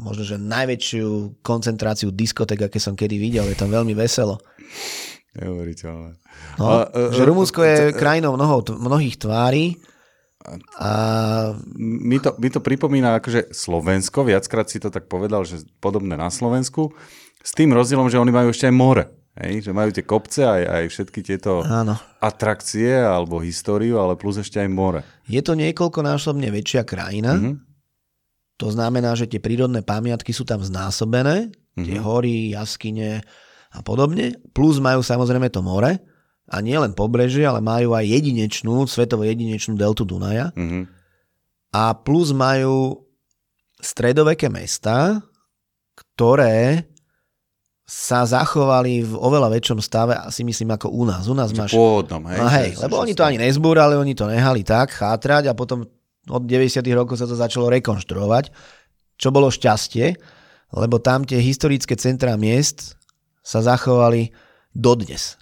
možno, 0.00 0.24
že 0.24 0.36
najväčšiu 0.40 1.40
koncentráciu 1.44 2.08
diskotek, 2.08 2.68
aké 2.68 2.80
som 2.80 2.96
kedy 2.96 3.20
videl. 3.20 3.44
Je 3.48 3.56
tam 3.56 3.68
veľmi 3.68 3.92
veselo. 3.92 4.40
Neuveriteľné. 5.32 6.20
No, 6.60 6.64
a, 6.68 6.92
že 7.12 7.22
Rumunsko 7.24 7.64
je 7.64 7.96
krajinou 7.96 8.36
mnoho, 8.36 8.60
mnohých 8.76 9.16
tvári. 9.16 9.80
A... 10.76 10.90
Mi, 11.78 12.18
to, 12.18 12.34
mi 12.36 12.50
to 12.50 12.58
pripomína 12.58 13.22
akože 13.22 13.54
Slovensko, 13.54 14.26
viackrát 14.26 14.66
si 14.68 14.82
to 14.82 14.90
tak 14.90 15.06
povedal, 15.06 15.46
že 15.46 15.62
podobné 15.78 16.18
na 16.18 16.28
Slovensku, 16.28 16.92
s 17.40 17.52
tým 17.54 17.72
rozdielom, 17.72 18.10
že 18.10 18.20
oni 18.20 18.32
majú 18.34 18.50
ešte 18.50 18.68
aj 18.68 18.74
more. 18.74 19.04
Hej, 19.32 19.64
že 19.64 19.72
majú 19.72 19.88
tie 19.88 20.04
kopce 20.04 20.44
aj, 20.44 20.62
aj 20.68 20.84
všetky 20.92 21.24
tieto 21.24 21.64
Áno. 21.64 21.96
atrakcie 22.20 23.00
alebo 23.00 23.40
históriu, 23.40 23.96
ale 23.96 24.12
plus 24.20 24.36
ešte 24.36 24.60
aj 24.60 24.68
more. 24.68 25.00
Je 25.24 25.40
to 25.40 25.56
niekoľkonásobne 25.56 26.52
väčšia 26.52 26.84
krajina, 26.84 27.40
mm-hmm 27.40 27.72
to 28.62 28.70
znamená, 28.70 29.18
že 29.18 29.26
tie 29.26 29.42
prírodné 29.42 29.82
pamiatky 29.82 30.30
sú 30.30 30.46
tam 30.46 30.62
znásobené, 30.62 31.50
mm-hmm. 31.50 31.82
tie 31.82 31.98
mhm. 31.98 32.04
hory, 32.06 32.36
jaskyne 32.54 33.26
a 33.72 33.80
podobne, 33.80 34.36
plus 34.52 34.78
majú 34.78 35.00
samozrejme 35.00 35.48
to 35.48 35.64
more 35.64 35.96
a 36.52 36.56
nie 36.60 36.76
len 36.76 36.92
pobrežie, 36.92 37.48
ale 37.48 37.64
majú 37.64 37.96
aj 37.96 38.04
jedinečnú, 38.04 38.84
svetovo 38.84 39.24
jedinečnú 39.24 39.74
deltu 39.74 40.04
Dunaja 40.04 40.52
mm-hmm. 40.52 40.84
a 41.72 41.96
plus 41.96 42.36
majú 42.36 43.08
stredoveké 43.80 44.52
mesta, 44.52 45.24
ktoré 45.96 46.86
sa 47.82 48.24
zachovali 48.24 49.04
v 49.04 49.12
oveľa 49.18 49.52
väčšom 49.52 49.82
stave, 49.82 50.16
asi 50.16 50.46
myslím 50.46 50.72
ako 50.72 50.88
u 50.88 51.02
nás. 51.04 51.28
U 51.28 51.34
nás 51.36 51.52
máš... 51.52 51.76
Pôvodnom, 51.76 52.24
hej. 52.30 52.38
No, 52.40 52.46
hej, 52.48 52.70
lebo 52.78 52.94
oni 53.02 53.12
to 53.12 53.26
ani 53.26 53.36
nezbúrali, 53.42 53.98
oni 53.98 54.16
to 54.16 54.30
nehali 54.30 54.64
tak, 54.64 54.96
chátrať 54.96 55.50
a 55.50 55.56
potom 55.58 55.84
od 56.30 56.42
90. 56.46 56.78
rokov 56.94 57.18
sa 57.18 57.26
to 57.26 57.34
začalo 57.34 57.68
rekonštruovať, 57.68 58.54
čo 59.18 59.28
bolo 59.34 59.50
šťastie, 59.50 60.14
lebo 60.72 61.02
tam 61.02 61.26
tie 61.26 61.42
historické 61.42 61.98
centrá 61.98 62.38
miest 62.38 62.96
sa 63.42 63.60
zachovali 63.60 64.30
dodnes. 64.72 65.36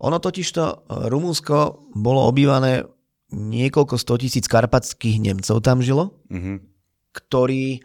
Ono 0.00 0.16
totižto, 0.20 0.62
e, 0.62 0.74
Rumunsko 1.10 1.90
bolo 1.96 2.28
obývané 2.28 2.86
niekoľko 3.34 3.98
stotisíc 3.98 4.46
karpatských 4.46 5.18
Nemcov 5.18 5.58
tam 5.64 5.82
žilo, 5.82 6.14
mm-hmm. 6.30 6.56
ktorí 7.16 7.64
e, 7.76 7.80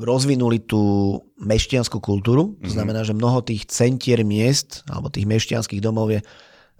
rozvinuli 0.00 0.64
tú 0.64 1.16
mešťanskú 1.42 2.00
kultúru. 2.00 2.56
Mm-hmm. 2.56 2.64
To 2.64 2.70
mhm. 2.72 2.76
znamená, 2.76 3.00
že 3.04 3.16
mnoho 3.16 3.44
tých 3.44 3.68
centier 3.68 4.22
miest 4.24 4.86
alebo 4.88 5.12
tých 5.12 5.28
mešťanských 5.28 5.82
domov 5.82 6.14
je 6.14 6.20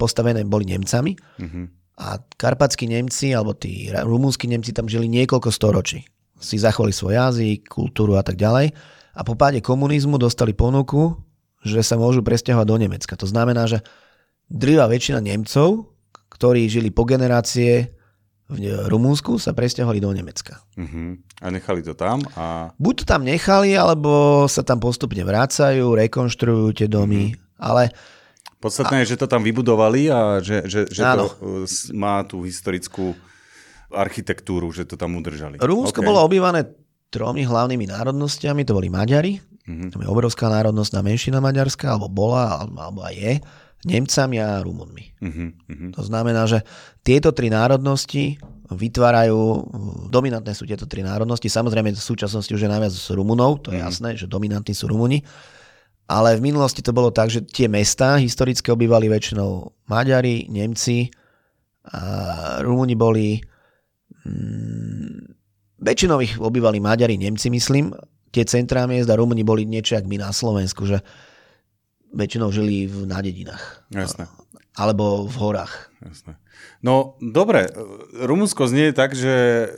postavené 0.01 0.47
boli 0.49 0.71
Nemcami. 0.71 1.13
Mm-hmm. 1.19 1.65
A 2.01 2.17
karpatskí 2.17 2.89
Nemci, 2.89 3.37
alebo 3.37 3.53
tí 3.53 3.93
rumúnsky 3.93 4.49
Nemci 4.49 4.73
tam 4.73 4.89
žili 4.89 5.05
niekoľko 5.05 5.53
storočí. 5.53 6.01
Si 6.41 6.57
zachovali 6.57 6.97
svoj 6.97 7.21
jazyk, 7.21 7.69
kultúru 7.69 8.17
a 8.17 8.25
tak 8.25 8.41
ďalej. 8.41 8.73
A 9.15 9.21
po 9.27 9.35
páde 9.35 9.59
komunizmu 9.59 10.17
dostali 10.17 10.55
ponuku, 10.55 11.19
že 11.67 11.83
sa 11.85 12.01
môžu 12.01 12.25
presťahovať 12.25 12.67
do 12.67 12.77
Nemecka. 12.81 13.15
To 13.19 13.27
znamená, 13.29 13.69
že 13.69 13.85
drvá 14.49 14.89
väčšina 14.89 15.21
Nemcov, 15.21 15.91
ktorí 16.33 16.71
žili 16.71 16.89
po 16.89 17.05
generácie 17.05 17.93
v 18.51 18.87
Rumúnsku, 18.91 19.39
sa 19.39 19.55
presťahovali 19.55 20.03
do 20.03 20.11
Nemecka. 20.11 20.59
Uh-huh. 20.75 21.15
A 21.39 21.47
nechali 21.55 21.87
to 21.87 21.95
tam? 21.95 22.19
A... 22.35 22.75
Buď 22.83 23.03
to 23.03 23.05
tam 23.07 23.23
nechali, 23.23 23.79
alebo 23.79 24.45
sa 24.51 24.67
tam 24.67 24.83
postupne 24.83 25.23
vrácajú, 25.23 25.95
rekonštruujú 25.95 26.75
tie 26.75 26.89
domy, 26.91 27.31
uh-huh. 27.31 27.63
ale 27.63 27.83
Podstatné 28.61 28.97
a... 28.97 29.01
je, 29.05 29.17
že 29.17 29.21
to 29.23 29.31
tam 29.31 29.41
vybudovali 29.41 30.13
a 30.13 30.43
že, 30.45 30.69
že, 30.69 30.85
že 30.91 31.01
to 31.01 31.25
uh, 31.25 31.65
má 31.97 32.21
tú 32.29 32.45
historickú 32.45 33.17
architektúru, 33.91 34.71
že 34.71 34.87
to 34.87 34.95
tam 34.95 35.17
udržali. 35.19 35.59
Rumunsko 35.59 36.03
okay. 36.03 36.09
bolo 36.09 36.21
obývané 36.23 36.67
tromi 37.11 37.43
hlavnými 37.43 37.91
národnostiami, 37.91 38.63
to 38.63 38.73
boli 38.73 38.87
Maďari, 38.87 39.43
mm-hmm. 39.43 39.91
to 39.91 39.99
je 39.99 40.09
obrovská 40.09 40.47
národnostná 40.47 41.03
menšina 41.03 41.43
maďarská, 41.43 41.99
alebo 41.99 42.07
bola, 42.07 42.63
alebo 42.63 43.03
aj 43.03 43.15
je, 43.19 43.33
Nemcami 43.81 44.37
a 44.39 44.61
Rumunmi. 44.61 45.05
Mm-hmm. 45.25 45.97
To 45.97 46.03
znamená, 46.05 46.45
že 46.45 46.63
tieto 47.01 47.33
tri 47.33 47.49
národnosti 47.49 48.37
vytvárajú, 48.71 49.67
dominantné 50.13 50.53
sú 50.55 50.69
tieto 50.69 50.85
tri 50.85 51.01
národnosti, 51.03 51.51
samozrejme 51.51 51.91
v 51.91 51.99
súčasnosti 51.99 52.53
už 52.53 52.61
je 52.61 52.71
najviac 52.71 52.93
s 52.93 53.09
Rumunov, 53.11 53.67
to 53.67 53.75
je 53.75 53.81
mm-hmm. 53.81 53.89
jasné, 53.89 54.09
že 54.21 54.31
dominantní 54.31 54.77
sú 54.77 54.87
Rumuni, 54.87 55.25
ale 56.07 56.37
v 56.39 56.45
minulosti 56.45 56.85
to 56.85 56.95
bolo 56.95 57.11
tak, 57.11 57.33
že 57.33 57.43
tie 57.43 57.67
mesta 57.67 58.21
historicky 58.21 58.71
obývali 58.71 59.11
väčšinou 59.11 59.75
Maďari, 59.91 60.47
Nemci, 60.47 61.11
a 61.91 62.01
Rumúni 62.63 62.95
boli... 62.95 63.41
Mm, 64.29 65.40
väčšinou 65.81 66.21
ich 66.21 66.37
obývali 66.37 66.79
Maďari, 66.79 67.17
Nemci, 67.17 67.49
myslím. 67.51 67.97
Tie 68.31 68.47
centrá 68.47 68.87
miest 68.87 69.11
a 69.11 69.19
Rumúni 69.19 69.43
boli 69.43 69.67
niečo 69.67 69.99
jak 69.99 70.07
my 70.07 70.21
na 70.21 70.31
Slovensku, 70.31 70.87
že 70.87 71.03
väčšinou 72.15 72.55
žili 72.55 72.87
v, 72.87 73.09
na 73.11 73.19
dedinách. 73.19 73.83
Jasné. 73.91 74.31
alebo 74.79 75.27
v 75.27 75.37
horách. 75.37 75.91
Jasné. 76.01 76.39
No 76.81 77.19
dobre, 77.21 77.69
Rumunsko 78.17 78.71
znie 78.71 78.95
tak, 78.97 79.13
že 79.13 79.69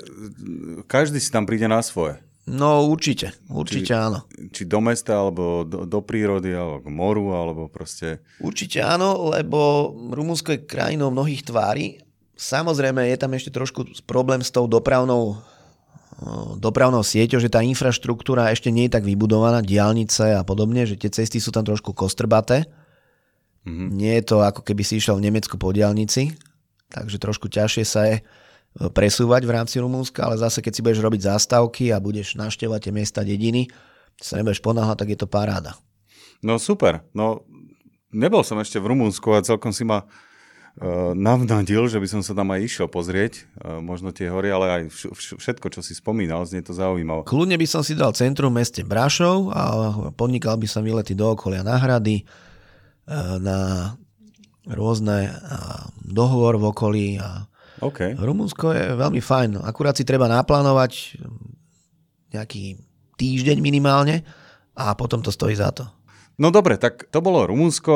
každý 0.86 1.18
si 1.18 1.32
tam 1.32 1.48
príde 1.48 1.66
na 1.66 1.82
svoje. 1.82 2.20
No 2.42 2.82
určite, 2.90 3.38
určite 3.46 3.94
či, 3.94 3.94
áno. 3.94 4.26
Či 4.50 4.66
do 4.66 4.82
mesta, 4.82 5.14
alebo 5.14 5.62
do, 5.62 5.86
do 5.86 6.00
prírody, 6.03 6.50
alebo 6.50 6.82
k 6.82 6.88
moru, 6.90 7.26
alebo 7.30 7.70
proste... 7.70 8.18
Určite 8.42 8.82
áno, 8.82 9.30
lebo 9.30 9.90
Rumunsko 10.11 10.59
je 10.59 10.66
krajinou 10.66 11.14
mnohých 11.14 11.46
tvári. 11.46 12.03
Samozrejme 12.34 13.07
je 13.14 13.16
tam 13.18 13.30
ešte 13.38 13.55
trošku 13.55 13.86
problém 14.11 14.42
s 14.42 14.50
tou 14.50 14.66
dopravnou 14.66 15.38
dopravnou 16.58 17.02
sieťou, 17.02 17.42
že 17.42 17.50
tá 17.50 17.62
infraštruktúra 17.62 18.54
ešte 18.54 18.70
nie 18.70 18.86
je 18.86 18.94
tak 18.94 19.04
vybudovaná, 19.06 19.62
diálnice 19.64 20.38
a 20.38 20.42
podobne, 20.46 20.86
že 20.86 20.94
tie 20.94 21.10
cesty 21.10 21.42
sú 21.42 21.50
tam 21.50 21.66
trošku 21.66 21.92
kostrbaté. 21.92 22.70
Mm-hmm. 23.62 23.88
Nie 23.94 24.12
je 24.22 24.24
to 24.34 24.36
ako 24.42 24.66
keby 24.66 24.82
si 24.82 24.98
išiel 24.98 25.18
v 25.18 25.30
Nemecku 25.30 25.54
po 25.58 25.70
diálnici, 25.70 26.34
takže 26.90 27.18
trošku 27.22 27.46
ťažšie 27.46 27.84
sa 27.86 28.02
je 28.10 28.16
presúvať 28.72 29.44
v 29.44 29.54
rámci 29.54 29.76
Rumúnska, 29.78 30.24
ale 30.24 30.40
zase 30.40 30.64
keď 30.64 30.72
si 30.72 30.80
budeš 30.80 31.04
robiť 31.04 31.20
zástavky 31.28 31.92
a 31.92 32.00
budeš 32.00 32.40
naštevovať 32.40 32.80
tie 32.88 32.92
miesta, 32.92 33.20
dediny, 33.20 33.68
sa 34.16 34.40
nebudeš 34.40 34.64
ponáhľať, 34.64 34.98
tak 34.98 35.08
je 35.12 35.18
to 35.20 35.28
paráda. 35.28 35.76
No 36.42 36.58
super, 36.58 37.04
no 37.12 37.44
nebol 38.10 38.42
som 38.42 38.58
ešte 38.58 38.80
v 38.80 38.90
Rumúnsku 38.90 39.28
a 39.30 39.44
celkom 39.44 39.70
si 39.70 39.84
ma 39.84 40.08
navnadil, 41.12 41.84
že 41.84 42.00
by 42.00 42.08
som 42.08 42.22
sa 42.24 42.32
tam 42.32 42.48
aj 42.48 42.64
išiel 42.64 42.88
pozrieť, 42.88 43.44
uh, 43.60 43.84
možno 43.84 44.08
tie 44.08 44.32
hory, 44.32 44.48
ale 44.48 44.66
aj 44.72 44.82
všetko, 45.36 45.68
čo 45.68 45.84
si 45.84 45.92
spomínal, 45.92 46.48
znie 46.48 46.64
to 46.64 46.72
zaujímavé. 46.72 47.28
Kľudne 47.28 47.60
by 47.60 47.66
som 47.68 47.84
si 47.84 47.92
dal 47.92 48.16
centrum 48.16 48.56
v 48.56 48.64
meste 48.64 48.80
Brašov 48.80 49.52
a 49.52 49.62
podnikal 50.16 50.56
by 50.56 50.64
som 50.64 50.80
výlety 50.80 51.12
do 51.12 51.28
okolia 51.36 51.60
na 51.60 51.76
hrady, 51.76 52.24
uh, 53.08 53.36
na 53.36 53.58
rôzne 54.62 55.34
dohovor 56.06 56.54
v 56.56 56.64
okolí 56.70 57.06
a 57.18 57.50
Okay. 57.82 58.14
Rumunsko 58.14 58.70
je 58.70 58.94
veľmi 58.94 59.18
fajn. 59.18 59.58
Akurát 59.66 59.98
si 59.98 60.06
treba 60.06 60.30
naplánovať 60.30 61.18
nejaký 62.30 62.78
týždeň 63.18 63.58
minimálne 63.58 64.22
a 64.78 64.94
potom 64.94 65.18
to 65.18 65.34
stojí 65.34 65.58
za 65.58 65.74
to. 65.74 65.90
No 66.38 66.54
dobre, 66.54 66.78
tak 66.78 67.10
to 67.10 67.18
bolo 67.18 67.42
Rumunsko, 67.42 67.94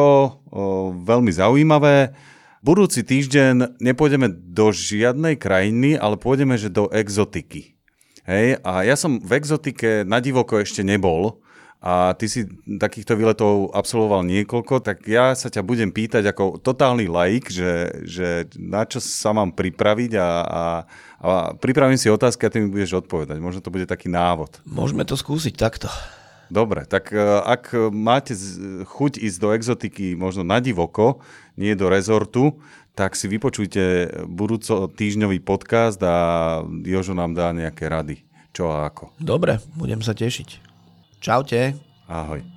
veľmi 1.07 1.31
zaujímavé. 1.31 2.19
Budúci 2.67 3.07
týždeň 3.07 3.79
nepôjdeme 3.79 4.27
do 4.27 4.75
žiadnej 4.75 5.39
krajiny, 5.39 5.95
ale 5.95 6.19
pôjdeme 6.19 6.59
že 6.59 6.67
do 6.67 6.91
exotiky. 6.91 7.79
Hej, 8.27 8.59
a 8.67 8.83
ja 8.83 8.99
som 8.99 9.23
v 9.23 9.39
exotike 9.39 10.03
na 10.03 10.19
divoko 10.19 10.59
ešte 10.59 10.83
nebol, 10.83 11.39
a 11.79 12.19
ty 12.19 12.27
si 12.27 12.43
takýchto 12.67 13.15
výletov 13.15 13.71
absolvoval 13.71 14.27
niekoľko, 14.27 14.83
tak 14.83 15.07
ja 15.07 15.31
sa 15.39 15.47
ťa 15.47 15.63
budem 15.63 15.95
pýtať 15.95 16.27
ako 16.27 16.59
totálny 16.59 17.07
laik, 17.07 17.47
že, 17.47 18.03
že 18.03 18.51
na 18.59 18.83
čo 18.83 18.99
sa 18.99 19.31
mám 19.31 19.55
pripraviť 19.55 20.19
a, 20.19 20.29
a, 20.43 20.63
a 21.23 21.31
pripravím 21.55 21.95
si 21.95 22.11
otázky 22.11 22.43
a 22.43 22.51
ty 22.51 22.59
mi 22.59 22.75
budeš 22.75 22.99
odpovedať. 22.99 23.39
Možno 23.39 23.63
to 23.63 23.71
bude 23.71 23.87
taký 23.87 24.11
návod. 24.11 24.59
Môžeme 24.67 25.07
to 25.07 25.15
skúsiť 25.15 25.55
takto. 25.55 25.87
Dobre, 26.47 26.87
tak 26.87 27.11
e, 27.11 27.19
ak 27.43 27.75
máte 27.91 28.33
chuť 28.87 29.19
ísť 29.19 29.39
do 29.43 29.49
exotiky 29.55 30.15
možno 30.15 30.47
na 30.47 30.63
divoko, 30.63 31.21
nie 31.59 31.75
do 31.75 31.91
rezortu, 31.91 32.59
tak 32.97 33.13
si 33.13 33.29
vypočujte 33.29 34.09
budúco 34.25 34.89
týždňový 34.89 35.45
podcast 35.45 36.01
a 36.01 36.17
Jožo 36.87 37.13
nám 37.13 37.37
dá 37.37 37.53
nejaké 37.53 37.93
rady. 37.93 38.25
Čo 38.57 38.73
a 38.73 38.89
ako. 38.89 39.13
Dobre, 39.21 39.61
budem 39.77 40.01
sa 40.01 40.17
tešiť. 40.17 40.65
Čaute. 41.21 41.77
Ahoj. 42.09 42.56